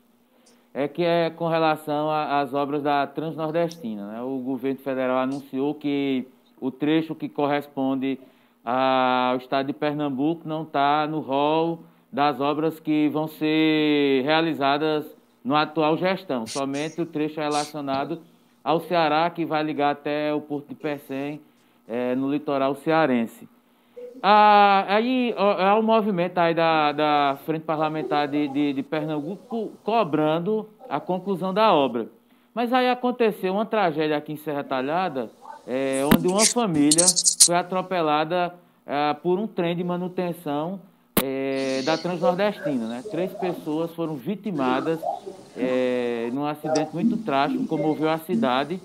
é 0.74 0.88
que 0.88 1.04
é 1.04 1.30
com 1.30 1.48
relação 1.48 2.10
às 2.10 2.54
obras 2.54 2.84
da 2.84 3.08
Transnordestina. 3.08 4.12
Né? 4.12 4.22
O 4.22 4.40
governo 4.40 4.80
federal 4.80 5.18
anunciou 5.18 5.74
que 5.74 6.28
o 6.60 6.72
trecho 6.72 7.16
que 7.16 7.28
corresponde 7.28 8.20
ao 8.64 9.38
estado 9.38 9.68
de 9.68 9.74
Pernambuco 9.74 10.48
não 10.48 10.64
está 10.64 11.08
no 11.08 11.20
rol 11.20 11.80
das 12.12 12.40
obras 12.40 12.80
que 12.80 13.10
vão 13.10 13.28
ser 13.28 14.24
realizadas 14.24 15.06
no 15.44 15.56
atual 15.56 15.98
gestão. 15.98 16.46
Somente 16.46 17.02
o 17.02 17.06
trecho 17.06 17.40
relacionado 17.40 18.22
ao 18.64 18.82
Ceará, 18.82 19.30
que 19.30 19.46
vai 19.46 19.64
ligar 19.64 19.92
até 19.92 20.34
o 20.34 20.42
Porto 20.42 20.68
de 20.70 20.76
Pecém, 20.76 21.40
é, 21.88 22.16
no 22.16 22.30
litoral 22.30 22.76
cearense. 22.76 23.48
Ah, 24.22 24.86
aí 24.88 25.34
há 25.38 25.78
um 25.78 25.84
movimento 25.84 26.38
aí 26.38 26.54
da, 26.54 26.92
da 26.92 27.38
Frente 27.46 27.64
Parlamentar 27.64 28.28
de, 28.28 28.48
de, 28.48 28.74
de, 28.74 28.84
Pernambuco 28.84 29.72
cobrando 29.84 30.68
a 30.90 31.00
conclusão 31.00 31.54
da 31.54 31.74
obra. 31.74 32.08
Mas 32.54 32.74
aí 32.74 32.90
aconteceu 32.90 33.54
uma 33.54 33.66
tragédia 33.66 34.18
aqui 34.18 34.34
em 34.34 34.38
Serra 34.38 34.64
Talhada, 34.64 35.30
é, 35.68 36.02
onde 36.12 36.28
uma 36.28 36.46
família 36.46 37.06
foi 37.46 37.56
atropelada 37.56 38.54
é, 38.86 39.14
por 39.14 39.38
um 39.38 39.46
trem 39.46 39.76
de 39.76 39.84
manutenção 39.84 40.80
é, 41.22 41.82
da 41.84 41.98
Transnordestina. 41.98 42.88
Né? 42.88 43.04
Três 43.12 43.32
pessoas 43.34 43.92
foram 43.94 44.16
vitimadas 44.16 45.00
é, 45.56 46.30
num 46.34 46.46
acidente 46.46 46.94
muito 46.94 47.18
trágico, 47.18 47.68
comoveu 47.68 48.10
a 48.10 48.18
cidade. 48.20 48.80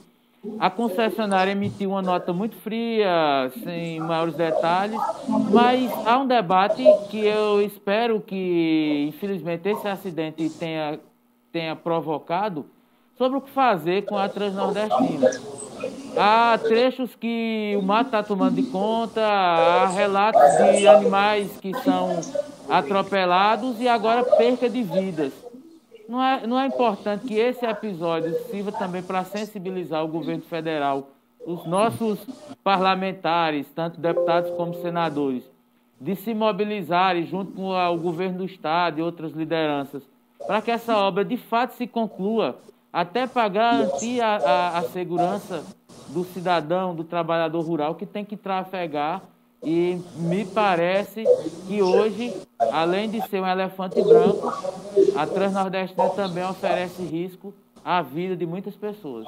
A 0.59 0.69
concessionária 0.69 1.53
emitiu 1.53 1.91
uma 1.91 2.03
nota 2.03 2.33
muito 2.33 2.57
fria, 2.57 3.51
sem 3.63 4.01
maiores 4.01 4.35
detalhes, 4.35 5.01
mas 5.53 5.91
há 6.05 6.19
um 6.19 6.27
debate 6.27 6.85
que 7.11 7.25
eu 7.25 7.63
espero 7.63 8.21
que, 8.21 9.07
infelizmente, 9.09 9.69
esse 9.69 9.87
acidente 9.87 10.49
tenha, 10.51 10.99
tenha 11.53 11.77
provocado 11.77 12.67
sobre 13.17 13.39
o 13.39 13.41
que 13.41 13.51
fazer 13.51 14.05
com 14.05 14.19
a 14.19 14.29
Transnordestina. 14.29 15.31
Há 16.17 16.59
trechos 16.59 17.15
que 17.15 17.77
o 17.79 17.83
mato 17.83 18.07
está 18.07 18.23
tomando 18.23 18.57
de 18.57 18.65
conta, 18.65 19.25
há 19.25 19.87
relatos 19.87 20.43
de 20.77 20.89
animais 20.89 21.57
que 21.61 21.73
são 21.83 22.21
atropelados 22.69 23.81
e 23.81 23.87
agora 23.87 24.25
perca 24.25 24.69
de 24.69 24.83
vidas. 24.83 25.42
Não 26.13 26.23
é, 26.23 26.47
não 26.47 26.61
é 26.61 26.67
importante 26.67 27.27
que 27.27 27.33
esse 27.33 27.65
episódio 27.65 28.35
sirva 28.51 28.71
também 28.71 29.03
para 29.03 29.25
sensibilizar 29.25 30.05
o 30.05 30.09
governo 30.09 30.43
federal, 30.43 31.09
os 31.47 31.65
nossos 31.65 32.19
parlamentares, 32.63 33.67
tanto 33.75 33.99
deputados 33.99 34.51
como 34.51 34.75
senadores, 34.75 35.43
de 35.99 36.15
se 36.15 36.35
mobilizarem 36.35 37.25
junto 37.25 37.53
com 37.53 37.71
o 37.71 37.97
governo 37.97 38.41
do 38.41 38.45
Estado 38.45 38.99
e 38.99 39.03
outras 39.03 39.33
lideranças, 39.33 40.03
para 40.47 40.61
que 40.61 40.71
essa 40.71 40.99
obra 40.99 41.25
de 41.25 41.39
fato 41.39 41.73
se 41.77 41.87
conclua, 41.87 42.59
até 42.93 43.27
para 43.27 43.49
garantir 43.49 44.21
a, 44.21 44.37
a, 44.37 44.79
a 44.81 44.83
segurança 44.83 45.65
do 46.09 46.25
cidadão, 46.25 46.95
do 46.95 47.05
trabalhador 47.05 47.65
rural 47.65 47.95
que 47.95 48.05
tem 48.05 48.23
que 48.23 48.37
trafegar 48.37 49.23
e 49.63 49.99
me 50.17 50.45
parece 50.45 51.25
que 51.69 51.81
hoje, 51.81 52.33
além 52.59 53.09
de 53.09 53.21
ser 53.29 53.41
um 53.41 53.47
elefante 53.47 54.03
branco, 54.03 54.53
a 55.15 55.27
Transnordestina 55.27 56.09
também 56.11 56.45
oferece 56.45 57.03
risco 57.03 57.55
à 57.85 58.03
vida 58.03 58.37
de 58.37 58.45
muitas 58.45 58.75
pessoas. 58.75 59.27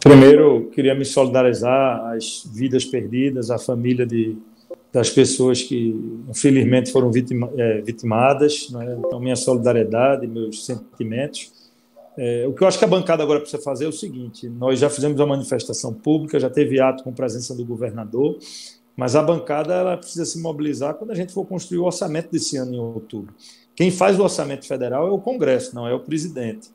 Primeiro, 0.00 0.70
queria 0.72 0.94
me 0.94 1.04
solidarizar 1.04 2.12
às 2.12 2.44
vidas 2.52 2.84
perdidas, 2.84 3.50
à 3.50 3.58
família 3.58 4.06
de, 4.06 4.36
das 4.92 5.10
pessoas 5.10 5.62
que, 5.62 5.94
infelizmente, 6.28 6.92
foram 6.92 7.10
vitima, 7.10 7.50
é, 7.56 7.80
vitimadas. 7.80 8.70
Né? 8.70 8.96
Então, 9.04 9.18
minha 9.18 9.36
solidariedade, 9.36 10.26
meus 10.26 10.64
sentimentos. 10.64 11.52
É, 12.16 12.46
o 12.48 12.52
que 12.52 12.62
eu 12.62 12.68
acho 12.68 12.78
que 12.78 12.84
a 12.84 12.88
bancada 12.88 13.22
agora 13.22 13.40
precisa 13.40 13.62
fazer 13.62 13.84
é 13.84 13.88
o 13.88 13.92
seguinte: 13.92 14.48
nós 14.48 14.78
já 14.78 14.90
fizemos 14.90 15.18
uma 15.20 15.26
manifestação 15.26 15.92
pública, 15.92 16.40
já 16.40 16.50
teve 16.50 16.80
ato 16.80 17.04
com 17.04 17.12
presença 17.12 17.54
do 17.54 17.64
governador, 17.64 18.38
mas 18.98 19.14
a 19.14 19.22
bancada 19.22 19.72
ela 19.72 19.96
precisa 19.96 20.24
se 20.24 20.42
mobilizar 20.42 20.94
quando 20.94 21.12
a 21.12 21.14
gente 21.14 21.32
for 21.32 21.46
construir 21.46 21.78
o 21.78 21.84
orçamento 21.84 22.32
desse 22.32 22.56
ano 22.56 22.74
em 22.74 22.80
outubro. 22.80 23.32
Quem 23.76 23.92
faz 23.92 24.18
o 24.18 24.24
orçamento 24.24 24.66
federal 24.66 25.06
é 25.06 25.10
o 25.12 25.20
Congresso, 25.20 25.72
não 25.72 25.86
é 25.86 25.94
o 25.94 26.00
presidente. 26.00 26.68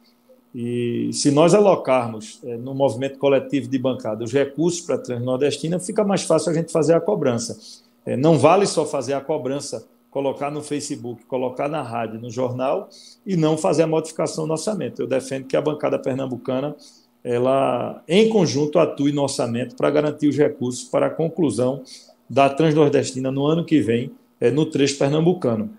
E 0.56 1.10
se 1.12 1.32
nós 1.32 1.54
alocarmos 1.54 2.40
é, 2.46 2.56
no 2.56 2.74
movimento 2.74 3.20
coletivo 3.20 3.68
de 3.68 3.78
bancada 3.78 4.24
os 4.24 4.32
recursos 4.32 4.80
para 4.80 4.96
a 4.96 5.00
Transnordestina, 5.00 5.82
fica 5.82 6.06
mais 6.06 6.24
fácil 6.24 6.52
a 6.52 6.54
gente 6.54 6.72
fazer 6.72 6.94
a 6.94 7.02
cobrança. 7.02 7.60
É, 8.06 8.16
não 8.16 8.38
vale 8.38 8.66
só 8.68 8.86
fazer 8.86 9.16
a 9.16 9.20
cobrança, 9.20 9.86
colocar 10.10 10.50
no 10.50 10.62
Facebook, 10.62 11.26
colocar 11.26 11.68
na 11.68 11.82
rádio, 11.82 12.22
no 12.22 12.30
jornal 12.30 12.88
e 13.26 13.36
não 13.36 13.58
fazer 13.58 13.84
a 13.84 13.88
modificação 13.88 14.48
no 14.48 14.54
orçamento. 14.54 15.02
Eu 15.02 15.08
defendo 15.08 15.44
que 15.46 15.58
a 15.58 15.62
bancada 15.62 16.00
pernambucana, 16.00 16.74
ela 17.22 18.02
em 18.08 18.30
conjunto 18.30 18.80
atue 18.80 19.12
no 19.12 19.24
orçamento 19.24 19.76
para 19.76 19.92
garantir 19.92 20.30
os 20.30 20.38
recursos 20.38 20.86
para 20.86 21.08
a 21.08 21.10
conclusão 21.10 21.84
da 22.34 22.50
Transnordestina 22.50 23.32
no 23.32 23.46
ano 23.46 23.64
que 23.64 23.80
vem, 23.80 24.12
é, 24.42 24.50
no 24.50 24.66
trecho 24.66 24.98
pernambucano. 24.98 25.70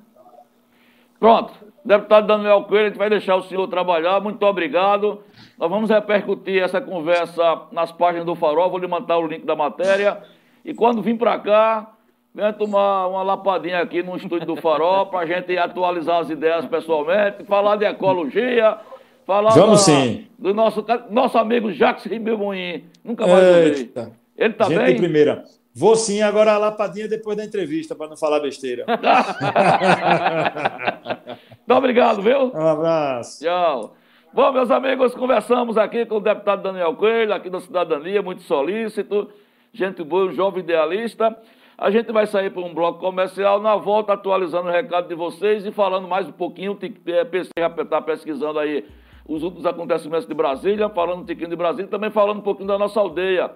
Pronto. 1.18 1.52
Deputado 1.84 2.28
Daniel 2.28 2.62
Coelho, 2.62 2.84
a 2.84 2.88
gente 2.90 2.96
vai 2.96 3.10
deixar 3.10 3.34
o 3.34 3.42
senhor 3.42 3.66
trabalhar. 3.66 4.20
Muito 4.20 4.40
obrigado. 4.46 5.20
Nós 5.58 5.68
vamos 5.68 5.90
repercutir 5.90 6.62
essa 6.62 6.80
conversa 6.80 7.62
nas 7.72 7.90
páginas 7.90 8.24
do 8.24 8.36
Farol. 8.36 8.70
Vou 8.70 8.78
lhe 8.78 8.86
mandar 8.86 9.18
o 9.18 9.26
link 9.26 9.44
da 9.44 9.56
matéria. 9.56 10.18
E 10.64 10.72
quando 10.72 11.02
vir 11.02 11.18
para 11.18 11.38
cá, 11.40 11.92
venha 12.32 12.52
tomar 12.52 13.08
uma 13.08 13.22
lapadinha 13.24 13.80
aqui 13.80 14.02
no 14.02 14.16
estúdio 14.16 14.46
do 14.46 14.56
Farol 14.56 15.06
para 15.06 15.20
a 15.20 15.26
gente 15.26 15.58
atualizar 15.58 16.20
as 16.20 16.30
ideias 16.30 16.64
pessoalmente, 16.66 17.44
falar 17.44 17.76
de 17.76 17.84
ecologia, 17.84 18.78
falar 19.26 19.50
Vamos 19.50 19.84
da, 19.86 19.92
sim. 19.92 20.26
do 20.38 20.54
nosso, 20.54 20.86
nosso 21.10 21.36
amigo 21.36 21.72
Jacques 21.72 22.04
Ribemoim. 22.06 22.84
Nunca 23.04 23.26
mais. 23.26 23.78
Eita. 23.78 24.12
Ele 24.38 24.54
tá 24.54 24.66
Gente 24.66 24.78
bem? 24.78 24.96
primeira. 24.96 25.44
Vou 25.76 25.96
sim, 25.96 26.22
agora 26.22 26.52
a 26.52 26.58
lapadinha 26.58 27.08
depois 27.08 27.36
da 27.36 27.44
entrevista, 27.44 27.96
para 27.96 28.08
não 28.08 28.16
falar 28.16 28.38
besteira. 28.38 28.84
Muito 28.86 29.02
obrigado, 31.76 32.22
viu? 32.22 32.52
Um 32.54 32.68
abraço. 32.68 33.42
Tchau. 33.42 33.96
Bom, 34.32 34.52
meus 34.52 34.70
amigos, 34.70 35.12
conversamos 35.14 35.76
aqui 35.76 36.06
com 36.06 36.18
o 36.18 36.20
deputado 36.20 36.62
Daniel 36.62 36.94
Coelho, 36.94 37.34
aqui 37.34 37.50
da 37.50 37.60
Cidadania, 37.60 38.22
muito 38.22 38.42
solícito, 38.42 39.28
gente 39.72 40.04
boa, 40.04 40.26
um 40.26 40.32
jovem 40.32 40.62
idealista. 40.62 41.36
A 41.76 41.90
gente 41.90 42.12
vai 42.12 42.28
sair 42.28 42.50
para 42.50 42.62
um 42.62 42.72
bloco 42.72 43.00
comercial, 43.00 43.60
na 43.60 43.74
volta 43.74 44.12
atualizando 44.12 44.68
o 44.68 44.72
recado 44.72 45.08
de 45.08 45.16
vocês 45.16 45.66
e 45.66 45.72
falando 45.72 46.06
mais 46.06 46.28
um 46.28 46.32
pouquinho, 46.32 46.78
é, 47.06 47.24
PC 47.24 47.50
está 47.80 48.00
pesquisando 48.00 48.60
aí 48.60 48.84
os 49.26 49.42
últimos 49.42 49.66
acontecimentos 49.66 50.26
de 50.26 50.34
Brasília, 50.34 50.88
falando 50.88 51.22
um 51.22 51.24
tiquinho 51.24 51.50
de 51.50 51.56
Brasília, 51.56 51.90
também 51.90 52.10
falando 52.10 52.38
um 52.38 52.42
pouquinho 52.42 52.68
da 52.68 52.78
nossa 52.78 53.00
aldeia. 53.00 53.50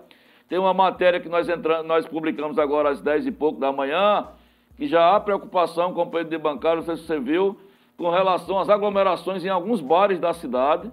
Tem 0.48 0.58
uma 0.58 0.72
matéria 0.72 1.20
que 1.20 1.28
nós, 1.28 1.48
entramos, 1.48 1.86
nós 1.86 2.06
publicamos 2.06 2.58
agora 2.58 2.88
às 2.88 3.02
10 3.02 3.26
e 3.26 3.32
pouco 3.32 3.60
da 3.60 3.70
manhã, 3.70 4.26
que 4.76 4.86
já 4.86 5.14
há 5.14 5.20
preocupação, 5.20 5.92
companheiro 5.92 6.30
de 6.30 6.38
bancário, 6.38 6.78
não 6.78 6.86
sei 6.86 6.96
se 6.96 7.02
você 7.02 7.20
viu, 7.20 7.58
com 7.98 8.08
relação 8.08 8.58
às 8.58 8.70
aglomerações 8.70 9.44
em 9.44 9.48
alguns 9.48 9.80
bares 9.80 10.18
da 10.18 10.32
cidade. 10.32 10.90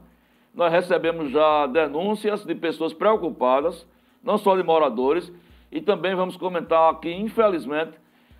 Nós 0.53 0.72
recebemos 0.72 1.32
já 1.32 1.68
denúncias 1.68 2.43
de 2.43 2.53
pessoas 2.53 2.93
preocupadas, 2.93 3.88
não 4.22 4.38
só 4.38 4.58
de 4.58 4.64
moradores, 4.64 5.32
e 5.72 5.80
também 5.80 6.16
vamos 6.16 6.36
comentar 6.36 6.93
que, 6.99 7.12
infelizmente, 7.14 7.93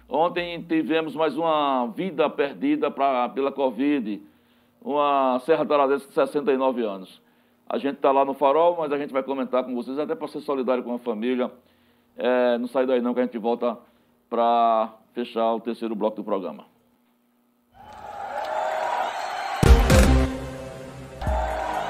ontem 0.10 0.62
tivemos 0.64 1.16
mais 1.16 1.38
uma 1.38 1.88
vida 1.88 2.30
perdida 2.30 2.92
pra, 2.92 3.30
pela 3.30 3.52
Covid, 3.52 4.22
uma 4.82 5.40
Serra 5.46 5.66
Taradense 5.66 6.08
de 6.08 6.14
69 6.14 6.84
anos. 6.84 7.25
A 7.68 7.78
gente 7.78 7.96
está 7.96 8.12
lá 8.12 8.24
no 8.24 8.34
farol, 8.34 8.78
mas 8.78 8.92
a 8.92 8.98
gente 8.98 9.12
vai 9.12 9.24
comentar 9.24 9.64
com 9.64 9.74
vocês, 9.74 9.98
até 9.98 10.14
para 10.14 10.28
ser 10.28 10.42
solidário 10.42 10.84
com 10.84 10.94
a 10.94 11.00
família. 11.00 11.52
É, 12.16 12.58
não 12.58 12.68
sai 12.68 12.86
daí 12.86 13.02
não, 13.02 13.14
que 13.14 13.20
a 13.20 13.24
gente 13.24 13.38
volta 13.38 13.78
para 14.30 14.94
fechar 15.14 15.54
o 15.54 15.60
terceiro 15.60 15.96
bloco 15.96 16.18
do 16.18 16.24
programa. 16.24 16.66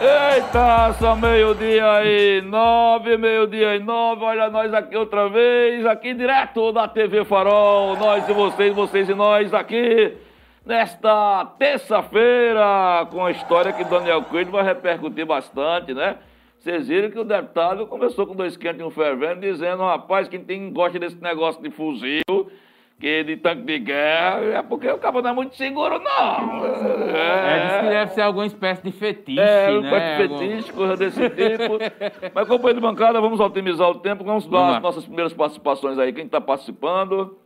Eita, 0.01 0.93
são 0.99 1.15
meio-dia 1.15 1.89
aí, 1.93 2.41
nove, 2.41 3.17
meio-dia 3.17 3.77
e 3.77 3.79
nove, 3.79 4.23
olha 4.23 4.49
nós 4.49 4.73
aqui 4.73 4.95
outra 4.95 5.29
vez, 5.29 5.85
aqui 5.85 6.13
direto 6.13 6.71
da 6.73 6.85
TV 6.87 7.23
Farol, 7.23 7.95
nós 7.95 8.27
e 8.27 8.33
vocês, 8.33 8.75
vocês 8.75 9.09
e 9.09 9.13
nós 9.13 9.53
aqui, 9.53 10.13
nesta 10.65 11.45
terça-feira, 11.59 13.07
com 13.11 13.23
a 13.23 13.31
história 13.31 13.71
que 13.71 13.83
Daniel 13.83 14.23
Coelho 14.23 14.51
vai 14.51 14.63
repercutir 14.63 15.25
bastante, 15.25 15.93
né? 15.93 16.17
Vocês 16.59 16.87
viram 16.87 17.11
que 17.11 17.19
o 17.19 17.23
deputado 17.23 17.85
começou 17.85 18.25
com 18.25 18.35
dois 18.35 18.57
quentes 18.57 18.79
e 18.79 18.83
um 18.83 18.89
fervendo, 18.89 19.41
dizendo, 19.41 19.83
rapaz, 19.83 20.27
quem 20.27 20.43
tem, 20.43 20.73
gosta 20.73 20.97
desse 20.97 21.21
negócio 21.21 21.61
de 21.61 21.69
fuzil, 21.69 22.23
que 22.99 23.23
de 23.23 23.37
tanque 23.37 23.61
de 23.61 23.77
guerra, 23.77 24.39
é 24.41 24.61
porque 24.63 24.89
o 24.89 24.97
cabo 24.97 25.21
não 25.21 25.29
é 25.29 25.33
muito 25.33 25.55
seguro, 25.55 25.99
não. 25.99 26.65
É, 26.65 27.67
diz 27.67 27.75
que 27.81 27.89
deve 27.89 28.11
ser 28.13 28.21
alguma 28.21 28.47
espécie 28.47 28.81
de 28.81 28.91
fetiche, 28.91 29.39
É, 29.39 29.79
né? 29.79 30.17
de 30.17 30.27
fetiche, 30.27 30.73
coisa 30.73 30.97
desse 30.97 31.29
tipo. 31.29 31.77
Mas, 32.33 32.47
companheiro 32.47 32.79
de 32.79 32.87
bancada, 32.87 33.21
vamos 33.21 33.39
otimizar 33.39 33.87
o 33.89 33.95
tempo, 33.99 34.23
vamos 34.23 34.47
dar 34.47 34.77
as 34.77 34.81
nossas 34.81 35.05
primeiras 35.05 35.33
participações 35.33 35.99
aí. 35.99 36.11
Quem 36.13 36.25
está 36.25 36.41
participando? 36.41 37.37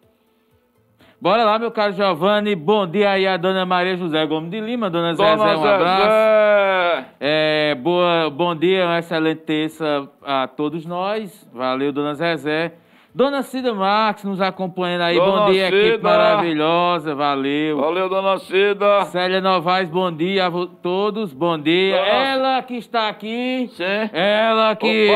Bora 1.21 1.43
lá, 1.43 1.59
meu 1.59 1.69
caro 1.69 1.91
Giovanni. 1.91 2.55
Bom 2.55 2.87
dia 2.87 3.11
aí 3.11 3.27
a 3.27 3.35
dona 3.35 3.65
Maria 3.65 3.97
José 3.97 4.25
Gomes 4.25 4.49
de 4.49 4.59
Lima, 4.61 4.89
dona, 4.89 5.13
Dona 5.13 5.35
Zezé, 5.37 5.57
um 5.57 5.65
abraço. 5.65 6.01
Zezé. 6.03 7.05
É, 7.19 7.75
boa, 7.75 8.29
bom 8.29 8.55
dia, 8.55 8.85
uma 8.85 8.99
excelente 8.99 9.41
terça 9.41 10.07
a 10.25 10.47
todos 10.47 10.85
nós. 10.85 11.45
Valeu, 11.53 11.91
dona 11.91 12.13
Zezé. 12.13 12.73
Dona 13.13 13.41
Cida 13.41 13.73
Marques 13.73 14.23
nos 14.23 14.39
acompanhando 14.39 15.01
aí. 15.01 15.15
Dona 15.17 15.41
bom 15.47 15.51
dia, 15.51 15.67
equipe 15.67 15.91
Cida. 15.97 16.03
maravilhosa. 16.09 17.13
Valeu. 17.15 17.77
Valeu, 17.81 18.07
dona 18.07 18.37
Cida. 18.37 19.03
Célia 19.05 19.41
Novaes, 19.41 19.89
bom 19.89 20.09
dia 20.11 20.47
a 20.47 20.51
todos. 20.81 21.33
Bom 21.33 21.57
dia. 21.57 21.97
Dona- 21.97 22.07
Ela 22.07 22.61
que 22.61 22.75
está 22.77 23.09
aqui. 23.09 23.69
Sim. 23.73 23.83
Ela 24.13 24.73
que. 24.75 25.07
Opa, 25.09 25.15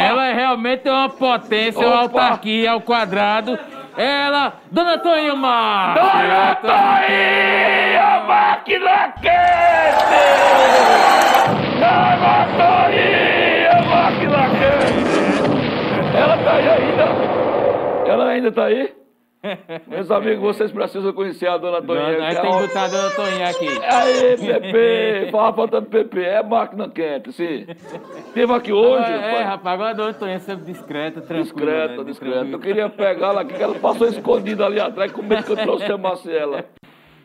opa. 0.00 0.08
Ela 0.08 0.26
é 0.28 0.32
realmente 0.32 0.88
uma 0.88 1.10
potência, 1.10 1.80
uma 1.86 2.04
Opa. 2.04 2.22
autarquia 2.22 2.70
ao 2.70 2.80
quadrado. 2.80 3.58
Ela, 3.96 4.54
Dona 4.70 4.98
Toinha 4.98 5.34
Mar. 5.34 5.94
Dona 5.94 6.54
Toinha, 6.56 8.24
máquina 8.26 9.12
quente! 9.20 10.22
Dona 11.78 12.46
Toinha, 12.56 13.82
máquina 13.88 14.48
quente! 14.58 16.16
Ela 16.16 16.36
tá 16.38 16.52
aí 16.52 16.68
ainda? 16.68 18.10
Ela 18.10 18.24
ainda 18.28 18.52
tá 18.52 18.64
aí? 18.64 19.01
Meus 19.88 20.08
amigos, 20.10 20.40
vocês 20.40 20.70
precisam 20.70 21.12
conhecer 21.12 21.48
a 21.48 21.58
Dona 21.58 21.82
Toinha. 21.82 22.18
Nós 22.18 22.36
é 22.36 22.40
temos 22.40 22.56
que 22.56 22.66
botar 22.68 22.84
a 22.84 22.88
Dona 22.88 23.10
Toinha 23.10 23.48
aqui. 23.48 23.68
Aí, 23.82 24.36
Pepe, 24.36 25.30
fala 25.32 25.52
faltando 25.52 25.86
Pepe, 25.86 26.22
é 26.22 26.42
máquina 26.42 26.88
quente, 26.88 27.32
sim. 27.32 27.66
Teve 28.32 28.52
aqui 28.52 28.72
hoje, 28.72 29.10
é, 29.10 29.34
pai, 29.34 29.42
rapaz, 29.42 29.74
agora 29.74 29.90
a 29.90 29.94
Dona 29.94 30.14
Toinha 30.14 30.36
é 30.36 30.38
sempre 30.38 30.64
discreta, 30.64 31.20
tranquila. 31.20 31.42
discreta, 31.42 31.96
né? 31.96 32.04
discreta. 32.04 32.46
Eu 32.46 32.60
queria 32.60 32.88
pegá-la 32.88 33.40
aqui, 33.40 33.54
que 33.54 33.62
ela 33.62 33.74
passou 33.74 34.06
escondida 34.06 34.64
ali 34.64 34.78
atrás, 34.78 35.10
com 35.10 35.22
medo 35.22 35.42
que 35.42 35.52
eu 35.52 35.56
trouxesse 35.56 36.30
ela. 36.30 36.64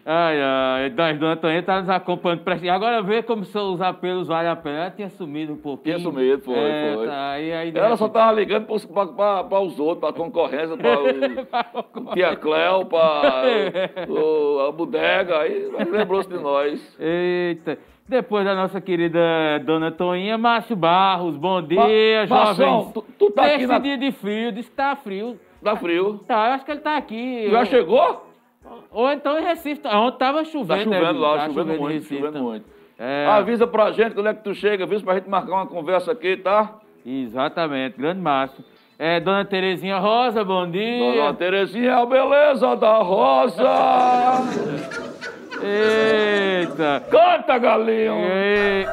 Ai, 0.10 0.38
ai, 0.42 0.90
da- 0.90 1.12
Dona 1.12 1.36
Toinha 1.36 1.62
tá 1.62 1.82
nos 1.82 1.90
acompanhando. 1.90 2.42
Agora 2.72 3.02
vê 3.02 3.22
como 3.22 3.44
são 3.44 3.74
os 3.74 3.82
apelos 3.82 4.26
vale 4.30 4.48
a 4.48 4.56
pena. 4.56 4.78
Ela 4.84 4.92
tinha 4.92 5.10
sumido 5.10 5.52
um 5.52 5.58
pouquinho. 5.58 5.98
Tinha 5.98 6.10
sumido, 6.12 6.42
foi, 6.44 6.56
é, 6.58 6.94
foi. 6.96 7.08
Tá, 7.08 7.30
aí, 7.32 7.52
aí, 7.52 7.74
Ela 7.76 7.98
só 7.98 8.08
tava 8.08 8.32
ligando 8.32 8.68
para 8.68 8.76
os 8.76 9.80
outros, 9.80 10.00
para 10.00 10.10
a 10.10 10.14
concorrência, 10.14 10.78
para 10.78 11.00
o 12.02 12.14
Tia 12.16 12.38
Cléo, 12.38 12.86
para 12.86 13.44
a 14.68 14.72
bodega, 14.72 15.40
aí 15.40 15.70
lembrou-se 15.92 16.30
de 16.30 16.38
nós. 16.38 16.98
Eita. 17.00 17.78
Depois 18.08 18.46
da 18.46 18.56
nossa 18.56 18.80
querida 18.80 19.20
Dona 19.66 19.92
Toinha, 19.92 20.38
Márcio 20.38 20.78
Barros, 20.78 21.36
bom 21.36 21.62
dia, 21.62 22.26
Marção, 22.30 22.56
jovens. 22.80 22.94
tu- 22.94 23.06
tu 23.20 23.32
tá 23.32 23.42
aqui 23.44 23.54
Nesse 23.58 23.68
na- 23.68 23.80
dia 23.80 23.98
de 23.98 24.12
frio, 24.14 24.54
disse 24.54 24.70
que 24.70 24.76
tá 24.78 24.96
frio. 24.96 25.38
Tá 25.62 25.76
frio. 25.76 26.20
Tá, 26.26 26.48
eu 26.48 26.54
acho 26.54 26.64
que 26.64 26.72
ele 26.72 26.80
tá 26.80 26.96
aqui. 26.96 27.50
Já 27.52 27.60
Eu- 27.60 27.66
chegou? 27.66 28.27
Ou 28.98 29.12
então 29.12 29.38
em 29.38 29.44
Recife. 29.44 29.80
tá- 29.82 30.00
Ontem 30.00 30.18
tava 30.18 30.44
chovendo. 30.44 30.68
Tá 30.70 30.76
né, 30.78 30.84
chovendo 30.86 31.14
Bill? 31.14 31.22
lá, 31.22 31.38
Tá 31.38 31.46
chovendo 31.46 31.72
em 31.74 31.78
muito, 31.78 31.94
Recife, 31.94 32.16
chovendo 32.18 32.40
muito. 32.44 32.66
É, 32.98 33.28
Avisa 33.28 33.68
pra 33.68 33.92
gente 33.92 34.16
quando 34.16 34.28
é 34.30 34.34
que 34.34 34.44
tu 34.44 34.56
chega, 34.56 34.86
avisa 34.86 35.04
pra 35.04 35.14
gente 35.14 35.30
marcar 35.30 35.52
uma 35.54 35.68
conversa 35.68 36.14
aqui, 36.14 36.36
tá? 36.38 36.74
Exatamente, 37.06 37.96
grande 37.96 38.20
Márcio. 38.20 38.64
É, 38.98 39.20
Dona 39.20 39.46
Terezinha 39.46 40.00
Rosa, 40.00 40.44
bom 40.44 40.68
dia. 40.68 41.14
Dona 41.14 41.34
Terezinha 41.36 41.92
é 41.92 41.94
a 41.94 42.06
beleza 42.08 42.76
da 42.76 42.98
rosa. 42.98 43.70
Eita. 45.62 47.04
Canta, 47.12 47.56
galinho. 47.60 48.16
Ei. 48.16 48.88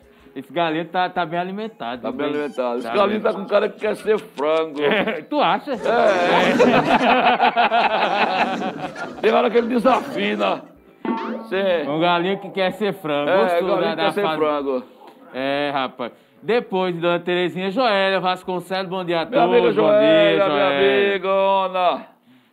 Esse 0.36 0.52
galinho 0.52 0.84
tá, 0.84 1.08
tá 1.08 1.24
bem 1.24 1.38
alimentado. 1.40 2.02
Tá 2.02 2.12
bem 2.12 2.26
alimentado. 2.26 2.78
Esse 2.78 2.86
Tá 2.88 2.94
galinho 2.94 3.20
tá 3.22 3.32
bem. 3.32 3.40
com 3.40 3.46
cara 3.48 3.70
que 3.70 3.80
quer 3.80 3.96
ser 3.96 4.18
frango. 4.18 4.82
É, 4.82 5.22
tu 5.22 5.40
acha? 5.40 5.72
Tem 9.20 9.32
hora 9.32 9.50
que 9.50 9.58
ele 9.58 9.68
desafina. 9.68 10.62
Sim. 11.48 11.88
Um 11.88 12.00
galinho 12.00 12.38
que 12.38 12.50
quer 12.50 12.72
ser 12.72 12.92
frango. 12.94 13.30
É, 13.30 13.60
Gostou 13.60 13.68
galinho 13.76 13.96
da, 13.96 13.96
que 13.96 14.02
quer 14.02 14.12
ser 14.12 14.28
frango. 14.36 14.82
É, 15.32 15.70
rapaz. 15.72 16.12
Depois 16.42 16.94
de 16.94 17.00
Dona 17.00 17.18
Terezinha, 17.18 17.70
Joélia 17.70 18.20
Vasconcelos, 18.20 18.88
bom 18.90 19.02
dia 19.04 19.22
a 19.22 19.24
Minha 19.24 19.40
todos. 19.40 19.56
amiga 19.56 19.68
bom 19.68 19.72
Joélia, 19.88 20.36
dia, 20.36 20.48
minha 20.48 20.68
Joélia. 20.68 21.10
amigona. 21.14 22.06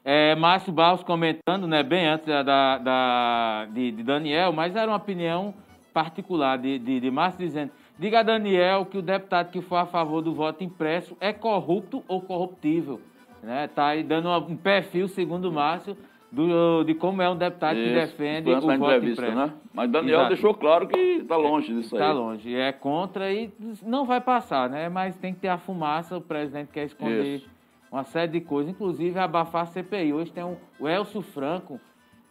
É, 0.06 0.36
Márcio 0.36 0.72
Barros 0.74 1.04
comentando, 1.04 1.68
né, 1.68 1.82
bem 1.84 2.08
antes 2.08 2.26
da, 2.26 2.44
da- 2.44 2.78
da- 2.78 3.66
de, 3.72 3.92
de 3.92 4.04
Daniel, 4.04 4.52
mas 4.52 4.76
era 4.76 4.90
uma 4.90 4.98
opinião 4.98 5.54
particular 5.94 6.58
de, 6.58 6.80
de, 6.80 7.00
de 7.00 7.12
Márcio 7.12 7.40
dizendo: 7.40 7.72
diga 7.98 8.20
a 8.20 8.24
Daniel 8.24 8.86
que 8.86 8.98
o 8.98 9.02
deputado 9.02 9.52
que 9.52 9.62
for 9.62 9.78
a 9.78 9.86
favor 9.86 10.22
do 10.22 10.34
voto 10.34 10.64
impresso 10.64 11.16
é 11.22 11.32
corrupto 11.32 12.04
ou 12.08 12.22
corruptível. 12.22 13.00
Né? 13.42 13.68
Tá 13.68 13.88
aí 13.88 14.04
dando 14.04 14.30
um 14.48 14.56
perfil, 14.56 15.08
segundo 15.08 15.52
Márcio, 15.52 15.98
do, 16.32 16.84
de 16.84 16.96
como 16.96 17.22
é 17.22 17.30
um 17.30 17.36
deputado 17.36 17.76
que 17.76 17.84
Isso, 17.84 17.94
defende 17.94 18.46
foi 18.46 18.56
o 18.56 18.62
voto 18.62 18.74
entrevista, 18.74 19.22
impresso. 19.22 19.48
né? 19.48 19.54
Mas 19.72 19.92
Daniel 19.92 20.20
Exato. 20.20 20.30
deixou 20.30 20.54
claro 20.56 20.88
que 20.88 20.98
está 20.98 21.38
longe 21.38 21.74
disso 21.74 21.96
aí. 21.96 22.02
Está 22.02 22.12
longe, 22.12 22.56
é 22.56 22.72
contra 22.72 23.32
e 23.32 23.52
não 23.86 24.06
vai 24.06 24.20
passar, 24.20 24.70
né? 24.70 24.90
Mas 24.90 25.16
tem 25.18 25.34
que 25.34 25.42
ter 25.42 25.50
a 25.50 25.58
fumaça, 25.58 26.18
o 26.18 26.22
presidente 26.22 26.70
quer 26.72 26.86
esconder 26.86 27.36
Isso. 27.36 27.50
uma 27.92 28.04
série 28.04 28.32
de 28.32 28.42
coisas, 28.42 28.72
inclusive 28.74 29.20
abafar 29.20 29.64
a 29.64 29.66
CPI. 29.68 30.12
Hoje 30.12 30.32
tem 30.32 30.44
um, 30.44 30.56
o 30.80 30.88
Elcio 30.88 31.22
Franco, 31.22 31.80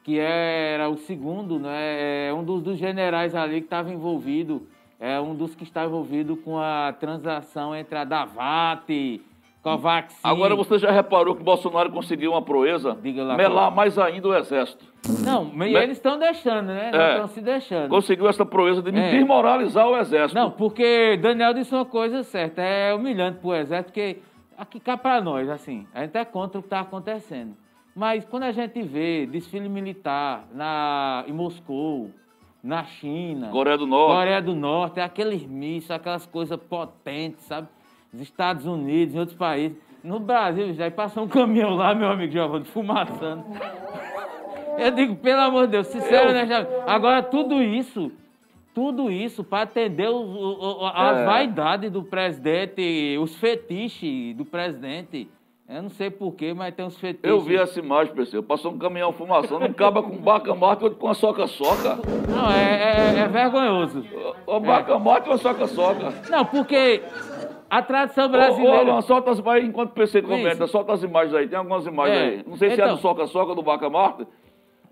que 0.03 0.19
era 0.19 0.89
o 0.89 0.97
segundo, 0.97 1.59
né, 1.59 2.29
é 2.29 2.35
um 2.35 2.43
dos, 2.43 2.63
dos 2.63 2.79
generais 2.79 3.35
ali 3.35 3.61
que 3.61 3.67
estava 3.67 3.91
envolvido, 3.93 4.67
é 4.99 5.21
um 5.21 5.35
dos 5.35 5.55
que 5.55 5.65
está 5.65 5.85
envolvido 5.85 6.37
com 6.37 6.59
a 6.59 6.93
transação 6.99 7.75
entre 7.75 7.97
a 7.99 8.05
Davate, 8.05 9.21
Covaxin. 9.63 10.19
Agora 10.25 10.57
você 10.57 10.77
já 10.77 10.91
reparou 10.91 11.37
que 11.37 11.43
Bolsonaro 11.43 11.91
conseguiu 11.91 12.33
uma 12.33 12.43
proeza? 12.43 12.99
Diga 13.01 13.23
lá, 13.23 13.37
melar 13.37 13.71
mais 13.71 13.97
ainda 13.97 14.29
o 14.29 14.35
exército. 14.35 14.85
Não, 15.25 15.51
e 15.67 15.77
eles 15.77 15.99
estão 15.99 16.19
deixando, 16.19 16.67
né? 16.67 16.91
É. 16.93 17.11
estão 17.13 17.29
se 17.29 17.41
deixando. 17.41 17.89
Conseguiu 17.89 18.29
essa 18.29 18.45
proeza 18.45 18.83
de 18.83 18.97
É. 18.97 19.11
desmoralizar 19.13 19.87
o 19.89 19.97
exército. 19.97 20.35
Não, 20.41 20.51
porque 20.51 21.17
Daniel 21.21 21.55
disse 21.55 21.73
uma 21.75 21.85
coisa 21.85 22.25
certa, 22.25 22.61
é 22.61 22.93
humilhante 22.93 23.39
pro 23.39 23.55
exército, 23.55 23.93
porque 23.93 24.19
aqui 24.59 24.81
cá 24.81 24.97
pra 24.97 25.21
nós, 25.21 25.49
assim, 25.49 25.87
a 25.95 26.03
gente 26.03 26.17
é 26.17 26.25
contra 26.25 26.59
o 26.59 26.63
que 26.63 26.69
tá 26.69 26.81
acontecendo. 26.81 27.55
Mas 27.95 28.25
quando 28.25 28.45
a 28.45 28.53
gente 28.53 28.81
vê 28.83 29.27
desfile 29.27 29.69
militar 29.69 30.47
na, 30.55 31.25
em 31.29 31.33
Moscou, 31.33 32.11
na 32.63 32.85
China, 32.85 33.49
Coreia 33.49 33.77
do 33.77 33.87
Norte. 33.87 34.15
Coreia 34.15 34.41
do 34.43 34.55
Norte, 34.55 35.01
é 35.01 35.03
aqueles 35.03 35.45
mísseis, 35.45 35.91
aquelas 35.91 36.25
coisas 36.27 36.59
potentes, 36.59 37.45
sabe? 37.45 37.69
Os 38.15 38.21
Estados 38.21 38.67
Unidos, 38.67 39.15
em 39.15 39.19
outros 39.19 39.37
países. 39.37 39.77
No 40.03 40.19
Brasil, 40.21 40.73
já 40.75 40.91
passou 40.91 41.25
um 41.25 41.29
caminhão 41.29 41.75
lá, 41.75 41.95
meu 41.95 42.09
amigo 42.09 42.33
Giovanni, 42.33 42.65
fumaçando. 42.65 43.45
Eu 44.79 44.91
digo, 44.91 45.17
pelo 45.17 45.41
amor 45.41 45.67
de 45.67 45.73
Deus, 45.73 45.87
sincero, 45.89 46.33
né, 46.33 46.47
Giovanni? 46.47 46.83
Agora, 46.87 47.23
tudo 47.23 47.63
isso, 47.63 48.11
tudo 48.75 49.11
isso 49.11 49.45
para 49.45 49.63
atender 49.65 50.09
os- 50.09 50.93
as 50.95 51.19
É. 51.19 51.25
vaidades 51.27 51.91
do 51.91 52.03
presidente, 52.03 53.17
os 53.21 53.37
fetiches 53.37 54.35
do 54.37 54.45
presidente. 54.45 55.29
Eu 55.75 55.83
não 55.83 55.91
sei 55.91 56.11
porquê, 56.11 56.53
mas 56.53 56.75
tem 56.75 56.85
uns 56.85 56.99
fetiches. 56.99 57.25
Eu 57.31 57.41
vi 57.41 57.57
essa 57.57 57.79
imagem, 57.79 58.13
pessoal. 58.15 58.43
Passou 58.43 58.73
um 58.73 58.79
caminhão 58.79 59.13
fumaçando, 59.13 59.65
um 59.65 59.73
caba 59.73 60.03
com 60.03 60.17
baca 60.19 60.55
morta, 60.55 60.91
com 60.91 61.07
uma 61.07 61.15
soca-soca. 61.15 61.99
Não, 62.29 62.51
é, 62.53 63.15
é- 63.17 63.19
é 63.21 63.29
vergonhoso. 63.29 64.05
O 64.47 64.61
baca 64.61 64.99
morta 64.99 65.29
e 65.29 65.33
uma 65.33 65.39
soca-soca. 65.39 66.13
Não, 66.29 66.45
porque 66.45 67.03
a 67.71 67.81
tradição 67.81 68.27
Ô, 68.27 68.29
brasileira... 68.29 68.77
ô, 68.89 68.91
Alan, 68.91 69.01
solta 69.01 69.31
as 69.31 69.39
imagens 69.39 69.69
enquanto 69.71 69.91
o 69.91 69.95
PC 69.95 70.21
comenta, 70.21 70.65
Isso. 70.65 70.69
solta 70.69 70.93
as 70.93 71.03
imagens 71.03 71.35
aí. 71.35 71.49
Tem 71.49 71.57
algumas 71.59 71.87
imagens 71.87 72.19
É, 72.19 72.23
aí. 72.23 72.45
Não 72.47 72.57
sei 72.59 72.71
se 72.71 72.81
é 72.81 72.85
então. 72.85 72.97
do 72.97 73.01
soca-soca 73.01 73.55
do 73.55 73.63
baca 73.63 73.89
morta. 73.89 74.27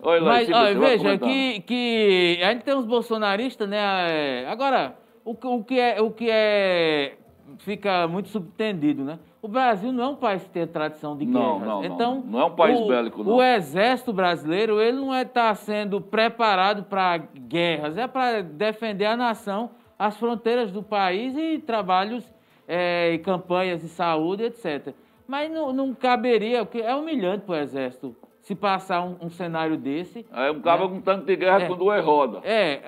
Olha 0.01 0.19
lá, 0.21 0.31
Mas, 0.31 0.49
esse 0.49 0.53
olha, 0.53 0.79
veja, 0.79 1.17
que, 1.19 1.59
que 1.61 2.39
a 2.41 2.51
gente 2.53 2.63
tem 2.63 2.73
uns 2.75 2.85
bolsonaristas, 2.85 3.69
né? 3.69 3.77
é, 3.79 4.47
Agora, 4.49 4.95
o, 5.23 5.35
que- 5.35 5.45
o 5.47 5.63
que 5.63 5.79
é. 5.79 6.01
O 6.01 6.09
que 6.09 6.27
é. 6.27 7.13
Fica 7.59 8.07
muito 8.07 8.29
subtendido, 8.29 9.03
né? 9.03 9.19
O 9.41 9.47
Brasil 9.47 9.91
não 9.91 10.03
é 10.03 10.07
um 10.09 10.15
país 10.15 10.43
que 10.43 10.49
tem 10.51 10.67
tradição 10.67 11.17
de 11.17 11.25
Não, 11.25 11.59
guerras. 11.59 11.67
não, 11.67 11.81
não. 11.81 11.83
então, 11.85 12.23
Não 12.27 12.39
é 12.39 12.45
um 12.45 12.55
país 12.55 12.79
o, 12.79 12.87
bélico, 12.87 13.23
não. 13.23 13.35
O 13.37 13.41
exército 13.43 14.13
brasileiro, 14.13 14.79
ele 14.79 14.97
não 14.97 15.13
está 15.15 15.53
sendo 15.55 15.99
preparado 15.99 16.83
para 16.83 17.17
guerras, 17.17 17.97
é 17.97 18.07
para 18.07 18.43
defender 18.43 19.05
a 19.05 19.17
nação, 19.17 19.71
as 19.97 20.15
fronteiras 20.17 20.71
do 20.71 20.83
país 20.83 21.35
e 21.35 21.57
trabalhos 21.57 22.23
é, 22.67 23.13
e 23.13 23.19
campanhas 23.19 23.81
de 23.81 23.87
saúde, 23.89 24.43
etc. 24.43 24.93
Mas 25.27 25.51
não, 25.51 25.73
não 25.73 25.93
caberia, 25.93 26.63
porque 26.63 26.81
é 26.81 26.93
humilhante 26.95 27.43
para 27.45 27.53
o 27.55 27.57
exército 27.57 28.15
se 28.51 28.55
passar 28.55 29.01
um, 29.01 29.15
um 29.21 29.29
cenário 29.29 29.77
desse. 29.77 30.25
Aí 30.29 30.51
um 30.51 30.59
caba 30.59 30.85
com 30.89 30.99
tanque 30.99 31.25
de 31.25 31.37
guerra 31.37 31.61
É. 31.63 31.67
com 31.67 31.75
duas 31.77 32.03
rodas. 32.03 32.41
É, 32.43 32.81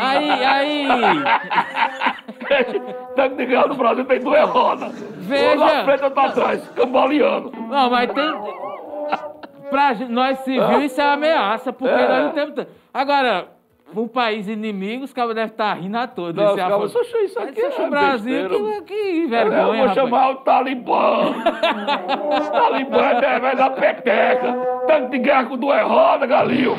aí, 0.00 0.30
aí, 0.44 0.86
tanque 3.14 3.36
de 3.36 3.44
guerra 3.46 3.66
no 3.66 3.74
Brasil 3.74 4.04
tem 4.06 4.20
duas 4.20 4.48
rodas. 4.48 4.90
Veja. 5.18 5.54
Um 5.54 5.58
na 5.58 5.84
frente 5.84 6.00
e 6.00 6.04
outro 6.04 6.20
atrás, 6.20 6.66
cambaleando. 6.70 7.52
não, 7.68 7.90
mas 7.90 8.10
tem, 8.10 8.24
pra 9.68 9.94
nós 10.08 10.38
civil 10.38 10.80
isso 10.80 10.98
é 10.98 11.04
uma 11.04 11.12
ameaça, 11.12 11.74
porque 11.74 11.92
É. 11.94 12.08
nós 12.08 12.24
não 12.24 12.32
temos, 12.32 12.54
tanto. 12.54 12.70
agora, 12.94 13.48
um 13.96 14.06
país 14.08 14.48
inimigo, 14.48 15.04
os 15.04 15.12
cabos 15.12 15.34
devem 15.34 15.50
estar 15.50 15.74
rindo 15.74 15.96
à 15.96 16.06
toa. 16.06 16.32
Não, 16.32 16.54
os 16.54 16.58
afo- 16.58 16.98
"Oxe, 17.00 17.16
isso 17.24 17.38
aqui 17.38 17.60
é 17.60 17.68
o 17.86 17.90
Brasil, 17.90 18.48
besteira." 18.48 18.82
que, 18.82 18.94
que 19.22 19.26
vergonha, 19.26 19.60
Eu 19.60 19.64
vou 19.66 19.76
rapaz. 19.76 19.94
chamar 19.94 20.30
o 20.30 20.34
Talibã. 20.36 21.30
o 21.30 22.50
Talibã 22.50 23.02
é 23.22 23.40
velho 23.40 23.56
da 23.56 23.70
peteca. 23.70 24.52
Tanque 24.86 25.10
de 25.10 25.18
guerra 25.18 25.44
com 25.44 25.56
duas 25.56 25.82
rodas, 25.82 26.28
galinho. 26.28 26.76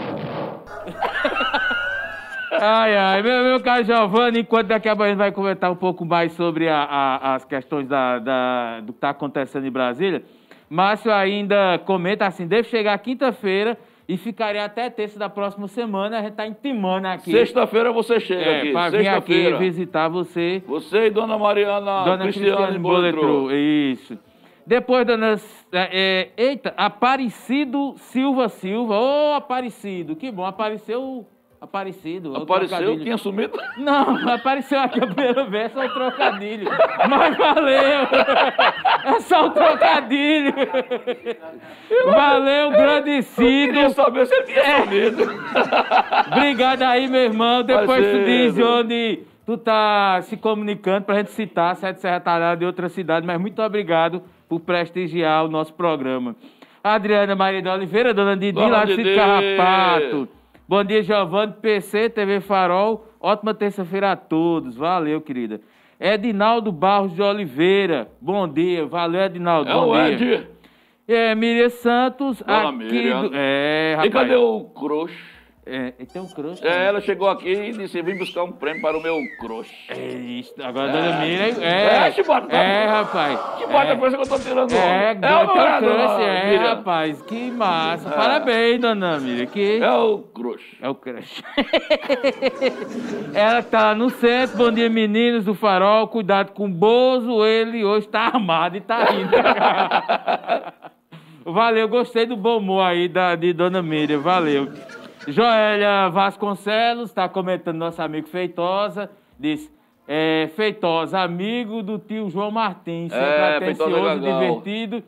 Ai, 2.53 2.95
ai, 2.97 3.21
meu, 3.21 3.43
meu 3.43 3.59
caro 3.61 3.83
Giovanni, 3.83 4.41
enquanto 4.41 4.67
daqui 4.67 4.89
a 4.89 4.91
pouco 4.91 5.03
a 5.05 5.07
gente 5.09 5.17
vai 5.17 5.31
comentar 5.31 5.71
um 5.71 5.75
pouco 5.75 6.03
mais 6.05 6.33
sobre 6.33 6.67
a- 6.67 6.83
a- 6.83 7.35
as 7.35 7.45
questões 7.45 7.87
da, 7.87 8.19
da- 8.19 8.79
do 8.81 8.91
que 8.91 8.97
está 8.97 9.09
acontecendo 9.11 9.65
em 9.65 9.71
Brasília, 9.71 10.21
Márcio 10.69 11.11
ainda 11.13 11.79
comenta 11.85 12.25
assim, 12.25 12.45
deve 12.47 12.67
chegar 12.67 12.97
quinta-feira 12.99 13.77
e 14.11 14.17
ficaria 14.17 14.65
até 14.65 14.89
terça 14.89 15.17
da 15.17 15.29
próxima 15.29 15.69
semana, 15.69 16.17
a 16.17 16.21
gente 16.21 16.31
está 16.31 16.45
intimando 16.45 17.07
aqui. 17.07 17.31
Sexta-feira 17.31 17.93
você 17.93 18.19
chega 18.19 18.41
é, 18.41 18.59
aqui. 18.59 18.71
para 18.73 18.89
vir 18.89 19.07
aqui 19.07 19.53
visitar 19.53 20.09
você. 20.09 20.61
Você 20.67 21.05
e 21.05 21.09
Dona 21.09 21.37
Mariana 21.37 22.03
Dona 22.03 22.23
Cristiane 22.23 22.49
Cristiane 22.49 22.77
Boletro. 22.77 23.21
Boletro, 23.21 23.55
isso. 23.55 24.19
Depois, 24.67 25.07
dona. 25.07 25.39
é, 25.71 26.29
é, 26.37 26.43
eita, 26.43 26.73
Aparecido 26.75 27.93
Silva 27.95 28.49
Silva. 28.49 28.99
Ô, 28.99 29.33
Aparecido, 29.35 30.13
que 30.13 30.29
bom, 30.29 30.45
apareceu. 30.45 31.25
Aparecido. 31.61 32.35
é 32.35 32.41
Apareceu, 32.41 32.99
tinha 32.99 33.17
sumido. 33.19 33.55
Não, 33.77 34.17
apareceu 34.33 34.79
aqui 34.79 34.99
a 34.99 35.05
primeira 35.05 35.43
vez, 35.45 35.71
só 35.71 35.85
o 35.85 35.89
trocadilho. 35.89 36.67
Mas 37.07 37.37
valeu! 37.37 38.07
É 39.15 39.19
só 39.19 39.45
o 39.45 39.49
trocadilho! 39.51 40.53
Valeu, 42.05 42.71
grande 42.71 43.21
Cido! 43.21 43.73
Queria 43.73 43.89
saber 43.91 44.25
se 44.25 44.33
ele 44.33 44.43
tinha 44.45 44.59
É. 44.59 44.81
sumido. 44.83 45.23
Obrigado 46.35 46.81
aí, 46.81 47.07
meu 47.07 47.21
irmão. 47.21 47.61
Depois 47.63 47.85
tu 47.85 48.11
Parceiro. 48.11 48.25
diz 48.25 48.57
onde 48.59 49.19
tu 49.45 49.55
tá 49.57 50.19
se 50.23 50.37
comunicando 50.37 51.05
pra 51.05 51.17
gente 51.17 51.29
citar 51.31 51.75
Sete 51.75 52.01
Serra 52.01 52.19
Talhada 52.19 52.57
de 52.57 52.65
outra 52.65 52.89
cidade, 52.89 53.25
mas 53.25 53.39
muito 53.39 53.61
obrigado 53.61 54.23
por 54.49 54.59
prestigiar 54.61 55.45
o 55.45 55.47
nosso 55.47 55.73
programa. 55.75 56.35
Adriana 56.83 57.35
Maria 57.35 57.61
de 57.61 57.69
Oliveira, 57.69 58.13
dona 58.15 58.35
Didi, 58.35 58.53
Dona 58.53 58.67
lá 58.77 58.85
do. 58.85 58.95
Carrapato. 59.15 60.40
Bom 60.71 60.85
dia, 60.85 61.03
Giovanni, 61.03 61.51
PC, 61.61 62.09
TV 62.11 62.39
Farol. 62.39 63.05
Ótima 63.19 63.53
terça-feira 63.53 64.13
a 64.13 64.15
todos. 64.15 64.77
Valeu, 64.77 65.19
querida. 65.19 65.59
Edinaldo 65.99 66.71
Barros 66.71 67.13
de 67.13 67.21
Oliveira. 67.21 68.07
Bom 68.21 68.47
dia. 68.47 68.85
Valeu, 68.85 69.21
Edinaldo. 69.21 69.69
É 69.69 69.73
Bom 69.73 69.89
o 69.89 70.15
dia. 70.15 70.37
Ed. 70.37 70.47
É, 71.09 71.35
Miriam 71.35 71.67
Santos. 71.67 72.41
Dona 72.41 72.69
aqui 72.69 72.77
Miriam. 72.77 73.21
do... 73.27 73.31
É, 73.33 73.91
E 73.91 73.95
rapaz. 73.95 74.13
cadê 74.13 74.35
o 74.37 74.61
crush? 74.73 75.40
É, 75.63 75.91
tem 76.11 76.19
um 76.19 76.27
crush. 76.27 76.59
É, 76.63 76.87
ela 76.87 76.99
chegou 77.01 77.29
aqui 77.29 77.47
e 77.49 77.71
disse: 77.71 78.01
vim 78.01 78.17
buscar 78.17 78.43
um 78.43 78.51
prêmio 78.51 78.81
para 78.81 78.97
o 78.97 79.01
meu 79.01 79.19
crush. 79.39 79.71
É 79.89 80.07
isso, 80.15 80.55
agora 80.61 80.89
a 80.89 80.91
dona 80.91 81.19
Miriam. 81.19 81.63
É, 81.63 82.07
É, 82.07 82.11
Chibata, 82.11 82.47
tá- 82.47 82.57
é, 82.57 82.85
rapaz. 82.87 83.39
Que 83.59 83.67
baita 83.67 83.93
é, 83.93 83.95
coisa 83.95 84.17
que 84.17 84.23
eu 84.23 84.27
tô 84.27 84.39
tirando. 84.39 84.71
É, 84.73 85.11
é 85.11 85.15
tem 85.15 85.29
o 85.29 85.55
meu 85.55 85.77
crush, 85.77 86.21
é, 86.21 86.49
Miriam? 86.49 86.75
rapaz. 86.75 87.21
Que 87.21 87.51
massa. 87.51 88.09
Parabéns, 88.09 88.81
dona 88.81 89.19
Miriam. 89.19 89.45
Que... 89.45 89.79
É 89.83 89.91
o 89.91 90.17
crush. 90.19 90.77
É 90.81 90.89
o 90.89 90.95
crush. 90.95 91.43
Ela 93.35 93.61
tá 93.61 93.83
lá 93.89 93.95
no 93.95 94.09
centro. 94.09 94.57
Bom 94.57 94.71
dia, 94.71 94.89
meninos 94.89 95.45
do 95.45 95.53
farol. 95.53 96.07
Cuidado 96.07 96.53
com 96.53 96.65
o 96.65 96.69
Bozo. 96.69 97.45
Ele 97.45 97.85
hoje 97.85 98.07
tá 98.07 98.21
armado 98.21 98.77
e 98.77 98.81
tá 98.81 99.03
rindo. 99.05 99.29
Valeu, 101.45 101.87
gostei 101.87 102.25
do 102.25 102.35
bom 102.37 102.57
humor 102.57 102.83
aí 102.83 103.07
da, 103.07 103.35
de 103.35 103.53
Dona 103.53 103.81
Miriam. 103.81 104.19
Valeu. 104.19 104.67
Joélia 105.27 106.09
Vasconcelos 106.09 107.09
está 107.09 107.29
comentando 107.29 107.77
nosso 107.77 108.01
amigo 108.01 108.27
Feitosa. 108.27 109.09
Diz. 109.39 109.71
É, 110.07 110.49
Feitosa, 110.55 111.19
amigo 111.21 111.81
do 111.81 111.97
tio 111.97 112.29
João 112.29 112.51
Martins, 112.51 113.11
sempre 113.11 113.25
É, 113.25 113.57
atencioso, 113.57 114.19
divertido. 114.19 115.03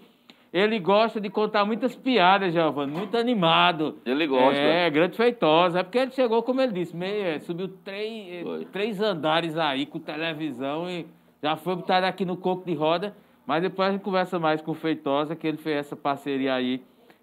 Ele 0.54 0.78
gosta 0.80 1.20
de 1.20 1.32
contar 1.32 1.66
muitas 1.66 1.96
piadas, 1.96 2.54
Giovanni, 2.54 2.92
muito 2.92 3.18
animado. 3.18 3.98
Ele 4.06 4.28
gosta. 4.28 4.60
É, 4.62 4.88
grande 4.90 5.18
feitosa. 5.18 5.80
É 5.80 5.84
porque 5.84 5.98
ele 5.98 6.12
chegou, 6.12 6.44
como 6.44 6.62
ele 6.62 6.72
disse, 6.72 6.96
meio, 6.96 7.26
é, 7.26 7.40
subiu 7.40 7.68
três, 7.84 8.44
Foi. 8.44 8.62
eh, 8.62 8.66
três 8.72 9.02
andares 9.02 9.58
aí 9.58 9.88
com 9.88 9.98
televisão 9.98 10.88
e 10.88 11.08
já 11.42 11.56
foi 11.56 11.76
botado 11.76 12.06
aqui 12.06 12.24
no 12.24 12.38
coco 12.38 12.64
de 12.66 12.76
roda. 12.76 13.16
Mas 13.48 13.64
depois 13.64 13.90
a 13.90 13.92
gente 13.94 14.02
conversa 14.04 14.38
mais 14.38 14.62
com 14.62 14.72
o 14.72 14.76
Feitosa, 14.76 15.36
que 15.36 15.48
ele 15.48 15.58
fez 15.58 15.78
essa 15.78 15.96
parceria 15.96 16.54
aí 16.54 16.82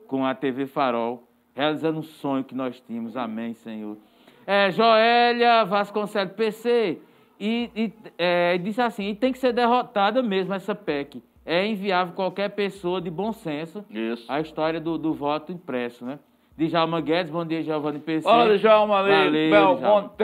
com 0.09 0.27
a 0.27 0.35
TV 0.35 0.67
Farol, 0.67 1.23
realizando 1.55 1.99
um 1.99 2.03
sonho 2.03 2.45
que 2.45 2.55
nós 2.55 2.81
tínhamos. 2.81 3.17
Amém, 3.17 3.55
Senhor. 3.55 3.97
É, 4.47 4.71
Joélia 4.71 5.65
Vasconcelos, 5.65 6.33
PC, 6.33 6.99
e, 7.39 7.71
e, 7.75 7.93
é, 8.19 8.59
disse 8.59 8.83
assim, 8.83 9.09
e 9.09 9.15
tem 9.15 9.33
que 9.33 9.39
ser 9.39 9.53
derrotada 9.53 10.23
mesmo 10.23 10.53
essa 10.53 10.75
PEC. 10.75 11.23
É 11.45 11.67
inviável 11.67 12.15
qualquer 12.15 12.51
pessoa 12.51 13.01
de 13.01 13.11
bom 13.11 13.33
senso 13.33 13.85
Isso. 13.91 14.31
a 14.31 14.41
história 14.41 14.81
do, 14.81 14.99
do 14.99 15.15
voto 15.15 15.51
impresso, 15.51 16.05
né? 16.05 16.19
Djalma 16.57 17.01
Guedes, 17.01 17.33
bom 17.33 17.45
dia, 17.45 17.63
Giovanni 17.63 17.99
PC. 17.99 18.29
Olha, 18.29 18.59
Djalma. 18.59 19.03
Belmonte. 19.03 20.23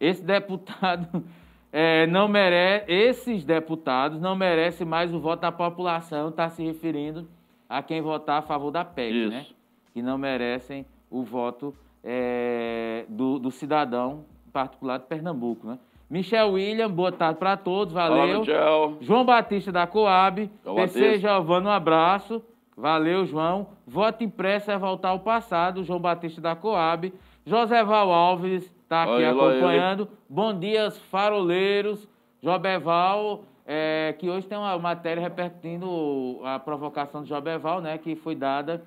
Esse 0.00 0.24
deputado 0.24 1.24
é, 1.72 2.06
não 2.08 2.26
mere... 2.26 2.84
esses 2.88 3.44
deputados 3.44 4.20
não 4.20 4.34
merecem 4.34 4.86
mais 4.86 5.14
o 5.14 5.20
voto 5.20 5.42
da 5.42 5.52
população, 5.52 6.30
está 6.30 6.48
se 6.48 6.64
referindo 6.64 7.28
a 7.68 7.80
quem 7.80 8.00
votar 8.00 8.38
a 8.38 8.42
favor 8.42 8.72
da 8.72 8.84
PEC, 8.84 9.14
Isso. 9.14 9.30
né? 9.30 9.46
Que 9.94 10.02
não 10.02 10.18
merecem 10.18 10.84
o 11.08 11.22
voto 11.22 11.74
é, 12.02 13.06
do, 13.08 13.38
do 13.38 13.50
cidadão 13.50 14.24
particular 14.52 14.98
de 14.98 15.06
Pernambuco, 15.06 15.66
né? 15.66 15.78
Michel 16.10 16.52
William, 16.52 16.90
boa 16.90 17.10
tarde 17.10 17.38
para 17.38 17.56
todos, 17.56 17.94
valeu. 17.94 18.40
Michel. 18.40 18.98
João 19.00 19.24
Batista 19.24 19.72
da 19.72 19.86
Coab, 19.86 20.50
PC. 20.76 21.18
Giovano, 21.18 21.68
um 21.68 21.72
abraço. 21.72 22.42
Valeu, 22.76 23.24
João. 23.24 23.68
Voto 23.86 24.22
impresso 24.22 24.70
é 24.70 24.76
voltar 24.76 25.10
ao 25.10 25.20
passado, 25.20 25.82
João 25.82 26.00
Batista 26.00 26.40
da 26.40 26.56
Coab. 26.56 27.12
José 27.46 27.82
Val 27.84 28.12
Alves 28.12 28.64
está 28.82 29.04
aqui 29.04 29.12
Olha 29.12 29.30
acompanhando. 29.30 30.08
Bom 30.28 30.58
dia, 30.58 30.90
faroleiros. 30.90 32.08
Jobeval, 32.42 33.44
é, 33.66 34.14
que 34.18 34.28
hoje 34.28 34.46
tem 34.46 34.58
uma 34.58 34.78
matéria 34.78 35.22
repercutindo 35.22 36.40
a 36.44 36.58
provocação 36.58 37.22
de 37.22 37.28
Jobeval, 37.28 37.80
né, 37.80 37.96
que 37.96 38.14
foi 38.14 38.34
dada 38.34 38.84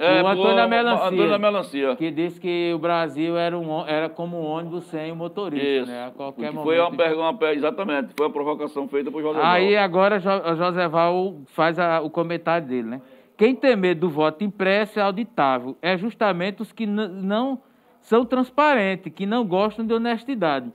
É, 0.00 0.22
o 0.22 0.26
Antônio 0.28 0.54
da 0.56 0.68
Melancia. 0.68 1.06
Antônio 1.06 1.28
da 1.28 1.38
Melancia. 1.38 1.96
Que 1.96 2.10
disse 2.10 2.40
que 2.40 2.72
o 2.72 2.78
Brasil 2.78 3.36
era, 3.36 3.58
um, 3.58 3.84
era 3.84 4.08
como 4.08 4.36
um 4.40 4.44
ônibus 4.46 4.84
sem 4.84 5.10
o 5.10 5.16
motorista, 5.16 5.66
Isso. 5.66 5.90
né? 5.90 6.06
A 6.06 6.10
qualquer 6.12 6.50
Que 6.50 6.54
momento. 6.54 6.64
foi 6.64 6.78
uma 6.78 6.96
pergunta, 6.96 7.52
exatamente, 7.52 8.14
foi 8.16 8.26
uma 8.26 8.32
provocação 8.32 8.86
feita 8.86 9.10
por 9.10 9.20
José 9.20 9.40
Aí 9.42 9.74
Val. 9.74 9.84
agora 9.84 10.16
o 10.52 10.54
José 10.54 10.86
Val 10.86 11.34
faz 11.46 11.78
a- 11.80 12.00
o 12.00 12.08
comentário 12.08 12.66
dele, 12.68 12.88
né? 12.88 13.00
Quem 13.36 13.54
tem 13.56 13.74
medo 13.74 14.02
do 14.02 14.08
voto 14.08 14.44
impresso 14.44 15.00
é 15.00 15.02
auditável. 15.02 15.76
É 15.82 15.96
justamente 15.98 16.62
os 16.62 16.70
que 16.70 16.86
não 16.86 17.60
são 18.00 18.24
transparentes, 18.24 19.12
que 19.12 19.26
não 19.26 19.44
gostam 19.44 19.84
de 19.84 19.92
honestidade. 19.92 20.70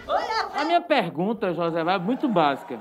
A 0.53 0.65
minha 0.65 0.82
pergunta, 0.82 1.53
José 1.53 1.82
Val, 1.82 1.95
é 1.95 1.99
muito 1.99 2.28
básica. 2.28 2.80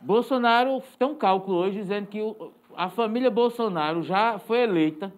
Bolsonaro 0.00 0.82
tem 0.98 1.08
um 1.08 1.14
cálculo 1.14 1.58
hoje 1.58 1.76
dizendo 1.78 2.06
que 2.06 2.20
o- 2.20 2.52
a 2.76 2.88
família 2.88 3.30
Bolsonaro 3.30 4.02
já 4.02 4.38
foi 4.38 4.60
eleita 4.62 5.12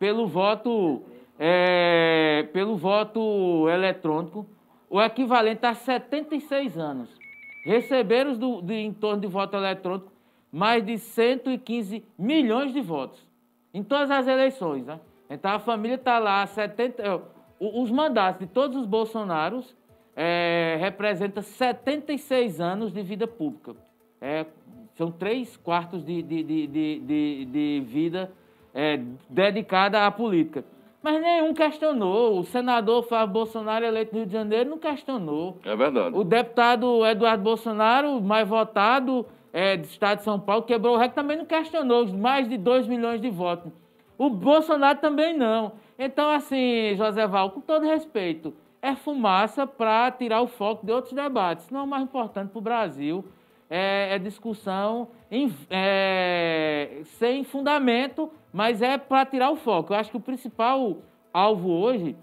pelo 0.00 0.26
voto, 0.26 1.02
é, 1.38 2.48
pelo 2.52 2.76
voto 2.76 3.68
eletrônico, 3.68 4.46
o 4.88 5.00
equivalente 5.00 5.64
a 5.66 5.74
76 5.74 6.76
anos. 6.78 7.08
Receberam 7.64 8.32
do, 8.36 8.62
de, 8.62 8.74
em 8.74 8.92
torno 8.92 9.20
de 9.20 9.26
voto 9.28 9.56
eletrônico 9.56 10.10
mais 10.50 10.84
de 10.84 10.98
115 10.98 12.02
milhões 12.18 12.72
de 12.72 12.80
votos 12.80 13.24
em 13.72 13.84
todas 13.84 14.10
as 14.10 14.26
eleições. 14.26 14.84
Né? 14.86 14.98
Então 15.28 15.52
a 15.52 15.58
família 15.60 15.94
está 15.96 16.18
lá, 16.18 16.44
70, 16.46 17.02
eh, 17.02 17.20
o- 17.60 17.82
os 17.82 17.90
mandatos 17.90 18.40
de 18.40 18.46
todos 18.52 18.76
os 18.78 18.86
Bolsonaros 18.86 19.76
é, 20.16 20.76
representam 20.80 21.42
76 21.42 22.60
anos 22.60 22.92
de 22.92 23.00
vida 23.02 23.26
pública. 23.28 23.76
É, 24.20 24.44
são 24.96 25.10
três 25.12 25.56
quartos 25.56 26.04
de, 26.04 26.20
de, 26.22 26.42
de, 26.42 26.66
de- 26.66 27.44
de 27.44 27.82
vida 27.86 28.32
é, 28.74 29.00
dedicada 29.28 30.06
à 30.06 30.10
política. 30.10 30.64
Mas 31.02 31.20
nenhum 31.20 31.54
questionou. 31.54 32.38
O 32.40 32.44
senador 32.44 33.02
Flávio 33.04 33.32
Bolsonaro, 33.32 33.84
eleito 33.84 34.12
no 34.12 34.18
Rio 34.18 34.26
de 34.26 34.32
Janeiro, 34.34 34.68
não 34.70 34.78
questionou. 34.78 35.56
É 35.64 35.74
verdade. 35.74 36.14
O 36.16 36.22
deputado 36.22 37.06
Eduardo 37.06 37.42
Bolsonaro, 37.42 38.20
mais 38.20 38.46
votado 38.46 39.26
é, 39.52 39.76
do 39.78 39.84
estado 39.84 40.18
de 40.18 40.24
São 40.24 40.38
Paulo, 40.38 40.62
quebrou 40.64 40.94
o 40.94 40.98
recorde, 40.98 41.14
também 41.14 41.38
não 41.38 41.46
questionou 41.46 42.04
os 42.04 42.12
mais 42.12 42.48
de 42.48 42.58
2 42.58 42.86
milhões 42.86 43.20
de 43.20 43.30
votos. 43.30 43.72
O 44.18 44.28
Bolsonaro 44.28 44.98
também 44.98 45.34
não. 45.36 45.72
Então, 45.98 46.30
assim, 46.30 46.94
José 46.96 47.26
Val, 47.26 47.50
com 47.50 47.60
todo 47.62 47.86
respeito, 47.86 48.52
é 48.82 48.94
fumaça 48.94 49.66
para 49.66 50.10
tirar 50.10 50.42
o 50.42 50.46
foco 50.46 50.84
de 50.84 50.92
outros 50.92 51.14
debates. 51.14 51.70
Não 51.70 51.80
é 51.80 51.82
o 51.82 51.86
mais 51.86 52.02
importante 52.02 52.50
para 52.50 52.58
o 52.58 52.62
Brasil. 52.62 53.24
É, 53.70 54.16
é 54.16 54.18
discussão 54.18 55.08
em- 55.30 55.50
é, 55.70 57.00
sem 57.04 57.44
fundamento, 57.44 58.30
mas 58.52 58.82
é 58.82 58.98
para 58.98 59.24
tirar 59.26 59.50
o 59.50 59.56
foco. 59.56 59.92
Eu 59.92 59.98
acho 59.98 60.10
que 60.10 60.16
o 60.16 60.20
principal 60.20 60.98
alvo 61.32 61.70
hoje 61.70 62.16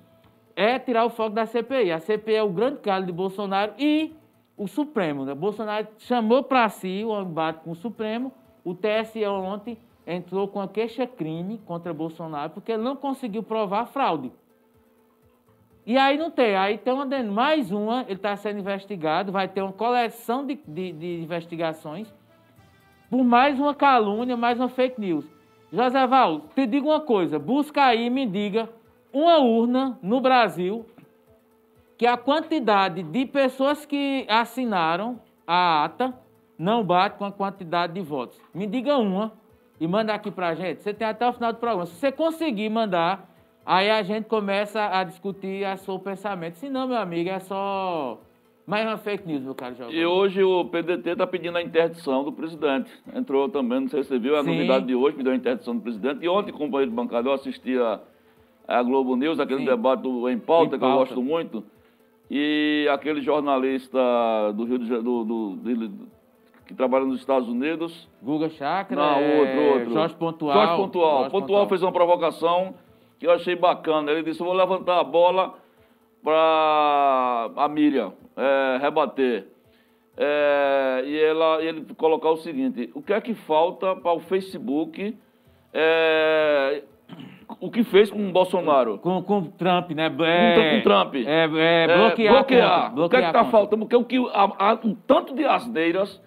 é 0.56 0.78
tirar 0.80 1.06
o 1.06 1.10
foco 1.10 1.32
da 1.36 1.46
CPI. 1.46 1.92
A 1.92 2.00
CPI 2.00 2.36
é 2.36 2.44
o 2.44 2.50
grande 2.50 2.80
calo 2.80 3.06
de 3.06 3.12
Bolsonaro 3.12 3.74
e 3.78 4.14
o 4.58 4.68
Supremo. 4.68 5.24
Né? 5.26 5.34
Bolsonaro 5.36 5.88
chamou 6.00 6.44
para 6.44 6.68
si 6.70 7.04
o 7.06 7.20
embate 7.22 7.60
com 7.64 7.72
o 7.72 7.76
Supremo. 7.76 8.32
O 8.64 8.74
TSE 8.74 9.26
ontem 9.26 9.78
entrou 10.06 10.48
com 10.48 10.60
a 10.60 10.68
queixa-crime 10.68 11.60
contra 11.66 11.94
Bolsonaro 11.94 12.52
porque 12.52 12.72
ele 12.72 12.84
não 12.84 12.96
conseguiu 12.96 13.44
provar 13.44 13.86
fraude. 13.86 14.32
E 15.86 15.98
aí 15.98 16.18
não 16.18 16.30
tem. 16.30 16.56
Aí 16.58 16.78
tem 16.78 16.94
uma, 16.94 17.06
mais 17.24 17.72
uma, 17.72 18.02
ele 18.02 18.14
está 18.14 18.36
sendo 18.36 18.60
investigado, 18.60 19.32
vai 19.32 19.48
ter 19.48 19.62
uma 19.62 19.72
coleção 19.72 20.46
de, 20.46 20.60
de- 20.68 20.92
de 20.92 21.22
investigações 21.22 22.14
por 23.10 23.24
mais 23.24 23.58
uma 23.58 23.74
calúnia, 23.74 24.36
mais 24.36 24.60
uma 24.60 24.68
fake 24.68 25.00
news. 25.00 25.26
José 25.72 26.08
Val, 26.08 26.42
te 26.56 26.66
digo 26.66 26.88
uma 26.90 27.02
coisa, 27.02 27.38
busca 27.38 27.84
aí 27.86 28.06
e 28.06 28.10
me 28.10 28.26
diga 28.26 28.70
uma 29.12 29.40
urna 29.40 30.00
no 30.02 30.22
Brasil 30.22 30.86
que 31.98 32.06
a 32.06 32.16
quantidade 32.16 33.04
de 33.04 33.26
pessoas 33.26 33.86
que 33.86 34.26
assinaram 34.30 35.20
a 35.46 35.84
ata 35.84 36.14
não 36.58 36.84
bate 36.84 37.18
com 37.18 37.26
a 37.26 37.32
quantidade 37.32 37.94
de 37.94 38.02
votos. 38.02 38.40
Me 38.54 38.66
diga 38.66 38.98
uma 38.98 39.34
e 39.80 39.88
manda 39.88 40.14
aqui 40.14 40.32
pra 40.32 40.56
gente. 40.56 40.84
Você 40.84 40.94
tem 40.94 41.08
até 41.08 41.28
o 41.28 41.34
final 41.34 41.52
do 41.52 41.60
programa. 41.60 41.86
Se 41.86 41.96
você 41.96 42.12
conseguir 42.12 42.70
mandar, 42.70 43.30
aí 43.66 43.90
a 43.90 44.02
gente 44.04 44.26
começa 44.26 44.88
a 44.88 45.04
discutir 45.04 45.66
a 45.66 45.76
seu 45.76 46.00
pensamento. 46.00 46.56
Se 46.56 46.70
não, 46.70 46.88
meu 46.88 46.98
amigo, 46.98 47.30
é 47.30 47.40
só 47.40 48.20
mais 48.68 48.86
uma 48.86 48.98
fake 48.98 49.26
news, 49.26 49.42
meu 49.42 49.56
caro 49.56 49.76
Giovanni. 49.76 49.98
E 49.98 50.06
hoje 50.06 50.44
o 50.44 50.66
PDT 50.66 51.12
está 51.12 51.26
pedindo 51.26 51.58
a 51.58 51.62
interdição 51.62 52.24
do 52.26 52.34
presidente. 52.34 52.92
Entrou 53.16 53.48
também, 53.48 53.80
não 53.80 53.88
sei 53.88 54.04
se 54.04 54.10
você 54.10 54.20
viu, 54.20 54.36
é 54.36 54.40
a 54.40 54.44
Sim. 54.44 54.52
novidade 54.54 54.86
de 54.86 54.94
hoje, 54.94 55.16
pediu 55.16 55.32
a 55.32 55.36
interdição 55.36 55.76
do 55.76 55.82
presidente. 55.82 56.24
E 56.26 56.28
ontem, 56.28 56.52
companheiro 56.52 56.92
de 56.92 56.96
bancada, 56.96 57.30
eu 57.30 57.34
assisti 57.34 57.78
a, 57.80 58.02
a 58.68 58.84
Globo 58.84 59.16
News, 59.16 59.40
aquele 59.40 59.62
Sim. 59.62 59.66
debate 59.68 60.02
do 60.02 60.30
Em 60.30 60.38
Pauta, 60.38 60.76
Em 60.76 60.80
que 60.80 60.84
eu 60.86 60.90
Pauta. 60.90 60.98
gosto 61.06 61.22
muito. 61.22 61.64
E 62.30 62.86
aquele 62.92 63.22
jornalista 63.22 63.98
do 64.54 64.66
Rio 64.66 64.80
de 64.80 64.86
Janeiro, 64.86 65.24
do, 65.24 65.56
do- 65.56 66.08
que 66.66 66.74
trabalha 66.74 67.06
nos 67.06 67.22
Estados 67.22 67.48
Unidos. 67.48 68.10
Guga 68.22 68.50
Chakra, 68.50 68.98
Não, 68.98 69.16
é, 69.20 69.40
outro, 69.40 69.62
outro. 69.80 69.94
Jorge 69.94 70.16
Pontual. 70.16 70.54
Jorge 70.54 70.76
Pontual. 70.76 71.18
Jorge 71.20 71.32
Pontual 71.32 71.70
fez 71.70 71.82
uma 71.82 71.94
provocação 71.94 72.74
que 73.18 73.26
eu 73.26 73.32
achei 73.32 73.56
bacana. 73.56 74.12
Ele 74.12 74.24
disse: 74.24 74.42
Eu 74.42 74.46
vou 74.48 74.54
levantar 74.54 75.00
a 75.00 75.04
bola 75.06 75.54
para 76.24 77.52
a 77.56 77.68
Miriam 77.70 78.14
é, 78.36 78.78
rebater. 78.82 79.48
É, 80.16 81.04
e 81.06 81.20
ela, 81.20 81.64
ele 81.64 81.86
colocar 81.96 82.32
o 82.32 82.38
seguinte: 82.38 82.90
o 82.94 83.02
que 83.02 83.14
é 83.14 83.22
que 83.22 83.34
falta 83.34 83.96
para 83.96 84.14
o 84.14 84.20
Facebook? 84.20 85.16
é, 85.74 86.84
o 87.60 87.70
que 87.70 87.84
fez 87.84 88.10
com 88.10 88.28
o 88.28 88.32
Bolsonaro? 88.32 88.98
Com, 88.98 89.22
com 89.22 89.44
Trump, 89.44 89.92
né? 89.92 90.10
Com, 90.10 90.24
É, 90.24 90.78
com 90.78 90.84
Trump. 90.84 91.16
É, 91.16 91.44
é, 91.44 91.98
bloquear. 91.98 92.36
a 92.36 92.38
conta, 92.38 92.42
o 92.42 92.46
que 92.46 92.56
é 92.56 92.90
bloquear 92.94 93.10
que 93.10 93.26
a 93.26 93.28
está 93.28 93.46
faltando? 93.46 93.86
Porque 93.86 93.96
o 93.96 94.04
que 94.04 94.18
há, 94.34 94.72
há 94.72 94.80
um 94.84 94.96
tanto 94.96 95.36
de 95.36 95.46
asneiras, 95.46 96.22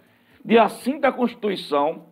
de 0.45 0.57
assinte 0.57 1.05
à 1.05 1.13
Constituição, 1.13 2.05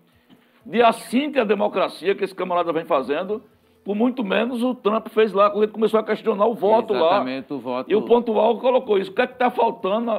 de 0.67 0.83
assinte 0.83 1.39
à 1.39 1.45
democracia 1.45 2.15
que 2.15 2.25
esse 2.25 2.35
camarada 2.35 2.73
vem 2.73 2.85
fazendo, 2.85 3.43
por 3.89 3.97
muito 3.97 4.23
menos 4.23 4.63
o 4.63 4.75
Trump 4.75 5.09
fez 5.09 5.33
lá, 5.33 5.49
quando 5.49 5.63
ele 5.63 5.73
começou 5.73 5.99
a 5.99 6.03
questionar 6.03 6.45
o 6.45 6.53
voto 6.53 6.93
lá. 6.93 7.07
Exatamente, 7.07 7.55
o 7.55 7.59
voto. 7.59 7.91
E 7.91 7.97
o 7.97 8.03
pontual 8.03 8.59
colocou 8.59 8.99
isso. 8.99 9.11
O 9.11 9.15
que 9.15 9.23
é 9.23 9.27
que 9.27 9.33
está 9.33 9.51
faltando 9.51 10.13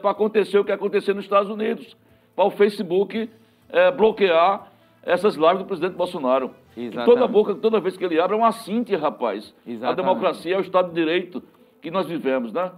para 0.00 0.10
acontecer 0.12 0.60
o 0.60 0.64
que 0.64 0.70
aconteceu 0.70 1.12
nos 1.12 1.24
Estados 1.24 1.50
Unidos? 1.50 1.96
Para 2.36 2.44
o 2.44 2.50
Facebook 2.52 3.28
é, 3.68 3.90
bloquear 3.90 4.68
essas 5.02 5.34
lives 5.34 5.58
do 5.58 5.64
presidente 5.64 5.96
Bolsonaro. 5.96 6.52
Toda 7.04 7.26
boca, 7.26 7.52
toda 7.56 7.80
vez 7.80 7.96
que 7.96 8.04
ele 8.04 8.20
abre, 8.20 8.36
é 8.36 8.38
uma 8.38 8.46
assinte, 8.46 8.94
rapaz. 8.94 9.52
A 9.66 9.70
Exatamente. 9.72 9.96
democracia 9.96 10.54
é 10.54 10.58
o 10.58 10.60
Estado 10.60 10.90
de 10.90 10.94
Direito 10.94 11.42
que 11.82 11.90
nós 11.90 12.06
vivemos, 12.06 12.52
né? 12.52 12.70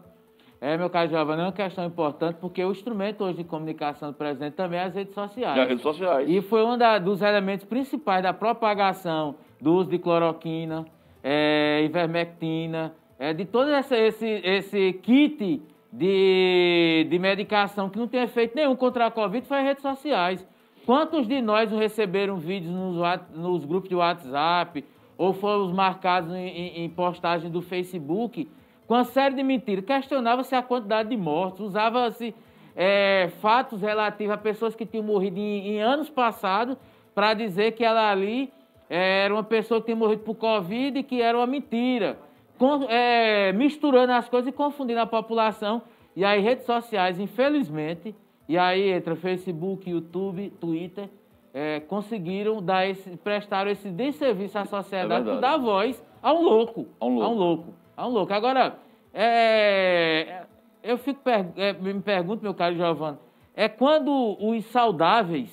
É, 0.63 0.79
meu 0.79 0.89
caro 0.89 1.11
Giovanni, 1.11 1.43
é 1.43 1.45
uma 1.45 1.53
questão 1.53 1.85
importante, 1.85 2.37
porque 2.41 2.65
o 2.65 2.71
instrumento 2.71 3.23
hoje 3.23 3.37
de 3.37 3.45
comunicação 3.45 4.13
do 4.13 4.15
presidente 4.17 4.55
também 4.55 4.81
é 4.81 4.85
as 4.85 4.95
redes 4.95 5.13
sociais. 5.13 5.59
E 5.59 5.61
as 5.61 5.69
redes 5.69 5.83
sociais. 5.83 6.27
E 6.27 6.41
foi 6.41 6.65
um 6.65 6.79
da- 6.79 6.99
dos 6.99 7.21
elementos 7.21 7.67
principais 7.67 8.23
da 8.23 8.33
propagação 8.33 9.35
do 9.61 9.75
uso 9.75 9.91
de 9.91 9.99
cloroquina, 9.99 10.87
é, 11.23 11.83
ivermectina, 11.85 12.95
é, 13.19 13.33
de 13.35 13.45
todo 13.45 13.71
esse, 13.75 13.95
esse, 13.95 14.27
esse 14.27 14.93
kit 14.95 15.63
de, 15.93 17.07
de 17.11 17.19
medicação 17.19 17.91
que 17.91 17.99
não 17.99 18.09
tem 18.09 18.23
efeito 18.23 18.55
nenhum 18.55 18.77
contra 18.77 19.07
a 19.07 19.11
Covid 19.11 19.47
foi 19.47 19.59
as 19.59 19.65
redes 19.65 19.83
sociais. 19.83 20.47
Quantos 20.87 21.27
de 21.27 21.41
nós 21.43 21.71
receberam 21.71 22.37
vídeos 22.37 22.73
nos, 22.73 22.97
nos 23.35 23.65
grupos 23.65 23.89
de 23.89 23.95
WhatsApp 23.95 24.85
ou 25.19 25.33
foram 25.33 25.73
marcados 25.73 26.33
em, 26.33 26.49
em, 26.49 26.85
em 26.85 26.89
postagem 26.89 27.51
do 27.51 27.61
Facebook 27.61 28.49
com 28.87 28.95
uma 28.95 29.05
série 29.05 29.35
de 29.35 29.43
mentiras? 29.43 29.85
Questionava-se 29.85 30.55
a 30.55 30.63
quantidade 30.63 31.11
de 31.11 31.17
mortos, 31.17 31.61
usava-se 31.61 32.35
é, 32.75 33.29
fatos 33.41 33.83
relativos 33.83 34.33
a 34.33 34.39
pessoas 34.39 34.75
que 34.75 34.87
tinham 34.87 35.05
morrido 35.05 35.39
em, 35.39 35.75
em 35.75 35.83
anos 35.83 36.09
passados 36.09 36.77
para 37.15 37.35
dizer 37.35 37.73
que 37.73 37.85
ela 37.85 38.11
ali 38.11 38.51
era 38.91 39.33
uma 39.33 39.45
pessoa 39.45 39.81
que 39.81 39.87
tinha 39.87 39.97
morrido 39.97 40.23
por 40.23 40.35
Covid 40.35 40.99
e 40.99 41.03
que 41.05 41.23
era 41.23 41.39
uma 41.39 41.47
mentira. 41.47 42.19
Com- 42.59 42.85
é, 42.91 43.53
misturando 43.53 44.13
as 44.13 44.29
coisas 44.29 44.49
e 44.49 44.53
confundindo 44.53 45.01
a 45.01 45.07
população. 45.07 45.81
E 46.17 46.25
aí, 46.25 46.41
redes 46.41 46.67
sociais, 46.67 47.19
infelizmente, 47.21 48.15
e 48.49 48.59
aí 48.59 48.91
entra 48.91 49.15
Facebook, 49.15 49.89
YouTube, 49.89 50.51
Twitter, 50.61 51.09
é, 51.55 51.81
conseguiram 51.81 52.61
dar 52.61 52.87
esse, 52.87 53.17
prestaram 53.19 53.71
esse 53.71 53.89
desserviço 53.89 54.59
à 54.59 54.65
sociedade 54.65 55.31
É 55.31 55.37
dar 55.41 55.57
voz 55.57 56.03
a 56.23 56.33
um 56.33 56.43
louco. 56.43 56.87
A 57.01 57.07
um 57.07 57.15
louco. 57.15 57.25
A 57.25 57.29
um 57.31 57.35
louco. 57.39 57.75
A 57.97 58.07
um 58.07 58.11
louco. 58.11 58.33
Agora, 58.35 58.77
é, 59.15 60.43
eu 60.83 60.99
fico, 60.99 61.21
per- 61.23 61.47
é, 61.57 61.73
me 61.73 61.95
pergunto, 62.01 62.43
meu 62.43 62.55
caro 62.55 62.75
Giovanni, 62.75 63.19
é 63.55 63.69
quando 63.69 64.37
os 64.41 64.65
saudáveis 64.67 65.51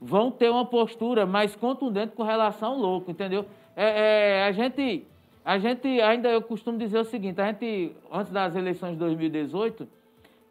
vão 0.00 0.30
ter 0.30 0.50
uma 0.50 0.64
postura 0.64 1.26
mais 1.26 1.54
contundente 1.54 2.14
com 2.16 2.22
relação 2.22 2.72
ao 2.72 2.78
louco, 2.78 3.10
entendeu? 3.10 3.44
É, 3.76 4.38
é, 4.38 4.44
a 4.44 4.52
gente, 4.52 5.06
a 5.44 5.58
gente 5.58 5.86
ainda 6.00 6.28
eu 6.28 6.40
costumo 6.40 6.78
dizer 6.78 6.98
o 6.98 7.04
seguinte, 7.04 7.40
a 7.40 7.46
gente 7.46 7.92
antes 8.10 8.32
das 8.32 8.56
eleições 8.56 8.92
de 8.92 8.98
2018 8.98 9.86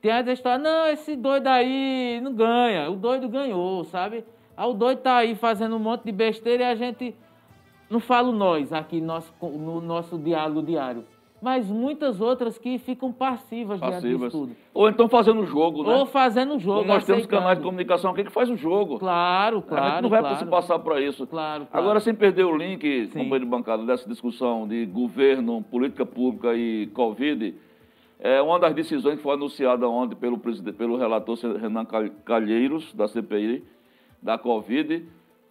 tem 0.02 0.12
essa 0.12 0.32
história, 0.32 0.60
não, 0.60 0.88
esse 0.88 1.16
doido 1.16 1.48
aí 1.48 2.22
não 2.22 2.34
ganha, 2.34 2.90
o 2.90 2.96
doido 2.96 3.28
ganhou, 3.28 3.84
sabe? 3.84 4.24
Ah, 4.56 4.68
o 4.68 4.74
doido 4.74 5.00
tá 5.00 5.18
aí 5.18 5.36
fazendo 5.36 5.76
um 5.76 5.80
monte 5.80 6.04
de 6.04 6.12
besteira 6.12 6.64
e 6.64 6.66
a 6.68 6.76
gente 6.76 7.16
não 7.90 8.00
falo 8.00 8.32
nós 8.32 8.72
aqui 8.72 9.02
no 9.02 9.08
nosso, 9.08 9.34
no 9.42 9.82
nosso 9.82 10.18
diálogo 10.18 10.62
diário, 10.62 11.04
mas 11.42 11.70
muitas 11.70 12.20
outras 12.20 12.58
que 12.58 12.78
ficam 12.78 13.12
passivas, 13.12 13.80
diante 13.80 13.94
Passivas. 13.94 14.32
tudo. 14.34 14.56
Ou 14.74 14.90
então 14.90 15.08
fazendo 15.08 15.46
jogo, 15.46 15.84
né? 15.84 15.96
Ou 15.96 16.06
fazendo 16.06 16.60
jogo, 16.60 16.80
Como 16.82 16.94
nós 16.94 17.06
temos 17.06 17.20
aceitando. 17.24 17.42
canais 17.42 17.58
de 17.58 17.64
comunicação 17.64 18.12
aqui 18.12 18.24
que 18.24 18.32
faz 18.32 18.50
o 18.50 18.56
jogo. 18.58 19.00
Claro, 19.00 19.58
a 19.58 19.60
gente 19.60 19.70
claro, 19.70 20.02
não 20.02 20.10
vai 20.10 20.20
claro. 20.20 20.38
se 20.38 20.46
passar 20.46 20.80
para 20.80 21.00
isso. 21.02 21.26
Claro, 21.28 21.66
claro. 21.66 21.84
Agora, 21.86 22.00
sem 22.00 22.14
perder 22.14 22.44
o 22.46 22.56
link, 22.56 23.06
Sim. 23.08 23.12
companheiro 23.20 23.46
de 23.46 23.52
bancada, 23.52 23.86
dessa 23.86 24.08
discussão 24.08 24.68
de 24.68 24.86
governo, 24.86 25.62
política 25.64 26.06
pública 26.06 26.54
e 26.56 26.88
Covid, 26.88 27.56
é 28.20 28.42
uma 28.42 28.60
das 28.60 28.74
decisões 28.74 29.16
que 29.16 29.24
foi 29.24 29.34
anunciada 29.34 29.88
ontem 29.88 30.16
pelo, 30.16 30.38
pelo 30.38 30.98
relator 30.98 31.38
Renan 31.58 31.86
Cal- 31.86 32.10
Calheiros, 32.26 32.94
da 32.94 33.08
CPI, 33.08 33.64
da 34.22 34.38
Covid, 34.38 35.06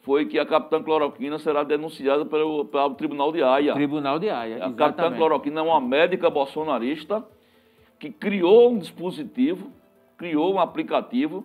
foi 0.09 0.25
que 0.25 0.39
a 0.39 0.47
capitã 0.47 0.83
cloroquina 0.83 1.39
será 1.39 1.63
denunciada 1.63 2.25
pelo, 2.25 2.65
pelo 2.65 2.95
Tribunal 2.95 3.31
de 3.31 3.43
Haia. 3.43 3.75
Tribunal 3.75 4.19
de 4.19 4.31
Haia, 4.31 4.57
A 4.57 4.61
capitã 4.61 4.85
exatamente. 4.87 5.19
cloroquina 5.19 5.61
é 5.61 5.63
uma 5.63 5.83
médica 5.83 6.31
bolsonarista 6.31 7.23
que 7.99 8.09
criou 8.11 8.71
um 8.71 8.79
dispositivo, 8.79 9.71
criou 10.17 10.55
um 10.55 10.59
aplicativo 10.59 11.45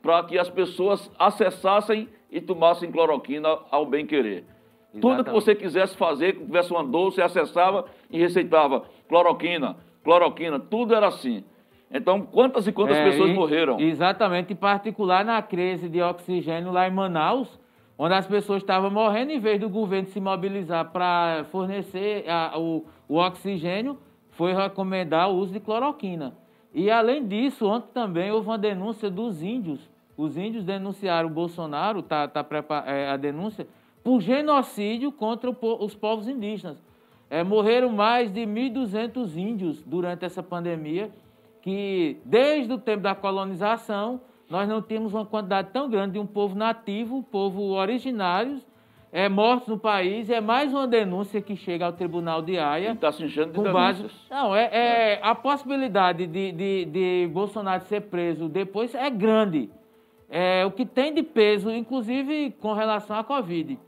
para 0.00 0.22
que 0.22 0.38
as 0.38 0.48
pessoas 0.48 1.10
acessassem 1.18 2.08
e 2.30 2.40
tomassem 2.40 2.92
cloroquina 2.92 3.48
ao 3.72 3.84
bem 3.84 4.06
querer. 4.06 4.44
Tudo 4.92 5.00
que 5.00 5.06
Exatamente. 5.22 5.44
você 5.44 5.54
quisesse 5.56 5.96
fazer, 5.96 6.34
que 6.36 6.44
tivesse 6.44 6.70
uma 6.70 6.84
dor, 6.84 7.10
você 7.10 7.22
acessava 7.22 7.86
e 8.08 8.20
receitava 8.20 8.84
cloroquina, 9.08 9.78
cloroquina, 10.04 10.60
tudo 10.60 10.94
era 10.94 11.08
assim. 11.08 11.42
Então, 11.90 12.22
quantas 12.22 12.68
e 12.68 12.72
quantas 12.72 12.98
É, 12.98 13.04
pessoas 13.04 13.30
e- 13.30 13.34
morreram? 13.34 13.80
Exatamente, 13.80 14.52
em 14.52 14.56
particular 14.56 15.24
na 15.24 15.42
crise 15.42 15.88
de 15.88 16.00
oxigênio 16.00 16.70
lá 16.70 16.86
em 16.86 16.92
Manaus, 16.92 17.58
onde 17.98 18.14
as 18.14 18.26
pessoas 18.26 18.62
estavam 18.62 18.90
morrendo, 18.90 19.32
em 19.32 19.38
vez 19.40 19.60
do 19.60 19.68
governo 19.68 20.08
se 20.08 20.20
mobilizar 20.20 20.90
para 20.90 21.44
fornecer 21.50 22.28
a- 22.28 22.58
o, 22.58 22.84
o 23.08 23.16
oxigênio, 23.16 23.98
foi 24.30 24.52
recomendar 24.52 25.30
o 25.30 25.36
uso 25.36 25.52
de 25.52 25.60
cloroquina. 25.60 26.34
E 26.74 26.90
além 26.90 27.26
disso, 27.26 27.66
ontem 27.66 27.88
também 27.94 28.30
houve 28.30 28.48
uma 28.48 28.58
denúncia 28.58 29.08
dos 29.08 29.42
índios. 29.42 29.80
Os 30.16 30.36
índios 30.36 30.62
denunciaram 30.64 31.28
o 31.28 31.32
Bolsonaro, 31.32 32.02
tá, 32.02 32.28
tá 32.28 32.44
é, 32.86 33.08
a 33.08 33.16
denúncia, 33.16 33.66
por 34.04 34.20
genocídio 34.20 35.10
contra 35.10 35.50
o 35.50 35.56
os 35.84 35.94
povos 35.94 36.28
indígenas. 36.28 36.76
É, 37.30 37.42
morreram 37.42 37.90
mais 37.90 38.30
de 38.30 38.42
1.200 38.42 39.36
índios 39.36 39.82
durante 39.82 40.24
essa 40.24 40.42
pandemia, 40.42 41.10
que 41.60 42.18
desde 42.24 42.72
o 42.72 42.78
tempo 42.78 43.02
da 43.02 43.14
colonização 43.14 44.20
nós 44.48 44.68
não 44.68 44.80
tínhamos 44.80 45.12
uma 45.12 45.26
quantidade 45.26 45.70
tão 45.72 45.88
grande 45.88 46.12
de 46.14 46.18
um 46.18 46.26
povo 46.26 46.54
nativo, 46.56 47.16
um 47.16 47.22
povo 47.22 47.62
originários, 47.72 48.64
é, 49.12 49.28
mortos 49.28 49.68
no 49.68 49.78
país. 49.78 50.28
É 50.30 50.40
mais 50.40 50.72
uma 50.72 50.86
denúncia 50.86 51.40
que 51.40 51.56
chega 51.56 51.86
ao 51.86 51.92
Tribunal 51.92 52.42
de 52.42 52.58
Haia. 52.58 52.92
Está 52.92 53.10
se 53.12 53.24
enchendo 53.24 53.52
de 53.52 53.72
base... 53.72 53.98
denúncias. 54.02 54.26
Não, 54.30 54.54
é, 54.54 54.68
é- 54.72 55.20
a 55.22 55.34
possibilidade 55.34 56.26
de, 56.26 56.52
de, 56.52 56.84
de 56.84 57.30
Bolsonaro 57.32 57.84
ser 57.84 58.02
preso 58.02 58.48
depois 58.48 58.94
é 58.94 59.08
grande. 59.10 59.70
É, 60.28 60.64
o 60.66 60.70
que 60.70 60.84
tem 60.84 61.14
de 61.14 61.22
peso, 61.22 61.70
inclusive 61.70 62.50
com 62.60 62.72
relação 62.72 63.16
à 63.16 63.24
Covid. 63.24 63.78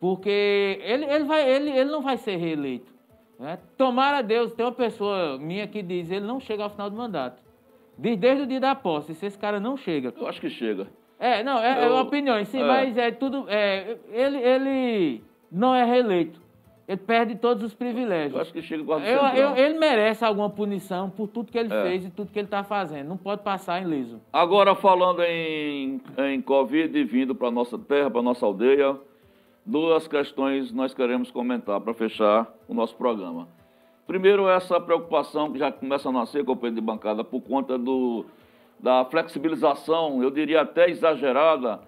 Porque 0.00 0.80
ele, 0.82 1.04
ele, 1.04 1.24
vai, 1.24 1.48
ele, 1.48 1.70
ele 1.70 1.90
não 1.90 2.00
vai 2.02 2.16
ser 2.16 2.36
reeleito. 2.36 2.92
né? 3.38 3.58
Tomara 3.76 4.18
a 4.18 4.22
Deus, 4.22 4.52
tem 4.52 4.64
uma 4.66 4.72
pessoa 4.72 5.38
minha 5.38 5.66
que 5.68 5.80
diz 5.82 6.10
ele 6.10 6.26
não 6.26 6.40
chega 6.40 6.64
ao 6.64 6.70
final 6.70 6.90
do 6.90 6.96
mandato. 6.96 7.40
Diz 8.02 8.18
desde 8.18 8.42
o 8.42 8.46
dia 8.46 8.58
da 8.60 8.74
posse, 8.74 9.14
se 9.14 9.24
esse 9.26 9.38
cara 9.38 9.60
não 9.60 9.76
chega. 9.76 10.12
Eu 10.18 10.26
acho 10.26 10.40
que 10.40 10.50
chega. 10.50 10.88
É, 11.20 11.44
não, 11.44 11.58
é, 11.60 11.84
é 11.84 11.86
Eu- 11.86 11.96
opiniões, 11.98 12.48
sim, 12.48 12.60
é. 12.60 12.66
mas 12.66 12.96
é 12.98 13.12
tudo. 13.12 13.46
é, 13.48 13.96
ele, 14.10 14.38
ele 14.38 15.22
não 15.50 15.72
é 15.72 15.84
reeleito. 15.84 16.42
Ele 16.88 16.96
perde 16.96 17.36
todos 17.36 17.62
os 17.62 17.72
privilégios. 17.72 18.34
Eu 18.34 18.40
acho 18.40 18.52
que 18.52 18.60
chega 18.60 18.82
com 18.82 18.94
a 18.94 18.98
Eu- 18.98 19.22
eu- 19.36 19.56
ele 19.56 19.78
merece 19.78 20.24
alguma 20.24 20.50
punição 20.50 21.08
por 21.08 21.28
tudo 21.28 21.52
que 21.52 21.56
ele 21.56 21.72
É. 21.72 21.82
fez 21.84 22.04
e 22.04 22.10
tudo 22.10 22.32
que 22.32 22.38
ele 22.40 22.48
está 22.48 22.64
fazendo. 22.64 23.06
Não 23.08 23.16
pode 23.16 23.42
passar 23.44 23.80
em 23.80 23.84
liso. 23.86 24.20
Agora, 24.32 24.74
falando 24.74 25.22
em, 25.22 26.00
em 26.18 26.42
Covid, 26.42 27.04
vindo 27.04 27.36
para 27.36 27.48
a 27.48 27.50
nossa 27.52 27.78
terra, 27.78 28.10
para 28.10 28.18
a 28.18 28.24
nossa 28.24 28.44
aldeia, 28.44 28.96
duas 29.64 30.08
questões 30.08 30.72
nós 30.72 30.92
queremos 30.92 31.30
comentar 31.30 31.80
para 31.80 31.94
fechar 31.94 32.52
o 32.66 32.74
nosso 32.74 32.96
programa. 32.96 33.46
Primeiro, 34.06 34.48
essa 34.48 34.80
preocupação 34.80 35.52
que 35.52 35.58
já 35.58 35.70
começa 35.70 36.08
a 36.08 36.12
nascer, 36.12 36.44
companheiro 36.44 36.74
de 36.74 36.80
bancada, 36.80 37.22
por 37.22 37.40
conta 37.40 37.78
do, 37.78 38.26
da 38.78 39.04
flexibilização, 39.04 40.22
eu 40.22 40.30
diria 40.30 40.62
até 40.62 40.90
exagerada, 40.90 41.80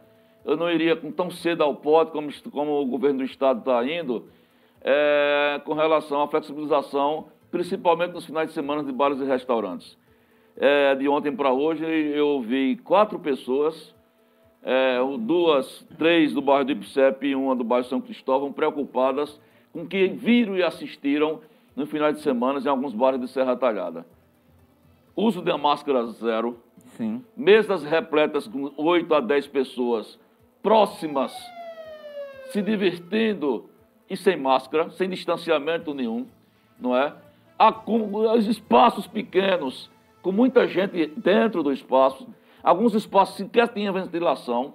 eu 0.44 0.56
não 0.56 0.70
iria 0.70 0.94
tão 0.94 1.30
cedo 1.30 1.62
ao 1.62 1.74
pote 1.74 2.12
como, 2.12 2.30
como 2.50 2.80
o 2.80 2.86
governo 2.86 3.18
do 3.18 3.24
Estado 3.24 3.58
está 3.58 3.84
indo, 3.84 4.28
é, 4.80 5.60
com 5.64 5.74
relação 5.74 6.22
à 6.22 6.28
flexibilização, 6.28 7.26
principalmente 7.50 8.12
nos 8.12 8.26
finais 8.26 8.48
de 8.48 8.54
semana 8.54 8.84
de 8.84 8.92
bares 8.92 9.18
e 9.20 9.24
restaurantes. 9.24 9.98
É, 10.56 10.94
de 10.94 11.08
ontem 11.08 11.34
para 11.34 11.52
hoje, 11.52 11.84
eu 11.84 12.40
vi 12.42 12.76
quatro 12.76 13.18
pessoas, 13.18 13.92
é, 14.62 14.98
duas, 15.18 15.84
três 15.98 16.32
do 16.32 16.40
bairro 16.40 16.64
do 16.64 16.72
Ipsep 16.72 17.26
e 17.26 17.34
uma 17.34 17.56
do 17.56 17.64
bairro 17.64 17.86
São 17.86 18.00
Cristóvão, 18.00 18.52
preocupadas 18.52 19.40
com 19.72 19.84
que 19.84 20.06
viram 20.06 20.56
e 20.56 20.62
assistiram 20.62 21.40
no 21.74 21.86
final 21.86 22.12
de 22.12 22.20
semana 22.20 22.60
em 22.60 22.68
alguns 22.68 22.92
bares 22.92 23.20
de 23.20 23.28
Serra 23.28 23.56
Talhada. 23.56 24.06
Uso 25.16 25.42
de 25.42 25.56
máscara 25.56 26.06
zero, 26.06 26.58
Sim. 26.96 27.24
mesas 27.36 27.84
repletas 27.84 28.46
com 28.48 28.72
8 28.76 29.14
a 29.14 29.20
10 29.20 29.46
pessoas 29.48 30.18
próximas, 30.62 31.32
se 32.50 32.60
divertindo 32.62 33.68
e 34.08 34.16
sem 34.16 34.36
máscara, 34.36 34.90
sem 34.90 35.08
distanciamento 35.08 35.94
nenhum, 35.94 36.26
não 36.78 36.96
é? 36.96 37.12
Os 38.36 38.46
espaços 38.46 39.06
pequenos, 39.06 39.90
com 40.22 40.32
muita 40.32 40.66
gente 40.66 41.06
dentro 41.16 41.62
do 41.62 41.72
espaço, 41.72 42.26
alguns 42.62 42.94
espaços 42.94 43.36
sequer 43.36 43.68
tinham 43.68 43.94
ventilação, 43.94 44.74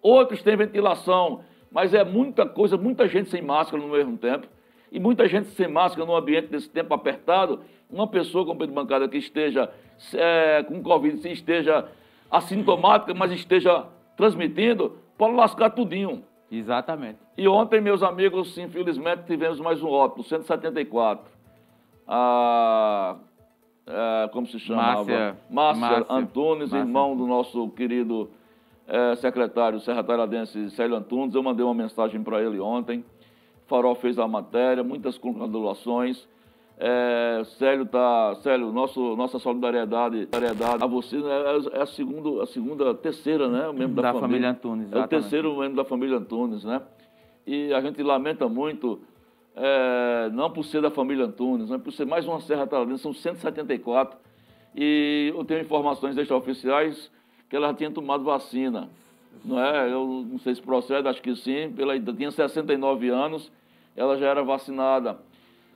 outros 0.00 0.42
têm 0.42 0.56
ventilação, 0.56 1.40
mas 1.70 1.92
é 1.94 2.04
muita 2.04 2.46
coisa, 2.46 2.76
muita 2.76 3.08
gente 3.08 3.30
sem 3.30 3.42
máscara 3.42 3.82
no 3.82 3.88
mesmo 3.88 4.16
tempo, 4.16 4.46
e 4.92 5.00
muita 5.00 5.26
gente 5.26 5.48
sem 5.48 5.66
máscara 5.66 6.06
num 6.06 6.14
ambiente 6.14 6.48
desse 6.48 6.68
tempo 6.68 6.92
apertado, 6.92 7.60
uma 7.90 8.06
pessoa 8.06 8.44
com 8.44 8.54
de 8.54 8.66
bancada 8.66 9.08
que 9.08 9.16
esteja 9.16 9.68
é, 10.14 10.62
com 10.62 10.82
Covid, 10.82 11.16
se 11.18 11.32
esteja 11.32 11.88
assintomática, 12.30 13.14
mas 13.14 13.32
esteja 13.32 13.86
transmitindo, 14.16 14.98
pode 15.16 15.34
lascar 15.34 15.70
tudinho. 15.70 16.22
Exatamente. 16.50 17.18
E 17.38 17.48
ontem, 17.48 17.80
meus 17.80 18.02
amigos, 18.02 18.56
infelizmente, 18.58 19.24
tivemos 19.26 19.58
mais 19.58 19.82
um 19.82 19.88
óbito, 19.88 20.22
174. 20.22 21.24
A, 22.06 23.16
é, 23.86 24.28
como 24.32 24.46
se 24.46 24.58
chamava? 24.58 24.96
Márcia- 25.04 25.36
Márcia, 25.50 25.80
Márcia. 25.80 26.06
Antunes, 26.10 26.70
Márcia. 26.70 26.78
irmão 26.78 27.16
do 27.16 27.26
nosso 27.26 27.68
querido 27.70 28.30
é, 28.86 29.14
secretário 29.16 29.80
Serra 29.80 30.04
Talhadense, 30.04 30.70
Célio 30.70 30.96
Antunes. 30.96 31.34
Eu 31.34 31.42
mandei 31.42 31.64
uma 31.64 31.74
mensagem 31.74 32.22
para 32.22 32.42
ele 32.42 32.60
ontem. 32.60 33.02
Farol 33.66 33.94
fez 33.94 34.18
a 34.18 34.26
matéria, 34.26 34.82
muitas 34.82 35.18
congratulações. 35.18 36.28
É, 36.78 37.42
Célio 37.58 37.86
tá, 37.86 38.34
Célio, 38.42 38.72
nosso, 38.72 39.14
nossa 39.14 39.38
solidariedade, 39.38 40.28
solidariedade 40.32 40.82
a 40.82 40.86
você 40.86 41.16
né, 41.16 41.30
é, 41.74 41.78
é 41.78 41.82
a 41.82 41.86
segunda, 41.86 42.42
a 42.42 42.46
segunda, 42.46 42.94
terceira, 42.94 43.48
né, 43.48 43.68
o 43.68 43.72
membro 43.72 44.02
da, 44.02 44.12
Da 44.12 44.18
família 44.18 44.50
Antunes, 44.50 44.86
É 44.86 44.86
o 44.86 44.98
exatamente. 44.98 45.10
terceiro 45.10 45.56
membro 45.58 45.76
da 45.76 45.84
família 45.84 46.16
Antunes, 46.16 46.64
né? 46.64 46.82
E 47.46 47.72
a 47.72 47.80
gente 47.80 48.02
lamenta 48.02 48.48
muito, 48.48 49.00
é, 49.54 50.30
não 50.32 50.50
por 50.50 50.64
ser 50.64 50.82
da 50.82 50.90
família 50.90 51.24
Antunes, 51.26 51.68
mas 51.68 51.80
por 51.80 51.92
ser 51.92 52.04
mais 52.04 52.26
uma 52.26 52.40
Serra 52.40 52.66
Talhadense, 52.66 53.02
são 53.02 53.12
174. 53.12 54.18
E 54.74 55.32
eu 55.34 55.44
tenho 55.44 55.60
informações 55.60 56.16
extraoficiais 56.16 57.10
que 57.48 57.54
ela 57.54 57.68
já 57.68 57.74
tinha 57.74 57.90
tomado 57.90 58.24
vacina, 58.24 58.88
não 59.44 59.62
é? 59.62 59.92
Eu 59.92 60.26
não 60.28 60.38
sei 60.38 60.54
se 60.54 60.62
procede, 60.62 61.08
acho 61.08 61.22
que 61.22 61.34
sim, 61.34 61.72
pela, 61.72 61.98
tinha 61.98 62.30
69 62.30 63.08
anos, 63.08 63.50
ela 63.96 64.16
já 64.16 64.28
era 64.28 64.42
vacinada, 64.42 65.18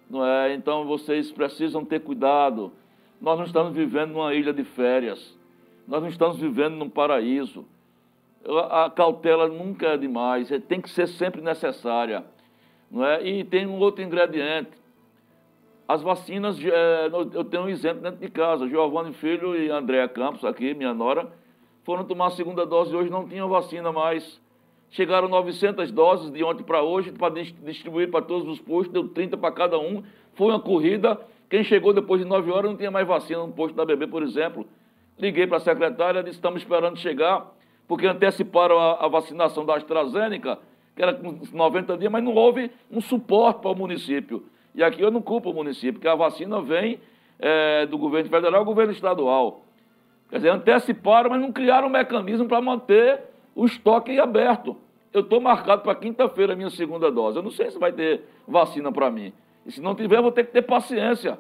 não 0.09 0.24
é? 0.24 0.54
Então 0.54 0.84
vocês 0.84 1.30
precisam 1.32 1.84
ter 1.84 2.00
cuidado. 2.00 2.72
Nós 3.20 3.38
não 3.38 3.46
estamos 3.46 3.74
vivendo 3.74 4.12
numa 4.12 4.34
ilha 4.34 4.52
de 4.52 4.64
férias. 4.64 5.36
Nós 5.86 6.02
não 6.02 6.09
estamos 6.09 6.38
vivendo 6.38 6.74
num 6.74 6.88
paraíso. 6.88 7.64
A 8.70 8.88
cautela 8.90 9.48
nunca 9.48 9.88
é 9.88 9.96
demais, 9.96 10.52
é, 10.52 10.61
tem 10.61 10.80
que 10.80 10.88
ser 10.90 11.09
sempre 11.09 11.40
necessária. 11.40 12.24
Não 12.90 13.04
é? 13.04 13.26
E 13.26 13.44
tem 13.44 13.66
um 13.66 13.78
outro 13.78 14.02
ingrediente. 14.02 14.70
As 15.88 16.02
vacinas, 16.02 16.59
é, 16.64 17.09
eu 17.34 17.44
tenho 17.44 17.64
um 17.64 17.68
exemplo 17.68 18.02
dentro 18.02 18.20
de 18.20 18.28
casa. 18.28 18.68
Giovanni 18.68 19.12
Filho 19.14 19.57
e 19.57 19.70
Andréa 19.70 20.09
Campos, 20.09 20.44
aqui, 20.44 20.74
minha 20.74 20.94
nora, 20.94 21.32
foram 21.87 22.05
tomar 22.05 22.26
a 22.26 22.30
segunda 22.30 22.66
dose 22.66 22.95
hoje 22.97 23.09
não 23.09 23.28
tinham 23.28 23.49
vacina 23.49 23.93
mais. 23.93 24.41
Chegaram 24.91 25.28
900 25.28 25.93
doses 25.93 26.32
de 26.32 26.43
ontem 26.43 26.64
para 26.64 26.82
hoje 26.82 27.12
para 27.12 27.32
distribuir 27.62 28.11
para 28.11 28.22
todos 28.22 28.49
os 28.49 28.59
postos, 28.59 28.93
deu 28.93 29.09
30 29.09 29.37
para 29.37 29.53
cada 29.53 29.78
um. 29.78 30.03
Foi 30.34 30.49
uma 30.49 30.59
corrida. 30.59 31.16
Quem 31.49 31.62
chegou 31.62 31.93
depois 31.93 32.20
de 32.20 32.26
9 32.26 32.51
horas 32.51 32.70
não 32.72 32.76
tinha 32.76 32.91
mais 32.91 33.07
vacina 33.07 33.39
no 33.47 33.53
posto 33.53 33.76
da 33.76 33.84
BB, 33.84 34.09
por 34.09 34.24
exemplo. 34.24 34.66
Liguei 35.16 35.47
para 35.47 35.59
a 35.59 35.61
secretária, 35.61 36.24
disse: 36.24 36.39
estamos 36.39 36.61
esperando 36.61 36.99
chegar, 36.99 37.47
porque 37.87 38.05
anteciparam 38.05 38.80
a, 38.80 39.05
a 39.05 39.09
vacinação 39.09 39.64
da 39.64 39.76
AstraZeneca, 39.76 40.59
que 40.97 41.01
era 41.01 41.14
com 41.14 41.39
90 41.53 41.99
dias, 41.99 42.11
mas 42.11 42.24
não 42.24 42.34
houve 42.34 42.68
um 42.91 43.01
suporte 43.01 43.61
para 43.61 43.70
o 43.70 43.76
município. 43.76 44.45
E 44.74 44.82
aqui 44.82 45.01
eu 45.01 45.12
não 45.12 45.22
culpo 45.22 45.51
o 45.51 45.55
município, 45.55 45.95
porque 45.95 46.09
a 46.09 46.16
vacina 46.16 46.61
vem 46.61 46.99
é, 47.39 47.87
do 47.87 47.97
governo 47.97 48.28
federal 48.28 48.64
do 48.64 48.66
governo 48.66 48.93
estadual. 48.93 49.65
Quer 50.29 50.37
dizer, 50.37 50.51
anteciparam, 50.51 51.31
mas 51.31 51.41
não 51.41 51.53
criaram 51.53 51.89
um 51.89 51.91
mecanismo 51.91 52.47
para 52.47 52.61
manter 52.61 53.22
o 53.55 53.64
estoque 53.64 54.18
aberto. 54.18 54.77
Eu 55.12 55.20
estou 55.20 55.41
marcado 55.41 55.83
para 55.83 55.95
quinta-feira 55.95 56.53
a 56.53 56.57
minha 56.57 56.70
segunda 56.70 57.11
dose. 57.11 57.39
Eu 57.39 57.43
não 57.43 57.51
sei 57.51 57.70
se 57.70 57.79
vai 57.79 57.93
ter 57.93 58.22
vacina 58.47 58.93
para 58.93 59.11
mim. 59.11 59.33
E 59.64 59.72
se 59.72 59.81
não 59.81 59.95
tiver, 59.95 60.18
eu 60.18 60.22
vou 60.22 60.33
ter 60.33 60.45
que 60.45 60.53
ter 60.53 60.62
paciência. 60.62 61.39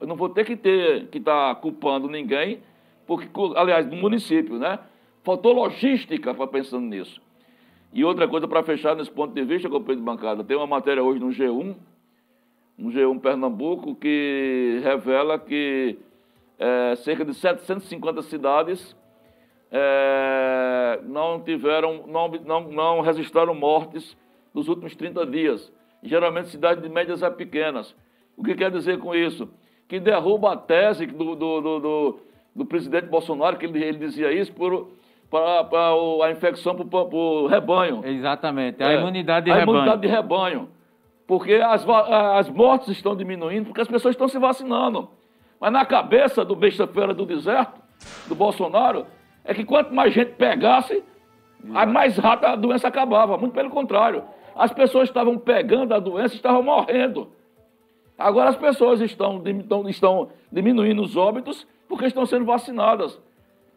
Eu 0.00 0.06
não 0.06 0.16
vou 0.16 0.28
ter 0.28 0.44
que 0.44 0.56
ter 0.56 1.06
que 1.08 1.18
estar 1.18 1.54
tá 1.54 1.60
culpando 1.60 2.08
ninguém, 2.08 2.60
porque, 3.06 3.28
aliás, 3.54 3.86
do 3.86 3.94
município, 3.94 4.58
né? 4.58 4.78
Faltou 5.22 5.52
logística 5.52 6.34
para 6.34 6.46
pensando 6.48 6.86
nisso. 6.86 7.22
E 7.92 8.04
outra 8.04 8.26
coisa 8.26 8.48
para 8.48 8.62
fechar 8.62 8.96
nesse 8.96 9.10
ponto 9.10 9.32
de 9.32 9.44
vista, 9.44 9.68
companheiro 9.68 10.00
de 10.00 10.04
bancada, 10.04 10.42
tem 10.42 10.56
uma 10.56 10.66
matéria 10.66 11.02
hoje 11.02 11.20
no 11.20 11.28
G1, 11.28 11.76
no 12.76 12.90
G1 12.90 13.20
Pernambuco, 13.20 13.94
que 13.94 14.80
revela 14.82 15.38
que 15.38 15.98
é, 16.62 16.96
cerca 16.96 17.24
de 17.24 17.34
750 17.34 18.22
cidades 18.22 18.96
é, 19.70 21.00
não 21.02 21.40
tiveram, 21.40 22.06
não, 22.06 22.28
não, 22.28 22.60
não 22.70 23.00
registraram 23.00 23.52
mortes 23.52 24.16
nos 24.54 24.68
últimos 24.68 24.94
30 24.94 25.26
dias. 25.26 25.72
Geralmente 26.04 26.50
cidades 26.50 26.80
de 26.80 26.88
médias 26.88 27.22
a 27.22 27.30
pequenas. 27.30 27.96
O 28.36 28.44
que 28.44 28.54
quer 28.54 28.70
dizer 28.70 28.98
com 29.00 29.12
isso? 29.12 29.48
Que 29.88 29.98
derruba 29.98 30.52
a 30.52 30.56
tese 30.56 31.06
do, 31.06 31.34
do, 31.34 31.60
do, 31.60 31.80
do, 31.80 32.20
do 32.54 32.66
presidente 32.66 33.06
Bolsonaro, 33.06 33.56
que 33.56 33.66
ele, 33.66 33.82
ele 33.82 33.98
dizia 33.98 34.32
isso, 34.32 34.52
por, 34.52 34.88
para, 35.28 35.64
para 35.64 36.26
a 36.26 36.30
infecção 36.30 36.76
para 36.76 36.98
o 36.98 37.46
rebanho. 37.48 38.02
Exatamente, 38.04 38.82
a 38.82 38.92
é, 38.92 39.00
imunidade 39.00 39.46
de 39.46 39.50
a 39.50 39.56
rebanho. 39.56 39.78
A 39.78 39.80
imunidade 39.80 40.02
de 40.02 40.08
rebanho. 40.08 40.68
Porque 41.26 41.54
as, 41.54 41.84
as 41.88 42.48
mortes 42.50 42.88
estão 42.88 43.16
diminuindo, 43.16 43.66
porque 43.66 43.80
as 43.80 43.88
pessoas 43.88 44.14
estão 44.14 44.28
se 44.28 44.38
vacinando. 44.38 45.08
Mas 45.62 45.72
na 45.72 45.86
cabeça 45.86 46.44
do 46.44 46.56
besta-feira 46.56 47.14
do 47.14 47.24
deserto, 47.24 47.80
do 48.26 48.34
Bolsonaro, 48.34 49.06
é 49.44 49.54
que 49.54 49.64
quanto 49.64 49.94
mais 49.94 50.12
gente 50.12 50.32
pegasse, 50.32 51.04
mais 51.62 52.16
rápido 52.18 52.46
a 52.46 52.56
doença 52.56 52.88
acabava. 52.88 53.38
Muito 53.38 53.52
pelo 53.52 53.70
contrário. 53.70 54.24
As 54.56 54.72
pessoas 54.72 55.08
estavam 55.08 55.38
pegando 55.38 55.94
a 55.94 56.00
doença 56.00 56.34
e 56.34 56.36
estavam 56.38 56.64
morrendo. 56.64 57.30
Agora 58.18 58.50
as 58.50 58.56
pessoas 58.56 59.00
estão, 59.00 59.40
estão 59.88 60.30
diminuindo 60.50 61.00
os 61.00 61.16
óbitos 61.16 61.64
porque 61.88 62.06
estão 62.06 62.26
sendo 62.26 62.44
vacinadas. 62.44 63.16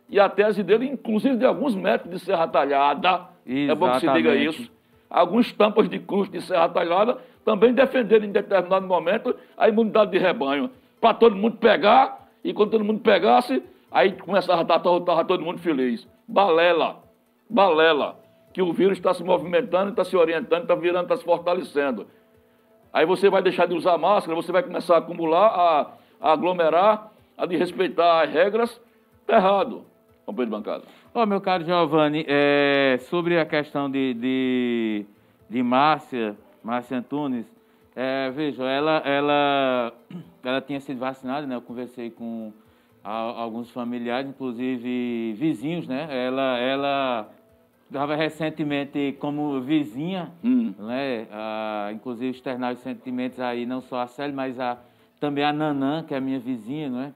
E 0.10 0.20
a 0.20 0.28
tese 0.28 0.64
dele, 0.64 0.88
inclusive 0.88 1.38
de 1.38 1.46
alguns 1.46 1.76
métodos 1.76 2.20
de 2.20 2.26
serra 2.26 2.48
talhada, 2.48 3.28
Exatamente. 3.46 3.70
é 3.70 3.76
bom 3.76 3.92
que 3.92 4.00
se 4.00 4.12
diga 4.12 4.36
isso. 4.36 4.72
Alguns 5.08 5.54
tampas 5.54 5.88
de 5.88 6.00
cruz 6.00 6.32
de 6.32 6.42
serra 6.42 6.68
talhada 6.68 7.20
também 7.46 7.76
defenderam 7.76 8.26
em 8.26 8.32
determinado 8.32 8.88
momento 8.88 9.36
a 9.56 9.70
imunidade 9.70 10.10
de 10.10 10.18
rebanho. 10.18 10.72
Para 11.00 11.14
todo 11.14 11.36
mundo 11.36 11.58
pegar, 11.58 12.30
e 12.44 12.54
quando 12.54 12.72
todo 12.72 12.84
mundo 12.84 13.02
pegasse, 13.02 13.62
Aí 13.96 14.12
começava 14.12 14.60
a 14.60 14.64
estar 14.64 15.24
todo 15.24 15.46
mundo 15.46 15.60
feliz. 15.60 16.06
Balela, 16.28 17.02
balela. 17.50 18.20
Que 18.54 18.62
o 18.62 18.74
vírus 18.74 18.98
está 18.98 19.14
se 19.14 19.24
movimentando, 19.24 19.92
está 19.92 20.04
se 20.04 20.18
orientando, 20.18 20.64
está 20.64 20.76
virando, 20.76 21.04
está 21.04 21.16
se 21.16 21.24
fortalecendo. 21.24 22.06
Aí 22.92 23.06
você 23.06 23.30
vai 23.30 23.42
deixar 23.42 23.68
de 23.68 23.74
usar 23.74 23.98
máscara, 23.98 24.36
você 24.36 24.52
vai 24.52 24.64
começar 24.64 24.96
a 24.96 24.98
acumular, 24.98 25.48
a, 25.48 25.92
a 26.20 26.34
aglomerar, 26.34 27.10
a 27.38 27.46
de 27.46 27.56
respeitar 27.56 28.24
as 28.24 28.34
regras. 28.34 28.82
Está 29.22 29.38
errado, 29.38 29.86
companheiro 30.26 30.52
de 30.52 30.58
bancada. 30.58 30.84
Ô, 31.14 31.26
meu 31.26 31.40
caro 31.40 31.64
Giovanni, 31.64 32.26
é, 32.28 32.98
sobre 33.10 33.40
a 33.40 33.46
questão 33.46 33.90
de, 33.90 34.14
de, 34.14 35.06
de 35.50 35.64
Márcia, 35.64 36.36
Márcia 36.62 36.98
Antunes, 36.98 37.46
é, 37.96 38.30
veja, 38.32 38.64
ela, 38.64 38.98
ela, 39.06 39.94
ela 40.44 40.62
tinha 40.62 40.82
sido 40.82 41.00
vacinada, 41.00 41.48
né? 41.48 41.56
Eu 41.56 41.62
conversei 41.62 42.10
com 42.10 42.52
alguns 43.02 43.70
familiares, 43.70 44.30
inclusive 44.30 45.34
vizinhos, 45.38 45.88
né? 45.88 46.08
Ela, 46.10 46.58
ela 46.58 47.30
estava 47.86 48.16
recentemente 48.16 49.16
como 49.20 49.62
vizinha, 49.62 50.32
hum. 50.44 50.74
né? 50.78 51.28
Ah, 51.32 51.92
inclusive 51.94 52.32
externar 52.32 52.74
os 52.74 52.80
sentimentos 52.80 53.40
aí, 53.40 53.66
não 53.66 53.80
só 53.80 54.02
a 54.02 54.08
Célia, 54.08 54.36
mas 54.36 54.60
a, 54.60 54.78
também 55.20 55.46
a 55.46 55.54
Nanã, 55.54 56.04
que 56.04 56.14
é 56.14 56.18
a 56.18 56.22
minha 56.22 56.40
vizinha, 56.40 56.90
não 56.90 57.00
é? 57.00 57.14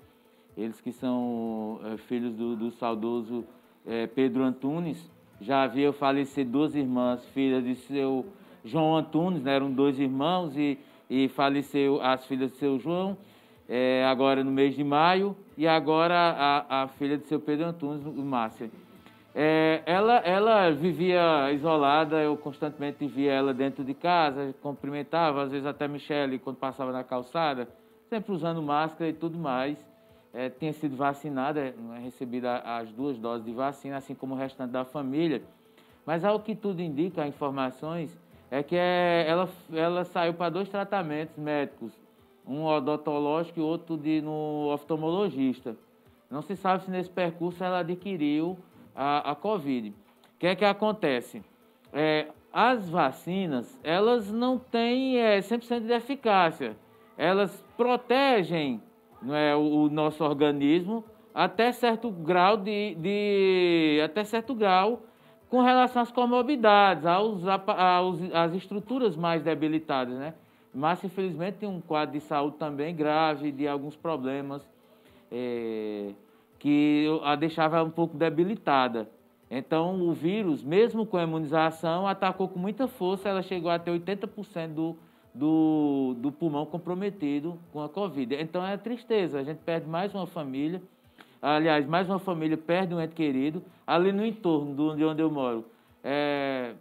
Eles 0.56 0.80
que 0.80 0.92
são 0.92 1.80
é, 1.86 1.98
filhos 1.98 2.34
do, 2.36 2.56
do 2.56 2.72
saudoso 2.72 3.44
é, 3.86 4.08
Pedro 4.08 4.44
Antunes. 4.44 5.10
Já 5.42 5.64
havia 5.64 5.92
falecido 5.92 6.52
duas 6.52 6.76
irmãs, 6.76 7.26
filhas 7.30 7.64
de 7.64 7.76
seu 7.76 8.26
João 8.64 8.96
Antunes, 8.96 9.44
né? 9.44 9.56
eram 9.56 9.72
dois 9.72 10.00
irmãos, 10.00 10.56
e, 10.58 10.78
e 11.10 11.28
faleceu 11.30 12.02
as 12.02 12.26
filhas 12.26 12.52
de 12.52 12.58
seu 12.58 12.80
João 12.80 13.18
é, 13.70 14.04
agora 14.06 14.44
no 14.44 14.52
mês 14.52 14.76
de 14.76 14.84
maio, 14.84 15.36
e 15.56 15.68
agora 15.68 16.16
a, 16.16 16.84
a 16.84 16.88
filha 16.88 17.18
de 17.18 17.28
seu 17.28 17.40
Pedro 17.40 17.68
Antunes, 17.68 18.04
Márcia. 18.04 18.72
É, 19.36 19.84
ela, 19.86 20.18
ela 20.18 20.72
vivia 20.72 21.52
isolada, 21.54 22.18
eu 22.18 22.36
constantemente 22.36 23.06
via 23.06 23.32
ela 23.32 23.54
dentro 23.54 23.84
de 23.84 23.94
casa, 23.94 24.56
cumprimentava, 24.60 25.44
às 25.44 25.52
vezes 25.52 25.68
até 25.68 25.88
Michele 25.88 26.40
quando 26.40 26.58
passava 26.58 26.92
na 26.92 27.04
calçada, 27.04 27.68
sempre 28.10 28.34
usando 28.34 28.60
máscara 28.62 29.10
e 29.10 29.14
tudo 29.14 29.38
mais. 29.38 29.78
É, 30.34 30.50
tinha 30.50 30.74
sido 30.74 30.96
vacinada, 30.96 31.60
é, 31.60 31.74
recebida 32.04 32.58
as 32.58 32.92
duas 32.92 33.18
doses 33.18 33.46
de 33.46 33.52
vacina, 33.52 33.98
assim 33.98 34.16
como 34.16 34.34
o 34.34 34.38
restante 34.38 34.72
da 34.72 34.84
família. 34.84 35.42
Mas 36.06 36.26
ao 36.26 36.40
que 36.40 36.56
tudo 36.56 36.82
indica, 36.82 37.26
informações, 37.26 38.16
é 38.52 38.64
que 38.64 38.76
é, 38.76 39.26
ela, 39.28 39.50
ela 39.72 40.04
saiu 40.06 40.34
para 40.34 40.50
dois 40.50 40.70
tratamentos 40.70 41.38
médicos 41.38 41.92
um 42.46 42.66
odontológico 42.66 43.60
e 43.60 43.64
outro 43.64 43.96
de, 43.96 44.22
no 44.22 44.74
oftalmologista. 44.74 45.78
Não 46.32 46.42
se 46.42 46.56
sabe 46.56 46.84
se 46.84 46.90
nesse 46.92 47.10
percurso 47.10 47.64
ela 47.64 47.80
adquiriu 47.80 48.58
a, 48.96 49.32
a 49.32 49.36
Covid. 49.36 49.90
O 49.90 49.94
que 50.40 50.48
é 50.48 50.56
que 50.56 50.66
acontece? 50.66 51.44
É, 51.94 52.28
as 52.52 52.90
vacinas, 52.90 53.80
elas 53.84 54.32
não 54.32 54.58
têm 54.58 55.20
é, 55.20 55.38
100% 55.40 55.86
de 55.86 55.94
eficácia. 55.94 56.76
Elas 57.16 57.64
protegem 57.78 58.82
é, 59.28 59.56
o, 59.56 59.84
o 59.84 59.90
nosso 59.90 60.24
organismo 60.24 61.04
até 61.34 61.72
certo 61.72 62.10
grau 62.10 62.58
de, 62.58 62.96
de, 62.96 64.02
até 64.04 64.24
certo 64.24 64.56
grau 64.56 65.04
com 65.50 65.62
relação 65.62 66.02
às 66.02 66.12
comorbidades, 66.12 67.06
aos, 67.06 67.42
aos, 67.48 68.20
às 68.34 68.54
estruturas 68.54 69.16
mais 69.16 69.42
debilitadas, 69.42 70.16
né? 70.16 70.34
Mas, 70.74 71.04
infelizmente, 71.04 71.58
tem 71.58 71.68
um 71.68 71.82
quadro 71.82 72.14
de 72.14 72.22
saúde 72.22 72.58
também 72.58 72.96
grave, 72.96 73.52
de 73.52 73.68
alguns 73.68 73.96
problemas 73.96 74.62
é, 75.32 76.12
que 76.60 77.08
a 77.24 77.36
deixava 77.36 77.84
um 77.84 77.90
pouco 77.90 78.16
debilitada. 78.16 79.10
Então, 79.50 80.00
o 80.08 80.14
vírus, 80.14 80.64
mesmo 80.64 81.08
com 81.08 81.18
a 81.18 81.24
imunização, 81.24 82.08
atacou 82.08 82.48
com 82.48 82.60
muita 82.60 82.88
força, 82.88 83.28
ela 83.28 83.42
chegou 83.42 83.72
até 83.72 83.92
80% 83.92 84.68
do, 84.68 84.96
do, 85.34 86.16
do 86.20 86.32
pulmão 86.32 86.68
comprometido 86.68 87.58
com 87.74 87.82
a 87.82 87.90
Covid. 87.90 88.36
Então, 88.36 88.64
é 88.64 88.78
tristeza, 88.78 89.40
a 89.40 89.44
gente 89.44 89.58
perde 89.58 89.88
mais 89.88 90.14
uma 90.14 90.28
família, 90.28 90.84
aliás, 91.42 91.86
mais 91.86 92.10
uma 92.10 92.20
família 92.20 92.58
perde 92.58 92.94
um 92.94 93.02
ente 93.02 93.16
querido, 93.16 93.64
ali 93.86 94.12
no 94.12 94.26
entorno 94.26 94.96
de 94.96 95.04
onde 95.04 95.22
eu 95.22 95.32
moro. 95.32 95.66
É, 96.04 96.74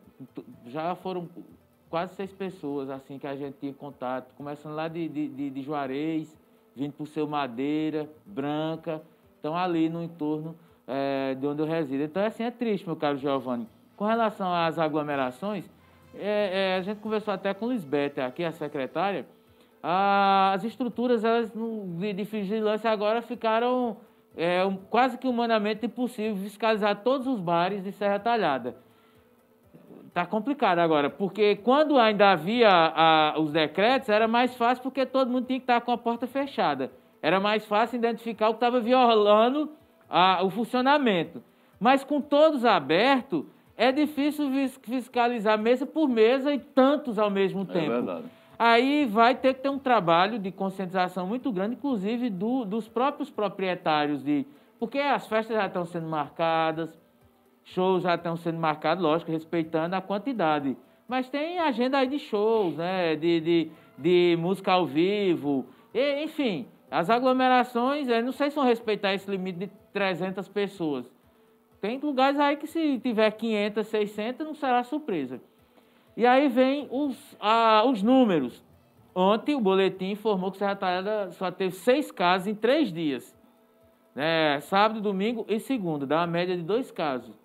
já 0.66 0.94
foram 0.94 1.28
quase 1.88 2.14
seis 2.14 2.32
pessoas 2.32 2.90
assim 2.90 3.18
que 3.18 3.26
a 3.26 3.36
gente 3.36 3.56
tinha 3.58 3.72
contato, 3.72 4.32
começando 4.36 4.74
lá 4.74 4.88
de, 4.88 5.08
de, 5.08 5.50
de 5.50 5.62
Juarez, 5.62 6.36
vindo 6.74 6.92
para 6.92 7.04
o 7.04 7.06
seu 7.06 7.26
Madeira, 7.26 8.08
Branca, 8.24 9.02
estão 9.36 9.56
ali 9.56 9.88
no 9.88 10.02
entorno 10.02 10.54
é, 10.86 11.34
de 11.34 11.46
onde 11.46 11.62
eu 11.62 11.66
resido. 11.66 12.02
Então, 12.04 12.24
assim, 12.24 12.42
é 12.42 12.50
triste, 12.50 12.86
meu 12.86 12.96
caro 12.96 13.16
Giovanni. 13.16 13.66
Com 13.96 14.04
relação 14.04 14.52
às 14.52 14.78
aglomerações, 14.78 15.68
é, 16.14 16.74
é, 16.74 16.76
a 16.76 16.82
gente 16.82 16.98
conversou 16.98 17.34
até 17.34 17.52
com 17.52 17.68
Lisbeth 17.68 18.20
aqui, 18.24 18.44
a 18.44 18.52
secretária, 18.52 19.26
as 19.82 20.64
estruturas 20.64 21.24
elas, 21.24 21.50
de 21.50 22.24
vigilância 22.24 22.90
agora 22.90 23.22
ficaram 23.22 23.96
é, 24.38 24.60
quase 24.88 25.18
que 25.18 25.26
humanamente 25.26 25.84
impossível 25.84 26.36
fiscalizar 26.36 27.02
todos 27.02 27.26
os 27.26 27.40
bares 27.40 27.82
de 27.82 27.90
Serra 27.90 28.20
Talhada. 28.20 28.76
Está 30.06 30.24
complicado 30.24 30.78
agora, 30.78 31.10
porque 31.10 31.56
quando 31.56 31.98
ainda 31.98 32.30
havia 32.30 32.68
a, 32.70 33.34
os 33.38 33.52
decretos, 33.52 34.08
era 34.08 34.28
mais 34.28 34.54
fácil 34.54 34.82
porque 34.82 35.04
todo 35.04 35.30
mundo 35.30 35.46
tinha 35.46 35.58
que 35.58 35.64
estar 35.64 35.80
com 35.80 35.90
a 35.90 35.98
porta 35.98 36.26
fechada. 36.26 36.92
Era 37.20 37.40
mais 37.40 37.64
fácil 37.66 37.96
identificar 37.96 38.48
o 38.48 38.52
que 38.52 38.56
estava 38.56 38.80
violando 38.80 39.70
a, 40.08 40.42
o 40.44 40.50
funcionamento. 40.50 41.42
Mas 41.80 42.04
com 42.04 42.20
todos 42.20 42.64
abertos, 42.64 43.44
é 43.76 43.90
difícil 43.90 44.50
fiscalizar 44.82 45.58
mesa 45.58 45.84
por 45.84 46.08
mesa 46.08 46.52
e 46.52 46.58
tantos 46.60 47.18
ao 47.18 47.30
mesmo 47.30 47.62
é 47.62 47.72
tempo. 47.72 47.92
É 47.92 47.94
verdade. 47.94 48.24
Aí 48.58 49.06
vai 49.06 49.36
ter 49.36 49.54
que 49.54 49.62
ter 49.62 49.68
um 49.68 49.78
trabalho 49.78 50.38
de 50.38 50.50
conscientização 50.50 51.26
muito 51.26 51.52
grande, 51.52 51.76
inclusive 51.76 52.28
do, 52.28 52.64
dos 52.64 52.88
próprios 52.88 53.30
proprietários 53.30 54.24
de. 54.24 54.44
Porque 54.80 54.98
as 54.98 55.26
festas 55.26 55.56
já 55.56 55.66
estão 55.66 55.84
sendo 55.84 56.08
marcadas, 56.08 56.98
shows 57.64 58.02
já 58.02 58.16
estão 58.16 58.36
sendo 58.36 58.58
marcados, 58.58 59.02
lógico, 59.02 59.30
respeitando 59.30 59.94
a 59.94 60.00
quantidade. 60.00 60.76
Mas 61.06 61.28
tem 61.28 61.58
agenda 61.58 61.98
aí 61.98 62.08
de 62.08 62.18
shows, 62.18 62.76
né? 62.76 63.14
De, 63.14 63.40
de, 63.40 63.70
de 63.96 64.36
música 64.38 64.72
ao 64.72 64.86
vivo, 64.86 65.64
e, 65.94 66.24
enfim. 66.24 66.66
As 66.90 67.10
aglomerações, 67.10 68.08
eu 68.08 68.22
não 68.22 68.32
sei 68.32 68.48
se 68.48 68.56
vão 68.56 68.64
respeitar 68.64 69.12
esse 69.12 69.30
limite 69.30 69.58
de 69.58 69.70
300 69.92 70.48
pessoas. 70.48 71.04
Tem 71.80 71.98
lugares 71.98 72.40
aí 72.40 72.56
que 72.56 72.66
se 72.66 72.98
tiver 72.98 73.30
500, 73.30 73.86
600, 73.86 74.46
não 74.46 74.54
será 74.54 74.82
surpresa. 74.82 75.40
E 76.18 76.26
aí 76.26 76.48
vem 76.48 76.88
os, 76.90 77.16
ah, 77.38 77.84
os 77.86 78.02
números. 78.02 78.64
Ontem 79.14 79.54
o 79.54 79.60
boletim 79.60 80.10
informou 80.10 80.50
que 80.50 80.58
Serra 80.58 80.74
Talhada 80.74 81.30
só 81.30 81.48
teve 81.48 81.76
seis 81.76 82.10
casos 82.10 82.48
em 82.48 82.56
três 82.56 82.92
dias. 82.92 83.32
Né? 84.16 84.58
Sábado, 84.62 85.00
domingo 85.00 85.46
e 85.48 85.60
segunda. 85.60 86.04
Dá 86.04 86.16
uma 86.16 86.26
média 86.26 86.56
de 86.56 86.62
dois 86.64 86.90
casos. 86.90 87.38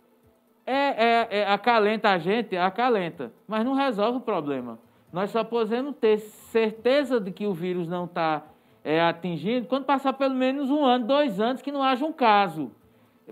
É, 0.66 0.74
é, 0.74 1.28
é, 1.30 1.48
acalenta 1.48 2.10
a 2.10 2.18
gente, 2.18 2.58
acalenta, 2.58 3.32
mas 3.48 3.64
não 3.64 3.76
resolve 3.76 4.18
o 4.18 4.22
problema. 4.22 4.80
Nós 5.12 5.30
só 5.30 5.44
podemos 5.44 5.96
ter 5.98 6.18
certeza 6.18 7.20
de 7.20 7.32
que 7.32 7.46
o 7.46 7.54
vírus 7.54 7.88
não 7.88 8.06
está 8.06 8.42
é, 8.84 9.00
atingindo 9.00 9.68
quando 9.68 9.86
passar 9.86 10.14
pelo 10.14 10.34
menos 10.34 10.72
um 10.72 10.84
ano, 10.84 11.06
dois 11.06 11.40
anos 11.40 11.62
que 11.62 11.72
não 11.72 11.84
haja 11.84 12.04
um 12.04 12.12
caso. 12.12 12.72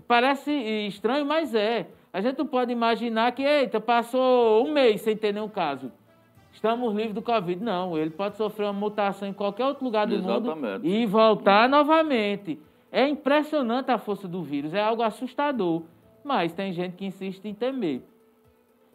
Parece 0.07 0.51
estranho, 0.51 1.26
mas 1.26 1.55
é. 1.55 1.88
A 2.14 2.20
gente 2.20 2.38
não 2.38 2.46
pode 2.46 2.72
imaginar 2.72 3.32
que, 3.32 3.42
eita, 3.42 3.80
passou 3.80 4.66
um 4.66 4.72
mês 4.72 5.02
sem 5.02 5.16
ter 5.16 5.34
nenhum 5.34 5.48
caso. 5.48 5.92
Estamos 6.52 6.94
livres 6.94 7.14
do 7.14 7.22
Covid. 7.22 7.64
Não, 7.64 7.98
ele 7.98 8.10
pode 8.10 8.36
sofrer 8.36 8.66
uma 8.66 8.74
mutação 8.74 9.28
em 9.28 9.34
qualquer 9.34 9.66
outro 9.66 9.86
lugar 9.86 10.06
do 10.06 10.16
Exatamente. 10.16 10.84
mundo 10.84 10.86
e 10.86 11.06
voltar 11.06 11.70
novamente. 11.70 12.60
É 12.92 13.08
impressionante 13.08 13.90
a 13.90 13.98
força 13.98 14.28
do 14.28 14.44
vírus, 14.44 14.74
é 14.74 14.82
algo 14.82 15.02
assustador. 15.02 15.84
Mas 16.24 16.52
tem 16.52 16.74
gente 16.74 16.98
que 16.98 17.06
insiste 17.06 17.46
em 17.46 17.54
temer. 17.54 18.02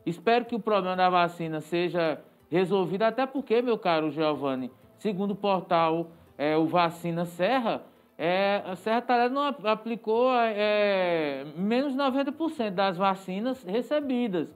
Espero 0.05 0.45
que 0.45 0.55
o 0.55 0.61
problema 0.61 0.95
da 0.95 1.09
vacina 1.09 1.61
seja 1.61 2.21
resolvido, 2.51 3.03
até 3.03 3.27
porque, 3.27 3.61
meu 3.63 3.79
caro 3.79 4.11
Giovanni, 4.11 4.71
segundo 4.99 5.33
o 5.33 5.37
portal 5.37 6.09
é, 6.39 6.57
o 6.57 6.67
Vacina 6.67 7.25
Serra, 7.25 7.83
é, 8.19 8.63
a 8.65 8.77
Serra 8.77 9.03
Talhada 9.03 9.35
não 9.35 9.43
aplicou 9.43 10.31
é, 10.33 11.45
menos 11.57 11.93
de 11.93 11.99
90% 11.99 12.71
das 12.71 12.97
vacinas 12.97 13.63
recebidas. 13.63 14.49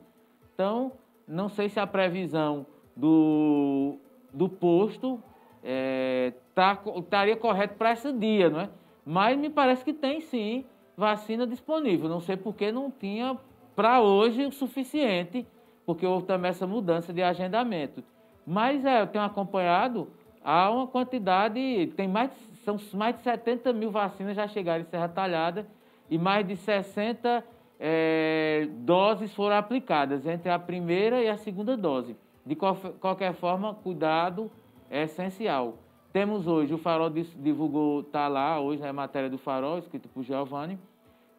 Então, 0.54 0.92
não 1.28 1.48
sei 1.48 1.68
se 1.68 1.78
a 1.78 1.86
previsão 1.86 2.66
do, 2.96 3.98
do 4.32 4.48
posto 4.48 5.22
é, 5.62 6.32
tá, 6.54 6.78
estaria 6.96 7.36
correta 7.36 7.74
para 7.74 7.92
esse 7.92 8.12
dia, 8.12 8.48
não 8.48 8.60
é? 8.60 8.70
Mas 9.04 9.38
me 9.38 9.50
parece 9.50 9.84
que 9.84 9.92
tem 9.92 10.20
sim 10.20 10.64
vacina 10.96 11.46
disponível. 11.46 12.08
Não 12.08 12.20
sei 12.20 12.36
por 12.36 12.54
que 12.54 12.72
não 12.72 12.90
tinha 12.90 13.36
para 13.76 14.00
hoje 14.00 14.44
o 14.44 14.52
suficiente, 14.52 15.46
porque 15.84 16.06
houve 16.06 16.26
também 16.26 16.50
essa 16.50 16.66
mudança 16.66 17.12
de 17.12 17.22
agendamento. 17.22 18.02
Mas 18.46 18.84
é, 18.84 19.02
eu 19.02 19.06
tenho 19.06 19.24
acompanhado, 19.24 20.08
há 20.42 20.70
uma 20.70 20.86
quantidade, 20.86 21.92
tem 21.96 22.08
mais, 22.08 22.30
são 22.78 22.98
mais 22.98 23.16
de 23.16 23.22
70 23.22 23.72
mil 23.72 23.90
vacinas 23.90 24.36
já 24.36 24.46
chegaram 24.48 24.82
em 24.82 24.86
Serra 24.86 25.08
Talhada 25.08 25.66
e 26.08 26.18
mais 26.18 26.46
de 26.46 26.56
60 26.56 27.44
é, 27.78 28.68
doses 28.78 29.34
foram 29.34 29.56
aplicadas 29.56 30.26
entre 30.26 30.50
a 30.50 30.58
primeira 30.58 31.22
e 31.22 31.28
a 31.28 31.36
segunda 31.36 31.76
dose. 31.76 32.16
De 32.44 32.54
qualquer 32.54 33.32
forma, 33.34 33.74
cuidado 33.74 34.50
é 34.90 35.04
essencial. 35.04 35.78
Temos 36.12 36.46
hoje, 36.46 36.74
o 36.74 36.78
Farol 36.78 37.08
divulgou, 37.10 38.00
está 38.00 38.26
lá 38.26 38.58
hoje, 38.60 38.82
na 38.82 38.92
matéria 38.92 39.30
do 39.30 39.38
Farol, 39.38 39.78
escrito 39.78 40.08
por 40.08 40.24
Giovanni, 40.24 40.78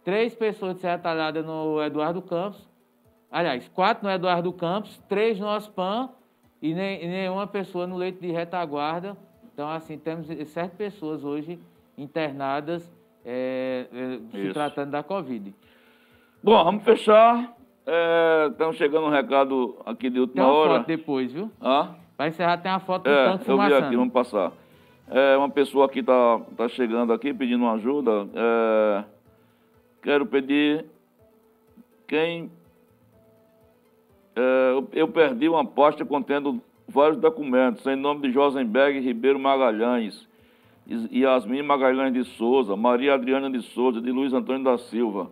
três 0.04 0.34
pessoas 0.34 0.76
de 0.76 0.82
Serra 0.82 0.98
Talhada 0.98 1.44
no 1.44 1.84
Eduardo 1.84 2.22
Campos, 2.22 2.68
aliás, 3.30 3.68
quatro 3.68 4.06
no 4.06 4.10
Eduardo 4.10 4.52
Campos, 4.54 4.98
três 5.10 5.38
no 5.40 5.48
OSPAN 5.48 6.10
e, 6.62 6.74
nem, 6.74 7.04
e 7.04 7.08
nenhuma 7.08 7.46
pessoa 7.46 7.86
no 7.86 7.98
leito 7.98 8.22
de 8.22 8.32
retaguarda. 8.32 9.18
Então, 9.54 9.70
assim, 9.70 9.98
temos 9.98 10.28
sete 10.50 10.76
pessoas 10.76 11.24
hoje 11.24 11.60
internadas 11.98 12.92
é, 13.26 13.88
é, 13.94 14.20
se 14.32 14.54
tratando 14.54 14.92
da 14.92 15.04
Covid. 15.04 15.54
Bom, 16.44 16.64
vamos 16.64 16.84
fechar. 16.84 17.56
É, 17.86 18.48
estamos 18.52 18.76
chegando 18.78 19.08
um 19.08 19.10
recado 19.10 19.78
aqui 19.86 20.10
de 20.10 20.20
última 20.20 20.44
tem 20.44 20.52
uma 20.52 20.54
hora. 20.54 20.78
foto 20.78 20.88
depois, 20.88 21.32
viu? 21.32 21.52
Ah? 21.60 21.96
Para 22.16 22.28
encerrar, 22.28 22.58
tem 22.58 22.72
uma 22.72 22.80
foto 22.80 23.04
do 23.04 23.10
é, 23.10 23.40
eu 23.48 23.58
vi 23.58 23.74
aqui, 23.74 23.96
vamos 23.96 24.14
passar. 24.14 24.52
É, 25.10 25.36
uma 25.36 25.50
pessoa 25.50 25.88
aqui 25.88 26.00
está 26.00 26.40
tá 26.56 26.70
chegando 26.70 27.12
aqui 27.12 27.34
pedindo 27.34 27.68
ajuda. 27.68 28.28
É, 28.34 29.04
quero 30.02 30.26
pedir 30.26 30.86
quem. 32.08 32.52
É, 34.36 34.74
eu 34.94 35.08
perdi 35.08 35.50
uma 35.50 35.66
pasta 35.66 36.06
contendo 36.06 36.62
vários 36.92 37.18
documentos, 37.18 37.86
em 37.88 37.96
nome 37.96 38.22
de 38.22 38.32
Josenberg 38.32 39.00
Ribeiro 39.00 39.40
Magalhães, 39.40 40.28
Yasmin 41.12 41.62
Magalhães 41.62 42.14
de 42.14 42.24
Souza, 42.24 42.76
Maria 42.76 43.14
Adriana 43.14 43.50
de 43.50 43.62
Souza, 43.62 44.02
de 44.02 44.12
Luiz 44.12 44.34
Antônio 44.34 44.64
da 44.64 44.78
Silva. 44.78 45.30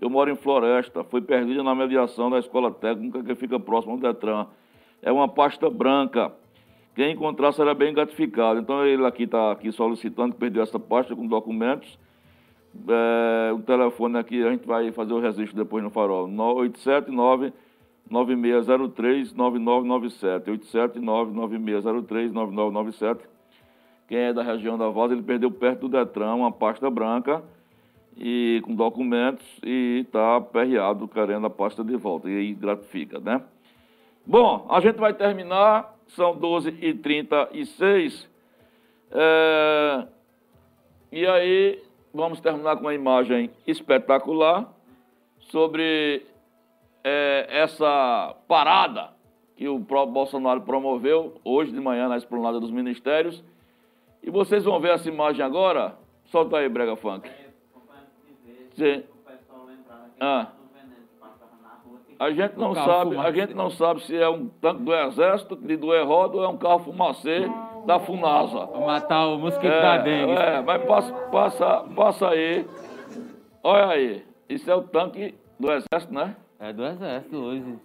Eu 0.00 0.08
moro 0.08 0.30
em 0.30 0.36
Floresta, 0.36 1.04
foi 1.04 1.20
perdida 1.20 1.62
na 1.62 1.74
mediação 1.74 2.30
da 2.30 2.38
escola 2.38 2.70
técnica 2.70 3.22
que 3.22 3.34
fica 3.34 3.58
próximo 3.58 3.94
ao 3.94 3.98
Detran. 3.98 4.46
É 5.02 5.10
uma 5.12 5.28
pasta 5.28 5.68
branca. 5.68 6.32
Quem 6.94 7.12
encontrar 7.12 7.52
será 7.52 7.74
bem 7.74 7.92
gratificado. 7.92 8.60
Então 8.60 8.86
ele 8.86 9.04
aqui 9.04 9.24
está 9.24 9.52
aqui 9.52 9.70
solicitando 9.72 10.34
que 10.34 10.40
perdeu 10.40 10.62
essa 10.62 10.78
pasta 10.78 11.14
com 11.14 11.26
documentos. 11.26 11.98
É, 12.88 13.52
o 13.52 13.58
telefone 13.60 14.16
aqui, 14.16 14.42
a 14.42 14.50
gente 14.50 14.66
vai 14.66 14.90
fazer 14.92 15.12
o 15.12 15.20
registro 15.20 15.56
depois 15.56 15.82
no 15.82 15.90
farol. 15.90 16.26
879 16.28 17.52
9603 18.10 19.32
9997. 19.32 20.50
879 20.50 21.32
9603 21.32 22.32
9997. 22.32 23.24
Quem 24.08 24.18
é 24.18 24.32
da 24.32 24.42
região 24.42 24.76
da 24.76 24.88
Voz, 24.88 25.12
ele 25.12 25.22
perdeu 25.22 25.50
perto 25.50 25.88
do 25.88 25.96
Detran 25.96 26.34
uma 26.34 26.50
pasta 26.50 26.90
branca 26.90 27.42
e 28.16 28.60
com 28.64 28.74
documentos 28.74 29.46
e 29.62 30.00
está 30.04 30.40
perreado 30.40 31.06
querendo 31.06 31.46
a 31.46 31.50
pasta 31.50 31.84
de 31.84 31.96
volta. 31.96 32.28
E 32.28 32.36
aí 32.36 32.54
gratifica, 32.54 33.20
né? 33.20 33.40
Bom, 34.26 34.66
a 34.68 34.80
gente 34.80 34.96
vai 34.96 35.14
terminar, 35.14 35.96
são 36.08 36.36
12h36. 36.36 38.26
É, 39.12 40.06
e 41.12 41.26
aí 41.26 41.82
vamos 42.12 42.40
terminar 42.40 42.76
com 42.76 42.82
uma 42.82 42.94
imagem 42.94 43.50
espetacular 43.66 44.72
sobre 45.50 46.26
é, 47.04 47.46
essa 47.48 48.36
parada 48.46 49.10
que 49.56 49.68
o 49.68 49.80
próprio 49.80 50.14
Bolsonaro 50.14 50.62
promoveu 50.62 51.34
hoje 51.44 51.70
de 51.70 51.80
manhã 51.80 52.08
na 52.08 52.16
esplanada 52.16 52.58
dos 52.58 52.70
ministérios. 52.70 53.44
E 54.22 54.30
vocês 54.30 54.64
vão 54.64 54.80
ver 54.80 54.92
essa 54.92 55.08
imagem 55.08 55.44
agora. 55.44 55.96
Solta 56.26 56.58
aí, 56.58 56.68
Brega 56.68 56.96
Funk. 56.96 57.30
Sim. 58.74 59.02
Ah. 60.18 60.48
A 62.18 62.30
gente 62.30 62.58
não 62.58 62.74
sabe, 62.74 63.16
a 63.16 63.32
gente 63.32 63.54
não 63.54 63.70
sabe 63.70 64.02
se 64.02 64.14
é 64.14 64.28
um 64.28 64.46
tanque 64.46 64.82
do 64.82 64.94
exército 64.94 65.56
de 65.56 65.74
do 65.74 65.94
Errodo 65.94 66.36
ou 66.36 66.44
é 66.44 66.48
um 66.48 66.56
carro 66.58 66.80
fumacê 66.80 67.50
da 67.86 67.98
Funasa. 67.98 68.66
Pra 68.66 68.80
matar 68.80 69.26
o 69.26 69.38
mosquito 69.38 69.72
é, 69.72 69.80
da 69.80 69.98
dengue. 69.98 70.32
É, 70.32 70.60
mas 70.60 70.84
passa, 70.84 71.12
passa, 71.12 71.84
passa 71.96 72.28
aí. 72.28 72.66
Olha 73.62 73.86
aí. 73.88 74.24
Isso 74.50 74.70
é 74.70 74.74
o 74.74 74.82
tanque 74.82 75.34
do 75.58 75.72
exército, 75.72 76.12
né? 76.12 76.36
É 76.60 76.74
do 76.74 76.84
exército 76.84 77.36
hoje. 77.38 77.78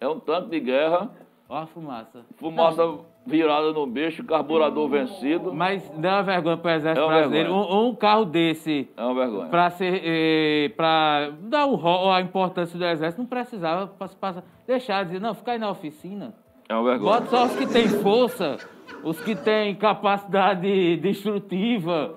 É 0.00 0.06
um 0.06 0.20
tanque 0.20 0.50
de 0.50 0.60
guerra. 0.60 1.10
Olha 1.48 1.64
a 1.64 1.66
fumaça. 1.66 2.24
Fumaça 2.36 3.00
virada 3.26 3.72
no 3.72 3.84
bicho, 3.84 4.22
carburador 4.22 4.88
vencido. 4.88 5.52
Mas 5.52 5.88
dá 5.96 6.14
uma 6.14 6.22
vergonha 6.22 6.56
para 6.56 6.70
o 6.70 6.74
exército 6.74 7.04
é 7.04 7.08
brasileiro. 7.08 7.52
Um, 7.52 7.88
um, 7.88 7.94
carro 7.96 8.24
desse. 8.24 8.88
É 8.96 9.02
uma 9.02 9.14
vergonha. 9.14 9.48
Para 9.48 9.70
ser. 9.70 10.02
Eh, 10.04 10.68
para 10.76 11.32
dar 11.40 11.66
o, 11.66 12.12
a 12.12 12.20
importância 12.20 12.78
do 12.78 12.84
exército, 12.84 13.20
não 13.20 13.28
precisava 13.28 13.88
passar, 13.88 14.44
deixar 14.66 15.02
de 15.02 15.10
dizer, 15.10 15.20
não, 15.20 15.34
ficar 15.34 15.52
aí 15.52 15.58
na 15.58 15.70
oficina. 15.70 16.32
É 16.68 16.74
uma 16.74 16.84
vergonha. 16.84 17.12
Bota 17.12 17.26
só 17.26 17.46
os 17.46 17.56
que 17.56 17.66
têm 17.66 17.88
força, 17.88 18.56
os 19.02 19.20
que 19.20 19.34
têm 19.34 19.74
capacidade 19.74 20.96
destrutiva. 20.98 22.14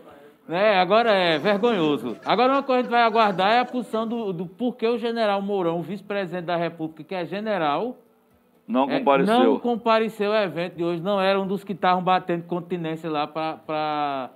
Né? 0.49 0.79
Agora 0.79 1.11
é 1.11 1.37
vergonhoso. 1.37 2.17
Agora 2.25 2.53
uma 2.53 2.63
coisa 2.63 2.81
que 2.81 2.87
a 2.87 2.89
gente 2.89 2.89
vai 2.89 3.03
aguardar 3.03 3.51
é 3.51 3.59
a 3.59 3.65
posição 3.65 4.07
do, 4.07 4.33
do 4.33 4.47
porquê 4.47 4.87
o 4.87 4.97
general 4.97 5.43
Mourão, 5.43 5.77
o 5.77 5.83
vice-presidente 5.83 6.45
da 6.45 6.55
República, 6.55 7.03
que 7.03 7.13
é 7.13 7.23
general, 7.23 7.97
Não 8.67 8.89
é, 8.89 8.97
compareceu. 8.97 9.43
não 9.43 9.59
compareceu 9.59 10.33
ao 10.33 10.41
evento 10.41 10.75
de 10.75 10.83
hoje, 10.83 11.03
não 11.03 11.21
era 11.21 11.39
um 11.39 11.45
dos 11.45 11.63
que 11.63 11.73
estavam 11.73 12.01
batendo 12.01 12.45
continência 12.45 13.07
lá 13.11 13.27
para 13.27 14.31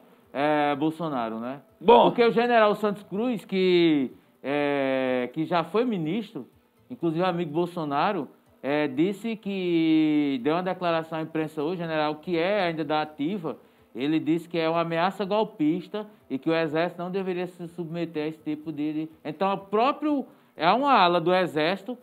Bolsonaro, 0.77 1.39
né? 1.39 1.61
Bom. 1.81 2.03
Porque 2.03 2.23
o 2.23 2.31
general 2.31 2.75
Santos 2.75 3.01
Cruz, 3.01 3.43
que, 3.43 4.11
é, 4.43 5.31
que 5.33 5.45
já 5.45 5.63
foi 5.63 5.83
ministro, 5.83 6.47
inclusive 6.91 7.25
amigo 7.25 7.51
Bolsonaro, 7.51 8.27
é, 8.61 8.87
disse 8.87 9.35
que 9.35 10.39
deu 10.43 10.53
uma 10.53 10.61
declaração 10.61 11.17
à 11.17 11.23
imprensa 11.23 11.63
hoje, 11.63 11.81
general, 11.81 12.17
que 12.17 12.37
é 12.37 12.65
ainda 12.65 12.85
da 12.85 13.01
ativa, 13.01 13.57
ele 13.95 14.19
disse 14.19 14.47
que 14.47 14.57
é 14.57 14.69
uma 14.69 14.81
ameaça 14.81 15.23
golpista 15.25 16.07
e 16.29 16.37
que 16.37 16.49
o 16.49 16.55
Exército 16.55 17.01
não 17.01 17.11
deveria 17.11 17.47
se 17.47 17.67
submeter 17.69 18.25
a 18.25 18.27
esse 18.27 18.39
tipo 18.39 18.71
de... 18.71 19.09
Então, 19.23 19.53
o 19.53 19.57
próprio... 19.57 20.25
É 20.55 20.71
uma 20.71 20.93
ala 20.93 21.19
do 21.19 21.33
Exército 21.33 21.97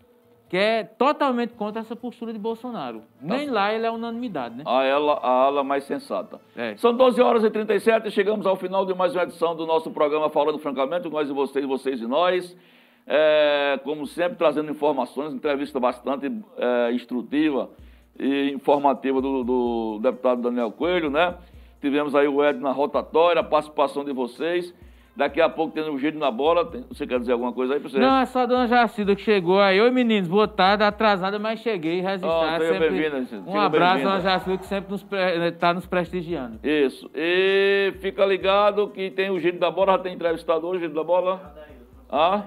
que 0.51 0.57
é 0.57 0.83
totalmente 0.83 1.53
contra 1.55 1.81
essa 1.81 1.95
postura 1.95 2.33
de 2.33 2.39
Bolsonaro. 2.39 3.03
Nem 3.21 3.49
lá 3.49 3.73
ele 3.73 3.87
é 3.87 3.91
unanimidade, 3.91 4.57
né? 4.57 4.65
A, 4.67 4.83
ela, 4.83 5.13
a 5.23 5.31
ala 5.45 5.63
mais 5.63 5.85
sensata. 5.85 6.41
É. 6.57 6.77
São 6.77 6.93
12 6.93 7.23
horas 7.23 7.45
e 7.45 7.51
37 7.51 8.09
e 8.09 8.11
chegamos 8.11 8.45
ao 8.45 8.57
final 8.57 8.85
de 8.85 8.93
mais 8.93 9.15
uma 9.15 9.23
edição 9.23 9.55
do 9.55 9.65
nosso 9.65 9.93
programa 9.93 10.29
Falando 10.29 10.59
Francamente, 10.59 11.09
nós 11.09 11.31
e 11.31 11.33
vocês, 11.33 11.65
vocês 11.65 12.01
e 12.01 12.07
nós. 12.07 12.57
É, 13.07 13.79
como 13.85 14.09
sempre, 14.09 14.37
trazendo 14.37 14.73
informações, 14.73 15.33
entrevista 15.33 15.79
bastante 15.79 16.27
é, 16.59 16.93
instrutiva 16.93 17.71
e 18.19 18.51
informativa 18.51 19.23
do, 19.23 19.45
do 19.45 20.01
deputado 20.03 20.43
Daniel 20.43 20.73
Coelho, 20.73 21.11
né? 21.11 21.37
Tivemos 21.81 22.15
aí 22.15 22.29
o 22.29 22.45
Ed 22.45 22.61
na 22.61 22.73
rotatória, 22.73 23.41
a 23.41 23.45
participação 23.45 24.05
de 24.05 24.13
vocês. 24.13 24.75
Daqui 25.17 25.41
a 25.41 25.49
pouco 25.49 25.75
tem 25.75 25.83
o 25.83 25.99
giro 25.99 26.19
na 26.19 26.31
bola. 26.31 26.65
Você 26.89 27.07
quer 27.07 27.19
dizer 27.19 27.33
alguma 27.33 27.53
coisa 27.53 27.75
aí 27.75 27.81
pra 27.81 27.91
você? 27.91 27.99
Não, 27.99 28.19
é 28.19 28.27
só 28.27 28.41
a 28.41 28.47
dona 28.47 28.67
Jacilda 28.67 29.15
que 29.17 29.23
chegou 29.23 29.61
aí. 29.61 29.81
Oi, 29.81 29.91
meninos, 29.91 30.29
boa 30.29 30.47
tarde. 30.47 30.85
Atrasada, 30.85 31.39
mas 31.39 31.61
cheguei. 31.61 32.01
Resistar. 32.01 32.61
Oh, 32.61 32.65
sempre... 32.65 32.91
bem-vinda, 32.91 33.43
Um 33.47 33.59
abraço, 33.59 34.05
dona 34.05 34.21
Jacilda, 34.21 34.59
que 34.59 34.67
sempre 34.67 34.93
nos, 34.93 35.03
pre... 35.03 35.53
tá 35.53 35.75
nos 35.75 35.85
prestigiando. 35.85 36.59
Isso. 36.63 37.11
E 37.15 37.93
fica 38.01 38.25
ligado 38.25 38.89
que 38.89 39.11
tem 39.11 39.31
o 39.31 39.39
giro 39.39 39.59
da 39.59 39.71
bola, 39.71 39.93
já 39.93 39.99
tem 39.99 40.15
entrevistado 40.15 40.67
hoje, 40.67 40.81
giro 40.81 40.95
da 40.95 41.05
bola. 41.05 41.55
Ah? 42.09 42.45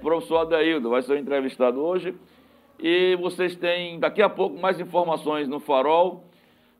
Professor 0.00 0.38
Adaildo 0.38 0.90
vai 0.90 1.02
ser 1.02 1.14
o 1.14 1.18
entrevistado 1.18 1.80
hoje. 1.80 2.14
E 2.78 3.16
vocês 3.16 3.56
têm 3.56 3.98
daqui 3.98 4.22
a 4.22 4.28
pouco 4.28 4.60
mais 4.60 4.78
informações 4.78 5.48
no 5.48 5.58
Farol. 5.58 6.27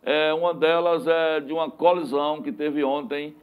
É, 0.02 0.32
uma 0.32 0.54
delas 0.54 1.06
é 1.06 1.40
de 1.40 1.52
uma 1.52 1.70
colisão 1.70 2.40
que 2.42 2.52
teve 2.52 2.82
ontem 2.84 3.34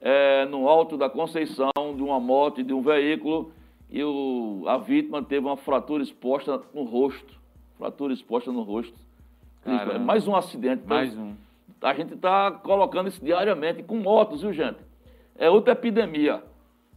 é, 0.00 0.44
no 0.46 0.68
Alto 0.68 0.96
da 0.96 1.08
Conceição, 1.08 1.70
de 1.96 2.02
uma 2.02 2.20
moto 2.20 2.60
e 2.60 2.64
de 2.64 2.72
um 2.72 2.82
veículo. 2.82 3.52
E 3.90 4.02
o, 4.02 4.64
a 4.66 4.76
vítima 4.76 5.22
teve 5.22 5.46
uma 5.46 5.56
fratura 5.56 6.02
exposta 6.02 6.60
no 6.72 6.84
rosto. 6.84 7.34
Fratura 7.78 8.12
exposta 8.12 8.50
no 8.52 8.62
rosto. 8.62 8.94
Caramba. 9.64 9.98
Mais 9.98 10.28
um 10.28 10.36
acidente. 10.36 10.86
Mais 10.86 11.16
um. 11.16 11.34
a 11.80 11.94
gente 11.94 12.14
está 12.14 12.50
colocando 12.50 13.08
isso 13.08 13.24
diariamente 13.24 13.82
com 13.82 13.96
motos, 13.96 14.42
viu, 14.42 14.52
gente? 14.52 14.78
É 15.36 15.48
outra 15.48 15.72
epidemia. 15.72 16.42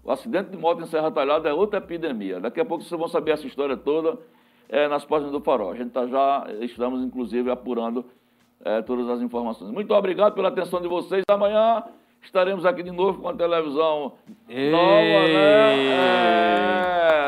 O 0.03 0.11
acidente 0.11 0.49
de 0.49 0.57
moto 0.57 0.81
em 0.81 0.85
Serra 0.85 1.11
Talhada 1.11 1.49
é 1.49 1.53
outra 1.53 1.79
epidemia. 1.79 2.39
Daqui 2.39 2.59
a 2.59 2.65
pouco 2.65 2.83
vocês 2.83 2.97
vão 2.97 3.07
saber 3.07 3.31
essa 3.31 3.45
história 3.45 3.75
toda 3.75 4.17
é, 4.69 4.87
nas 4.87 5.03
páginas 5.05 5.31
do 5.31 5.41
Farol. 5.41 5.71
A 5.71 5.75
gente 5.75 5.91
tá 5.91 6.07
já, 6.07 6.47
estamos 6.61 7.01
inclusive 7.03 7.49
apurando 7.49 8.05
é, 8.63 8.81
todas 8.81 9.09
as 9.09 9.21
informações. 9.21 9.71
Muito 9.71 9.93
obrigado 9.93 10.33
pela 10.33 10.49
atenção 10.49 10.81
de 10.81 10.87
vocês. 10.87 11.23
Amanhã 11.29 11.83
estaremos 12.21 12.65
aqui 12.65 12.83
de 12.83 12.91
novo 12.91 13.21
com 13.21 13.29
a 13.29 13.33
televisão 13.33 14.13
Ei! 14.49 14.71
nova, 14.71 15.27
né? 15.27 15.87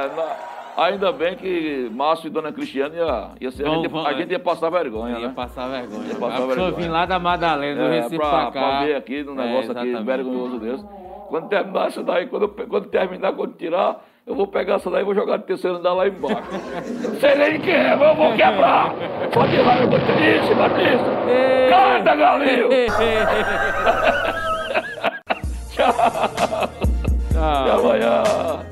É, 0.04 0.16
na- 0.16 0.50
Ainda 0.86 1.12
bem 1.12 1.36
que 1.36 1.90
Márcio 1.94 2.28
e 2.28 2.30
Dona 2.30 2.54
Cristiane 2.54 2.96
ia, 2.96 3.32
ia 3.42 3.52
ser, 3.52 3.66
a, 3.66 3.70
Vão- 3.70 3.82
gente, 3.82 3.92
vão- 3.92 4.06
a 4.06 4.14
gente 4.14 4.32
ia 4.32 4.40
passar 4.40 4.70
vergonha, 4.70 5.20
Ia 5.20 5.28
né? 5.28 5.34
passar 5.36 5.68
vergonha. 5.68 6.08
Ia 6.08 6.16
passar 6.16 6.42
a 6.44 6.46
vergonha. 6.46 6.72
vir 6.72 6.88
lá 6.90 7.06
da 7.06 7.20
Madalena, 7.20 7.82
do 7.88 7.94
É, 7.94 7.96
Recife 7.98 8.18
pra, 8.18 8.30
pra 8.30 8.46
cá. 8.46 8.52
pra 8.52 8.86
ver 8.86 8.96
aqui 8.96 9.22
no 9.24 9.36
negócio 9.36 9.74
É, 9.74 9.78
aqui 9.78 10.04
vergonhoso 10.04 10.58
desse. 10.60 10.86
Quando 11.28 11.50
terminar 11.50 11.90
isso 11.90 12.02
daí, 12.02 12.28
quando, 12.28 12.44
eu 12.44 12.68
quando 12.68 12.88
terminar, 12.88 13.34
quando 13.34 13.54
tirar, 13.58 14.02
eu 14.30 14.36
vou 14.36 14.46
pegar 14.46 14.76
essa 14.76 14.92
daí 14.92 15.02
e 15.02 15.06
vou 15.06 15.16
jogar 15.16 15.38
de 15.38 15.46
terceiro 15.46 15.78
andar 15.78 15.94
lá 15.94 16.08
embaixo. 16.08 16.44
Sei 17.20 17.34
nem 17.34 17.60
quem 17.60 17.74
é, 17.74 17.96
mas 17.96 18.10
eu 18.10 18.16
vou 18.16 18.32
quebrar. 18.34 18.94
Pode 19.34 19.56
ir 19.56 19.62
lá, 19.66 19.80
eu 19.80 19.90
vou 19.90 20.00
ter 20.00 20.38
isso, 20.38 20.54
Batista. 20.54 21.04
Canta, 21.70 22.16
galinho. 22.16 22.70
Tchau. 25.74 25.90
Até 27.36 27.72
amanhã. 27.72 28.69